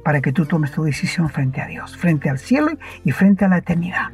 para 0.04 0.20
que 0.20 0.32
tú 0.32 0.44
tomes 0.44 0.70
tu 0.70 0.84
decisión 0.84 1.30
frente 1.30 1.60
a 1.62 1.66
Dios, 1.66 1.96
frente 1.96 2.28
al 2.28 2.38
cielo 2.38 2.72
y 3.04 3.12
frente 3.12 3.44
a 3.44 3.48
la 3.48 3.58
eternidad. 3.58 4.10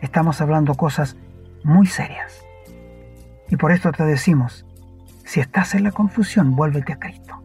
Estamos 0.00 0.40
hablando 0.40 0.74
cosas 0.74 1.16
muy 1.62 1.86
serias. 1.86 2.42
Y 3.50 3.56
por 3.56 3.72
esto 3.72 3.92
te 3.92 4.04
decimos, 4.04 4.66
si 5.28 5.40
estás 5.40 5.74
en 5.74 5.84
la 5.84 5.92
confusión, 5.92 6.56
vuélvete 6.56 6.94
a 6.94 6.98
Cristo. 6.98 7.42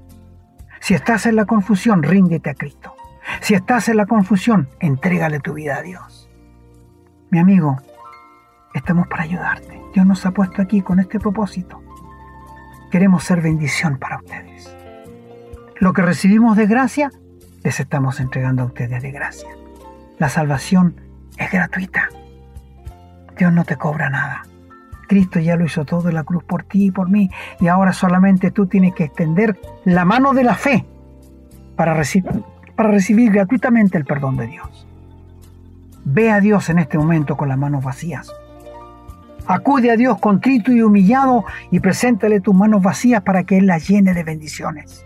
Si 0.79 0.93
estás 0.93 1.25
en 1.25 1.35
la 1.35 1.43
confusión, 1.43 2.01
ríndete 2.01 2.49
a 2.49 2.53
Cristo. 2.53 2.95
Si 3.41 3.55
estás 3.55 3.89
en 3.89 3.97
la 3.97 4.05
confusión, 4.05 4.69
entrégale 4.79 5.41
tu 5.41 5.53
vida 5.53 5.75
a 5.75 5.81
Dios. 5.81 6.29
Mi 7.29 7.39
amigo, 7.39 7.75
estamos 8.73 9.07
para 9.07 9.23
ayudarte. 9.23 9.81
Dios 9.93 10.05
nos 10.05 10.25
ha 10.25 10.31
puesto 10.31 10.61
aquí 10.61 10.81
con 10.81 11.01
este 11.01 11.19
propósito. 11.19 11.83
Queremos 12.89 13.25
ser 13.25 13.41
bendición 13.41 13.97
para 13.97 14.19
ustedes. 14.19 14.73
Lo 15.75 15.91
que 15.91 16.03
recibimos 16.03 16.55
de 16.55 16.67
gracia, 16.67 17.11
les 17.63 17.81
estamos 17.81 18.21
entregando 18.21 18.63
a 18.63 18.67
ustedes 18.67 19.01
de 19.01 19.11
gracia. 19.11 19.49
La 20.19 20.29
salvación 20.29 21.01
es 21.37 21.51
gratuita. 21.51 22.07
Dios 23.37 23.51
no 23.51 23.65
te 23.65 23.75
cobra 23.75 24.09
nada. 24.09 24.43
Cristo 25.07 25.39
ya 25.39 25.55
lo 25.55 25.65
hizo 25.65 25.85
todo 25.85 26.09
en 26.09 26.15
la 26.15 26.23
cruz 26.23 26.43
por 26.43 26.63
ti 26.63 26.85
y 26.85 26.91
por 26.91 27.09
mí. 27.09 27.29
Y 27.59 27.67
ahora 27.67 27.93
solamente 27.93 28.51
tú 28.51 28.67
tienes 28.67 28.93
que 28.93 29.05
extender 29.05 29.59
la 29.85 30.05
mano 30.05 30.33
de 30.33 30.43
la 30.43 30.55
fe 30.55 30.85
para 31.75 31.93
recibir, 31.93 32.43
para 32.75 32.91
recibir 32.91 33.31
gratuitamente 33.31 33.97
el 33.97 34.05
perdón 34.05 34.37
de 34.37 34.47
Dios. 34.47 34.87
Ve 36.05 36.31
a 36.31 36.39
Dios 36.39 36.69
en 36.69 36.79
este 36.79 36.97
momento 36.97 37.37
con 37.37 37.49
las 37.49 37.57
manos 37.57 37.83
vacías. 37.83 38.31
Acude 39.45 39.91
a 39.91 39.97
Dios 39.97 40.19
contrito 40.19 40.71
y 40.71 40.81
humillado 40.81 41.45
y 41.69 41.79
preséntale 41.79 42.39
tus 42.39 42.55
manos 42.55 42.81
vacías 42.81 43.21
para 43.21 43.43
que 43.43 43.57
Él 43.57 43.67
las 43.67 43.87
llene 43.87 44.13
de 44.13 44.23
bendiciones 44.23 45.05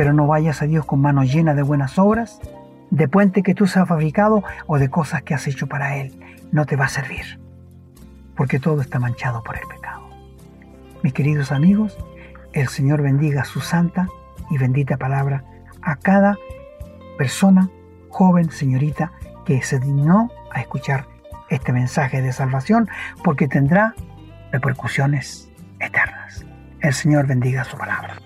pero 0.00 0.14
no 0.14 0.26
vayas 0.26 0.62
a 0.62 0.64
Dios 0.64 0.86
con 0.86 1.02
manos 1.02 1.30
llenas 1.30 1.56
de 1.56 1.62
buenas 1.62 1.98
obras, 1.98 2.40
de 2.88 3.06
puente 3.06 3.42
que 3.42 3.54
tú 3.54 3.64
has 3.64 3.74
fabricado 3.74 4.42
o 4.66 4.78
de 4.78 4.88
cosas 4.88 5.22
que 5.22 5.34
has 5.34 5.46
hecho 5.46 5.66
para 5.66 5.98
Él. 5.98 6.18
No 6.52 6.64
te 6.64 6.74
va 6.74 6.86
a 6.86 6.88
servir, 6.88 7.38
porque 8.40 8.58
todo 8.58 8.80
está 8.80 8.98
manchado 8.98 9.42
por 9.42 9.58
el 9.58 9.66
pecado. 9.68 10.08
Mis 11.02 11.12
queridos 11.12 11.52
amigos, 11.52 11.98
el 12.54 12.68
Señor 12.68 13.02
bendiga 13.02 13.44
su 13.44 13.60
santa 13.60 14.08
y 14.48 14.56
bendita 14.56 14.96
palabra 14.96 15.44
a 15.82 15.96
cada 15.96 16.38
persona, 17.18 17.68
joven, 18.08 18.50
señorita, 18.50 19.12
que 19.44 19.60
se 19.60 19.78
dignó 19.78 20.30
a 20.54 20.62
escuchar 20.62 21.06
este 21.50 21.70
mensaje 21.74 22.22
de 22.22 22.32
salvación, 22.32 22.88
porque 23.22 23.46
tendrá 23.46 23.94
repercusiones 24.52 25.52
eternas. 25.78 26.46
El 26.80 26.94
Señor 26.94 27.26
bendiga 27.26 27.64
su 27.64 27.76
palabra. 27.76 28.16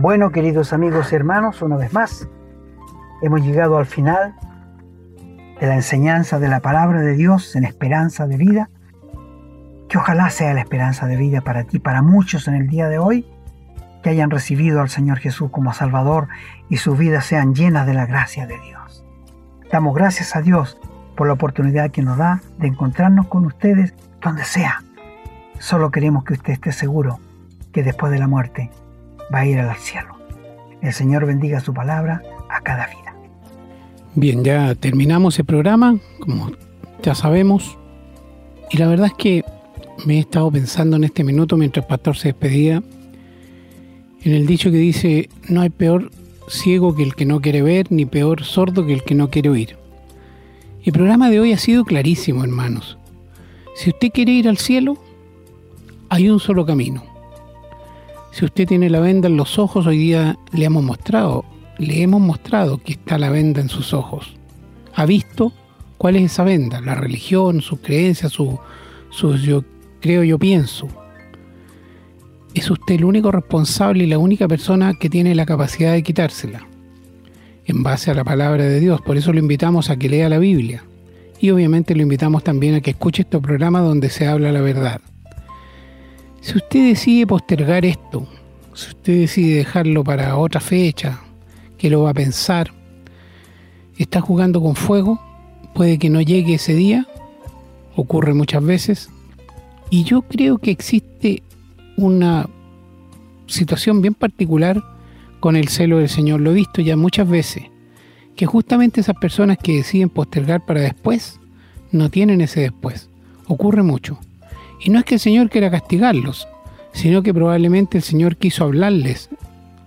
Bueno, 0.00 0.30
queridos 0.30 0.72
amigos 0.72 1.12
y 1.12 1.14
hermanos, 1.14 1.60
una 1.60 1.76
vez 1.76 1.92
más, 1.92 2.26
hemos 3.20 3.42
llegado 3.42 3.76
al 3.76 3.84
final 3.84 4.34
de 5.60 5.66
la 5.66 5.74
enseñanza 5.74 6.38
de 6.38 6.48
la 6.48 6.60
palabra 6.60 7.02
de 7.02 7.12
Dios 7.12 7.54
en 7.54 7.64
esperanza 7.64 8.26
de 8.26 8.38
vida. 8.38 8.70
Que 9.90 9.98
ojalá 9.98 10.30
sea 10.30 10.54
la 10.54 10.62
esperanza 10.62 11.06
de 11.06 11.16
vida 11.16 11.42
para 11.42 11.64
ti, 11.64 11.80
para 11.80 12.00
muchos 12.00 12.48
en 12.48 12.54
el 12.54 12.68
día 12.68 12.88
de 12.88 12.98
hoy, 12.98 13.26
que 14.02 14.08
hayan 14.08 14.30
recibido 14.30 14.80
al 14.80 14.88
Señor 14.88 15.18
Jesús 15.18 15.50
como 15.50 15.74
Salvador 15.74 16.28
y 16.70 16.78
sus 16.78 16.96
vidas 16.96 17.26
sean 17.26 17.54
llenas 17.54 17.86
de 17.86 17.92
la 17.92 18.06
gracia 18.06 18.46
de 18.46 18.58
Dios. 18.58 19.04
Damos 19.70 19.94
gracias 19.94 20.34
a 20.34 20.40
Dios 20.40 20.78
por 21.14 21.26
la 21.26 21.34
oportunidad 21.34 21.90
que 21.90 22.00
nos 22.00 22.16
da 22.16 22.40
de 22.56 22.68
encontrarnos 22.68 23.26
con 23.26 23.44
ustedes 23.44 23.92
donde 24.22 24.44
sea. 24.44 24.82
Solo 25.58 25.90
queremos 25.90 26.24
que 26.24 26.32
usted 26.32 26.54
esté 26.54 26.72
seguro 26.72 27.20
que 27.70 27.82
después 27.82 28.10
de 28.10 28.18
la 28.18 28.28
muerte 28.28 28.70
va 29.32 29.40
a 29.40 29.46
ir 29.46 29.58
al 29.58 29.76
cielo. 29.76 30.16
El 30.82 30.92
Señor 30.92 31.26
bendiga 31.26 31.60
su 31.60 31.74
palabra 31.74 32.22
a 32.48 32.60
cada 32.60 32.86
vida. 32.86 33.14
Bien, 34.14 34.42
ya 34.42 34.74
terminamos 34.74 35.38
el 35.38 35.44
programa, 35.44 35.98
como 36.20 36.50
ya 37.02 37.14
sabemos. 37.14 37.78
Y 38.70 38.78
la 38.78 38.86
verdad 38.86 39.06
es 39.06 39.14
que 39.14 39.44
me 40.06 40.16
he 40.16 40.20
estado 40.20 40.50
pensando 40.50 40.96
en 40.96 41.04
este 41.04 41.24
minuto 41.24 41.56
mientras 41.56 41.84
el 41.84 41.88
pastor 41.88 42.16
se 42.16 42.28
despedía, 42.28 42.82
en 44.22 44.32
el 44.32 44.46
dicho 44.46 44.70
que 44.70 44.76
dice, 44.76 45.28
no 45.48 45.60
hay 45.60 45.70
peor 45.70 46.10
ciego 46.48 46.94
que 46.94 47.02
el 47.02 47.14
que 47.14 47.24
no 47.24 47.40
quiere 47.40 47.62
ver, 47.62 47.90
ni 47.90 48.06
peor 48.06 48.44
sordo 48.44 48.84
que 48.86 48.94
el 48.94 49.02
que 49.02 49.14
no 49.14 49.30
quiere 49.30 49.50
oír. 49.50 49.76
El 50.84 50.92
programa 50.92 51.30
de 51.30 51.40
hoy 51.40 51.52
ha 51.52 51.58
sido 51.58 51.84
clarísimo, 51.84 52.42
hermanos. 52.42 52.98
Si 53.76 53.90
usted 53.90 54.10
quiere 54.10 54.32
ir 54.32 54.48
al 54.48 54.58
cielo, 54.58 54.98
hay 56.08 56.28
un 56.28 56.40
solo 56.40 56.66
camino. 56.66 57.09
Si 58.32 58.44
usted 58.44 58.66
tiene 58.66 58.90
la 58.90 59.00
venda 59.00 59.28
en 59.28 59.36
los 59.36 59.58
ojos, 59.58 59.86
hoy 59.86 59.98
día 59.98 60.38
le 60.52 60.64
hemos 60.64 60.84
mostrado, 60.84 61.44
le 61.78 62.02
hemos 62.02 62.20
mostrado 62.20 62.78
que 62.78 62.92
está 62.92 63.18
la 63.18 63.30
venda 63.30 63.60
en 63.60 63.68
sus 63.68 63.92
ojos. 63.92 64.34
¿Ha 64.94 65.04
visto 65.04 65.52
cuál 65.98 66.16
es 66.16 66.32
esa 66.32 66.44
venda? 66.44 66.80
La 66.80 66.94
religión, 66.94 67.60
sus 67.60 67.80
creencias, 67.80 68.32
su, 68.32 68.58
yo 69.42 69.64
creo, 70.00 70.22
yo 70.22 70.38
pienso. 70.38 70.88
es 72.54 72.70
usted 72.70 72.96
el 72.96 73.04
único 73.04 73.32
responsable 73.32 74.04
y 74.04 74.06
la 74.06 74.18
única 74.18 74.46
persona 74.46 74.94
que 74.94 75.10
tiene 75.10 75.34
la 75.34 75.46
capacidad 75.46 75.92
de 75.92 76.02
quitársela, 76.02 76.66
en 77.64 77.82
base 77.82 78.10
a 78.10 78.14
la 78.14 78.24
palabra 78.24 78.64
de 78.64 78.78
Dios. 78.78 79.00
Por 79.00 79.16
eso 79.16 79.32
lo 79.32 79.40
invitamos 79.40 79.90
a 79.90 79.96
que 79.96 80.08
lea 80.08 80.28
la 80.28 80.38
Biblia. 80.38 80.84
Y 81.40 81.50
obviamente 81.50 81.94
lo 81.94 82.02
invitamos 82.02 82.44
también 82.44 82.74
a 82.74 82.80
que 82.80 82.90
escuche 82.90 83.22
este 83.22 83.40
programa 83.40 83.80
donde 83.80 84.10
se 84.10 84.26
habla 84.26 84.52
la 84.52 84.60
verdad. 84.60 85.00
Si 86.40 86.56
usted 86.56 86.88
decide 86.88 87.26
postergar 87.26 87.84
esto, 87.84 88.26
si 88.74 88.88
usted 88.88 89.20
decide 89.20 89.56
dejarlo 89.56 90.02
para 90.02 90.36
otra 90.38 90.60
fecha, 90.60 91.20
que 91.76 91.90
lo 91.90 92.02
va 92.02 92.10
a 92.10 92.14
pensar, 92.14 92.72
está 93.98 94.20
jugando 94.20 94.62
con 94.62 94.74
fuego, 94.74 95.20
puede 95.74 95.98
que 95.98 96.08
no 96.08 96.20
llegue 96.22 96.54
ese 96.54 96.74
día, 96.74 97.06
ocurre 97.94 98.32
muchas 98.32 98.64
veces, 98.64 99.10
y 99.90 100.04
yo 100.04 100.22
creo 100.22 100.58
que 100.58 100.70
existe 100.70 101.42
una 101.96 102.48
situación 103.46 104.00
bien 104.00 104.14
particular 104.14 104.82
con 105.40 105.56
el 105.56 105.68
celo 105.68 105.98
del 105.98 106.08
Señor. 106.08 106.40
Lo 106.40 106.52
he 106.52 106.54
visto 106.54 106.80
ya 106.80 106.96
muchas 106.96 107.28
veces, 107.28 107.64
que 108.36 108.46
justamente 108.46 109.00
esas 109.00 109.16
personas 109.16 109.58
que 109.58 109.76
deciden 109.76 110.08
postergar 110.08 110.64
para 110.64 110.80
después, 110.80 111.38
no 111.92 112.08
tienen 112.08 112.40
ese 112.40 112.60
después. 112.60 113.10
Ocurre 113.46 113.82
mucho. 113.82 114.18
Y 114.80 114.90
no 114.90 114.98
es 114.98 115.04
que 115.04 115.14
el 115.14 115.20
Señor 115.20 115.50
quiera 115.50 115.70
castigarlos, 115.70 116.48
sino 116.92 117.22
que 117.22 117.34
probablemente 117.34 117.98
el 117.98 118.02
Señor 118.02 118.36
quiso 118.36 118.64
hablarles, 118.64 119.28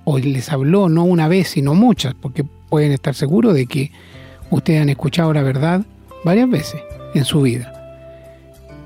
o 0.06 0.18
les 0.18 0.52
habló 0.52 0.89
no 0.89 1.04
una 1.04 1.28
vez, 1.28 1.50
sino 1.50 1.74
muchas, 1.74 2.14
porque 2.14 2.44
pueden 2.70 2.91
estar 2.91 3.16
seguros 3.16 3.54
de 3.54 3.66
que 3.66 3.91
ustedes 4.50 4.82
han 4.82 4.89
escuchado 4.89 5.34
la 5.34 5.44
verdad 5.44 5.86
varias 6.24 6.50
veces 6.50 6.82
en 7.14 7.26
su 7.26 7.41
vida. 7.41 7.72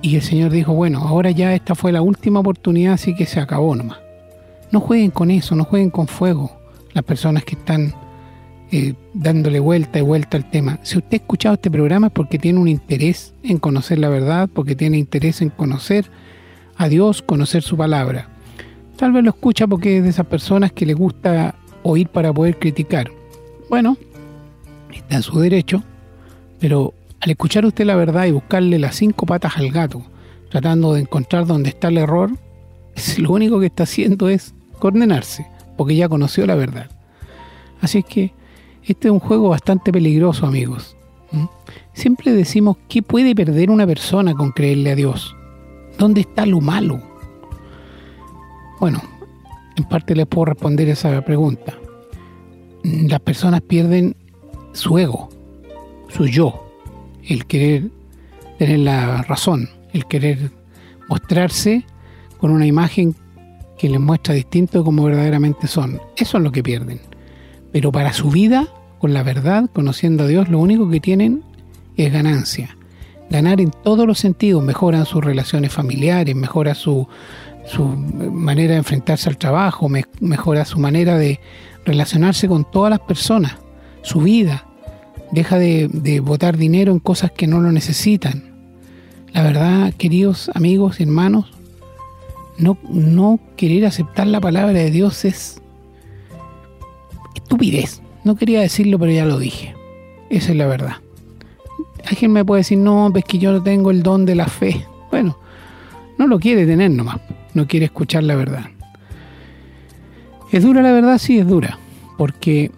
Y 0.02 0.16
el 0.16 0.22
Señor 0.22 0.52
dijo, 0.52 0.74
bueno, 0.74 1.00
ahora 1.00 1.32
ya 1.32 1.54
esta 1.54 1.76
fue 1.76 1.92
la 1.92 2.02
última 2.02 2.40
oportunidad, 2.40 2.94
así 2.94 3.16
que 3.16 3.26
se 3.26 3.40
acabó 3.40 3.76
nomás. 3.76 4.00
No 4.72 4.80
jueguen 4.80 5.12
con 5.12 5.32
eso, 5.32 5.56
no 5.56 5.64
jueguen 5.64 5.90
con 5.90 6.08
fuego 6.08 6.52
las 6.94 7.04
personas 7.04 7.44
que 7.44 7.56
están 7.56 7.94
eh, 8.72 8.96
dándole 9.14 9.60
vuelta 9.60 10.00
y 10.00 10.02
vuelta 10.02 10.36
al 10.36 10.50
tema. 10.50 10.80
Si 10.84 10.98
usted 10.98 11.14
ha 11.14 11.16
escuchado 11.18 11.56
este 11.56 11.72
programa 11.72 12.08
es 12.08 12.14
porque 12.14 12.38
tiene 12.38 12.60
un 12.60 12.68
interés 12.68 13.34
en 13.44 13.60
conocer 13.60 13.98
la 14.00 14.10
verdad, 14.10 14.50
porque 14.54 14.76
tiene 14.76 14.98
interés 14.98 15.42
en 15.42 15.50
conocer 15.50 16.12
a 16.76 16.90
Dios, 16.90 17.22
conocer 17.22 17.64
su 17.64 17.78
palabra. 17.78 18.30
Tal 18.98 19.14
vez 19.14 19.24
lo 19.24 19.30
escucha 19.30 19.68
porque 19.68 19.98
es 19.98 20.04
de 20.04 20.10
esas 20.10 20.26
personas 20.26 20.72
que 20.72 20.86
le 20.86 20.94
gusta 20.94 21.56
oír 21.84 22.10
para 22.10 22.34
poder 22.34 22.60
criticar. 22.60 23.10
Bueno, 23.70 23.98
está 24.92 25.16
en 25.16 25.24
su 25.24 25.40
derecho, 25.40 25.84
pero 26.60 26.94
al 27.22 27.32
escuchar 27.32 27.66
usted 27.66 27.86
la 27.86 27.96
verdad 27.96 28.26
y 28.26 28.32
buscarle 28.32 28.80
las 28.80 28.96
cinco 28.96 29.26
patas 29.26 29.58
al 29.58 29.72
gato, 29.72 30.04
tratando 30.50 30.94
de 30.94 31.02
encontrar 31.02 31.46
dónde 31.46 31.70
está 31.70 31.88
el 31.88 32.00
error, 32.00 32.32
lo 33.18 33.32
único 33.32 33.60
que 33.60 33.68
está 33.68 33.84
haciendo 33.84 34.28
es 34.28 34.54
condenarse, 34.80 35.48
porque 35.78 35.96
ya 35.96 36.10
conoció 36.10 36.46
la 36.46 36.56
verdad. 36.56 36.90
Así 37.82 38.00
es 38.00 38.06
que 38.06 38.34
este 38.88 39.08
es 39.08 39.12
un 39.12 39.20
juego 39.20 39.50
bastante 39.50 39.92
peligroso, 39.92 40.46
amigos. 40.46 40.96
Siempre 41.94 42.32
decimos, 42.32 42.78
¿qué 42.88 43.02
puede 43.02 43.36
perder 43.36 43.70
una 43.70 43.86
persona 43.86 44.34
con 44.34 44.52
creerle 44.52 44.92
a 44.92 44.96
Dios? 44.96 45.36
¿Dónde 45.98 46.22
está 46.22 46.46
lo 46.46 46.62
malo? 46.62 47.02
Bueno, 48.80 49.02
en 49.76 49.84
parte 49.86 50.16
les 50.16 50.28
puedo 50.28 50.46
responder 50.46 50.88
esa 50.90 51.22
pregunta. 51.22 51.78
Las 52.84 53.20
personas 53.20 53.62
pierden 53.62 54.16
su 54.74 54.98
ego, 54.98 55.30
su 56.08 56.28
yo, 56.28 56.64
el 57.28 57.46
querer 57.46 57.90
tener 58.58 58.80
la 58.80 59.24
razón, 59.24 59.70
el 59.94 60.06
querer 60.06 60.52
mostrarse 61.10 61.84
con 62.38 62.52
una 62.52 62.66
imagen 62.66 63.16
que 63.78 63.90
les 63.90 64.00
muestra 64.00 64.34
distinto 64.34 64.80
de 64.80 64.84
como 64.84 65.04
verdaderamente 65.04 65.68
son. 65.68 66.00
Eso 66.16 66.38
es 66.38 66.44
lo 66.44 66.52
que 66.52 66.64
pierden. 66.64 67.00
Pero 67.72 67.92
para 67.92 68.14
su 68.14 68.30
vida, 68.30 68.68
con 69.00 69.14
la 69.14 69.24
verdad, 69.24 69.70
conociendo 69.74 70.24
a 70.24 70.28
Dios, 70.28 70.50
lo 70.50 70.60
único 70.60 70.90
que 70.90 71.00
tienen 71.00 71.44
es 71.96 72.12
ganancia. 72.12 72.76
Ganar 73.30 73.60
en 73.62 73.72
todos 73.72 74.08
los 74.08 74.20
sentidos, 74.20 74.64
mejoran 74.64 75.06
sus 75.06 75.24
relaciones 75.24 75.74
familiares, 75.74 76.36
mejora 76.36 76.76
su, 76.76 77.08
su 77.66 77.86
manera 77.86 78.74
de 78.74 78.78
enfrentarse 78.78 79.30
al 79.30 79.38
trabajo, 79.38 79.90
mejora 80.20 80.66
su 80.66 80.80
manera 80.80 81.18
de 81.18 81.40
relacionarse 81.86 82.48
con 82.48 82.70
todas 82.70 82.90
las 82.90 83.00
personas, 83.02 83.58
su 84.02 84.22
vida, 84.22 84.66
deja 85.32 85.58
de, 85.58 85.90
de 85.92 86.20
botar 86.20 86.58
dinero 86.58 86.92
en 86.92 87.00
cosas 87.00 87.32
que 87.32 87.48
no 87.48 87.60
lo 87.60 87.72
necesitan. 87.72 88.56
La 89.34 89.44
verdad, 89.44 89.94
queridos 89.94 90.50
amigos 90.54 91.00
y 91.00 91.04
hermanos, 91.04 91.52
no, 92.58 92.78
no 92.90 93.40
querer 93.56 93.86
aceptar 93.86 94.28
la 94.28 94.42
palabra 94.42 94.74
de 94.74 94.90
Dios 94.90 95.26
es 95.26 95.62
estupidez. 97.36 98.02
No 98.28 98.36
quería 98.36 98.60
decirlo, 98.60 99.00
pero 99.00 99.14
ya 99.14 99.24
lo 99.24 99.40
dije. 99.40 99.74
Esa 100.30 100.52
es 100.52 100.58
la 100.58 100.68
verdad. 100.68 100.96
Alguien 102.04 102.34
me 102.34 102.44
puede 102.44 102.60
decir, 102.60 102.78
no, 102.78 103.10
es 103.16 103.24
que 103.24 103.38
yo 103.38 103.54
no 103.54 103.64
tengo 103.64 103.90
el 103.90 104.04
don 104.04 104.26
de 104.26 104.36
la 104.36 104.48
fe. 104.48 104.86
Bueno, 105.10 105.38
no 106.18 106.28
lo 106.28 106.38
quiere 106.38 106.66
tener 106.66 106.92
nomás. 106.92 107.22
No 107.54 107.66
quiere 107.68 107.86
escuchar 107.86 108.26
la 108.26 108.36
verdad. 108.36 108.66
¿Es 110.52 110.62
dura 110.62 110.82
la 110.82 110.92
verdad? 110.92 111.20
Sí, 111.20 111.40
es 111.40 111.48
dura. 111.48 111.80
Porque 112.18 112.70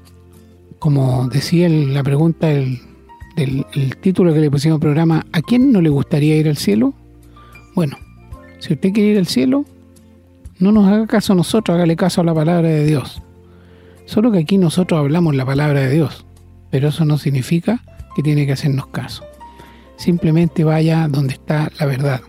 como 0.78 1.28
decía 1.30 1.68
la 1.68 2.04
pregunta 2.04 2.46
del, 2.46 2.80
título 4.02 4.32
que 4.32 4.42
le 4.42 4.52
pusimos 4.52 4.76
al 4.76 4.82
programa, 4.82 5.26
¿a 5.32 5.42
quién 5.42 5.72
no 5.72 5.82
le 5.82 5.90
gustaría 5.90 6.38
ir 6.38 6.48
al 6.48 6.58
cielo? 6.58 6.94
Bueno, 7.74 7.98
si 8.60 8.74
usted 8.74 8.94
quiere 8.94 9.14
ir 9.14 9.18
al 9.18 9.26
cielo, 9.26 9.66
no 10.60 10.72
nos 10.72 10.88
haga 10.88 11.08
caso 11.08 11.34
a 11.34 11.36
nosotros, 11.36 11.74
hágale 11.74 11.96
caso 11.96 12.22
a 12.22 12.24
la 12.24 12.36
palabra 12.36 12.70
de 12.70 12.86
Dios. 12.86 13.24
Solo 14.10 14.32
que 14.32 14.40
aquí 14.40 14.58
nosotros 14.58 15.00
hablamos 15.00 15.36
la 15.36 15.46
palabra 15.46 15.82
de 15.82 15.92
Dios, 15.92 16.26
pero 16.72 16.88
eso 16.88 17.06
no 17.06 17.20
significa 17.20 17.84
que 18.16 18.24
tiene 18.24 18.48
que 18.48 18.54
hacernos 18.54 18.88
caso. 18.88 19.24
Simplemente 19.98 20.64
vaya 20.64 21.08
donde 21.08 21.34
está 21.36 21.72
la 21.80 21.86
verdad, 21.86 22.22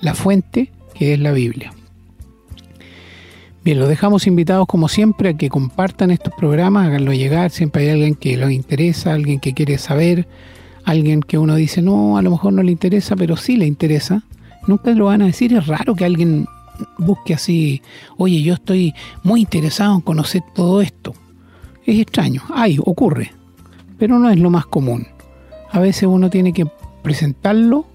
la 0.00 0.14
fuente 0.14 0.70
que 0.94 1.12
es 1.12 1.18
la 1.18 1.32
Biblia. 1.32 1.72
Bien, 3.64 3.80
los 3.80 3.88
dejamos 3.88 4.28
invitados 4.28 4.68
como 4.68 4.86
siempre 4.86 5.30
a 5.30 5.36
que 5.36 5.48
compartan 5.48 6.12
estos 6.12 6.32
programas, 6.34 6.86
háganlo 6.86 7.12
llegar, 7.12 7.50
siempre 7.50 7.82
hay 7.82 7.90
alguien 7.90 8.14
que 8.14 8.36
los 8.36 8.52
interesa, 8.52 9.12
alguien 9.12 9.40
que 9.40 9.54
quiere 9.54 9.76
saber, 9.78 10.28
alguien 10.84 11.20
que 11.20 11.36
uno 11.36 11.56
dice, 11.56 11.82
no, 11.82 12.16
a 12.16 12.22
lo 12.22 12.30
mejor 12.30 12.52
no 12.52 12.62
le 12.62 12.70
interesa, 12.70 13.16
pero 13.16 13.36
sí 13.36 13.56
le 13.56 13.66
interesa. 13.66 14.22
Nunca 14.68 14.92
lo 14.92 15.06
van 15.06 15.22
a 15.22 15.26
decir, 15.26 15.52
es 15.52 15.66
raro 15.66 15.96
que 15.96 16.04
alguien 16.04 16.46
busque 16.96 17.34
así, 17.34 17.82
oye, 18.18 18.40
yo 18.40 18.54
estoy 18.54 18.94
muy 19.24 19.40
interesado 19.40 19.96
en 19.96 20.00
conocer 20.00 20.44
todo 20.54 20.80
esto. 20.80 21.12
Es 21.86 21.98
extraño, 21.98 22.42
hay, 22.54 22.78
ocurre, 22.78 23.32
pero 23.98 24.18
no 24.18 24.30
es 24.30 24.38
lo 24.38 24.50
más 24.50 24.66
común. 24.66 25.06
A 25.70 25.80
veces 25.80 26.04
uno 26.04 26.30
tiene 26.30 26.52
que 26.52 26.66
presentarlo 27.02 27.86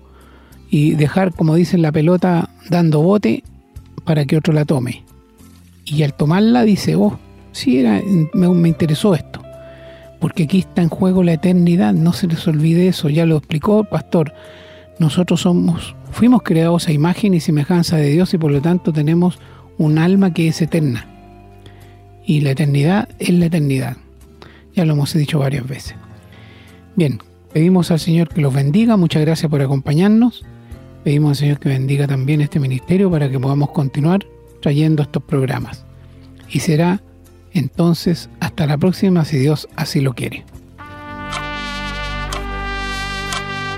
y 0.70 0.92
dejar, 0.92 1.34
como 1.34 1.56
dicen, 1.56 1.82
la 1.82 1.92
pelota 1.92 2.50
dando 2.70 3.02
bote 3.02 3.44
para 4.04 4.26
que 4.26 4.38
otro 4.38 4.54
la 4.54 4.66
tome 4.66 5.04
y 5.92 6.04
al 6.04 6.14
tomarla 6.14 6.64
dice, 6.64 6.96
oh, 6.96 7.20
sí, 7.52 7.80
era, 7.80 8.02
me, 8.34 8.68
interesó 8.68 9.16
esto. 9.16 9.42
Porque 10.20 10.44
aquí 10.44 10.60
está 10.60 10.82
en 10.82 10.90
juego 10.90 11.24
la 11.24 11.34
eternidad, 11.34 11.94
no 11.94 12.14
se 12.14 12.28
les 12.28 12.48
olvide 12.48 12.88
eso, 12.88 13.10
ya 13.10 13.26
lo 13.26 13.38
explicó 13.38 13.82
el 13.82 13.88
pastor. 13.88 14.34
Nosotros 15.00 15.42
somos, 15.42 15.96
fuimos 16.12 16.44
creados 16.44 16.88
a 16.88 16.92
imagen 16.92 17.34
y 17.34 17.40
semejanza 17.40 17.96
de 17.98 18.10
Dios 18.10 18.34
y 18.34 18.38
por 18.38 18.52
lo 18.52 18.62
tanto 18.62 18.92
tenemos 18.92 19.40
un 19.78 19.98
alma 19.98 20.34
que 20.34 20.50
es 20.50 20.62
eterna. 20.62 21.08
Y 22.30 22.42
la 22.42 22.52
eternidad 22.52 23.10
es 23.18 23.30
la 23.32 23.48
eternidad. 23.48 23.98
Ya 24.76 24.86
lo 24.86 24.94
hemos 24.94 25.16
dicho 25.16 25.40
varias 25.40 25.68
veces. 25.68 25.96
Bien, 26.96 27.18
pedimos 27.52 27.90
al 27.90 28.00
Señor 28.00 28.30
que 28.30 28.40
los 28.40 28.54
bendiga, 28.54 28.98
muchas 28.98 29.24
gracias 29.24 29.50
por 29.50 29.64
acompañarnos. 29.64 30.46
Pedimos 31.04 31.32
al 31.32 31.36
Señor 31.38 31.60
que 31.60 31.70
bendiga 31.70 32.06
también 32.06 32.42
este 32.42 32.60
ministerio 32.60 33.10
para 33.10 33.32
que 33.32 33.40
podamos 33.40 33.72
continuar 33.72 34.28
trayendo 34.62 35.02
estos 35.02 35.24
programas. 35.24 35.86
Y 36.48 36.60
será 36.60 37.02
entonces 37.52 38.30
hasta 38.40 38.68
la 38.68 38.78
próxima 38.78 39.26
si 39.26 39.40
Dios 39.40 39.68
así 39.76 40.00
lo 40.00 40.14
quiere. 40.14 40.46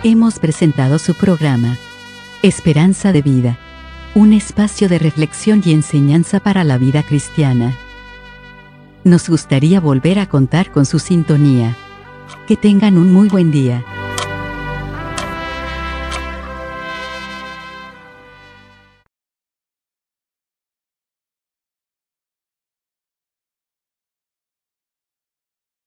Hemos 0.04 0.39
presentado 0.39 0.99
su 0.99 1.14
programa, 1.14 1.78
Esperanza 2.43 3.14
de 3.14 3.22
Vida, 3.22 3.58
un 4.14 4.34
espacio 4.34 4.89
de 4.89 4.99
reflexión 4.99 5.62
y 5.64 5.72
enseñanza 5.72 6.41
para 6.41 6.66
la 6.66 6.78
vida 6.78 7.02
cristiana. 7.04 7.78
Nos 9.04 9.30
gustaría 9.30 9.80
volver 9.80 10.20
a 10.20 10.28
contar 10.28 10.72
con 10.72 10.86
su 10.86 10.99
sintonía. 10.99 11.76
Que 12.47 12.56
tengan 12.56 12.97
un 12.97 13.12
muy 13.12 13.30
buen 13.30 13.49
día. 13.49 13.84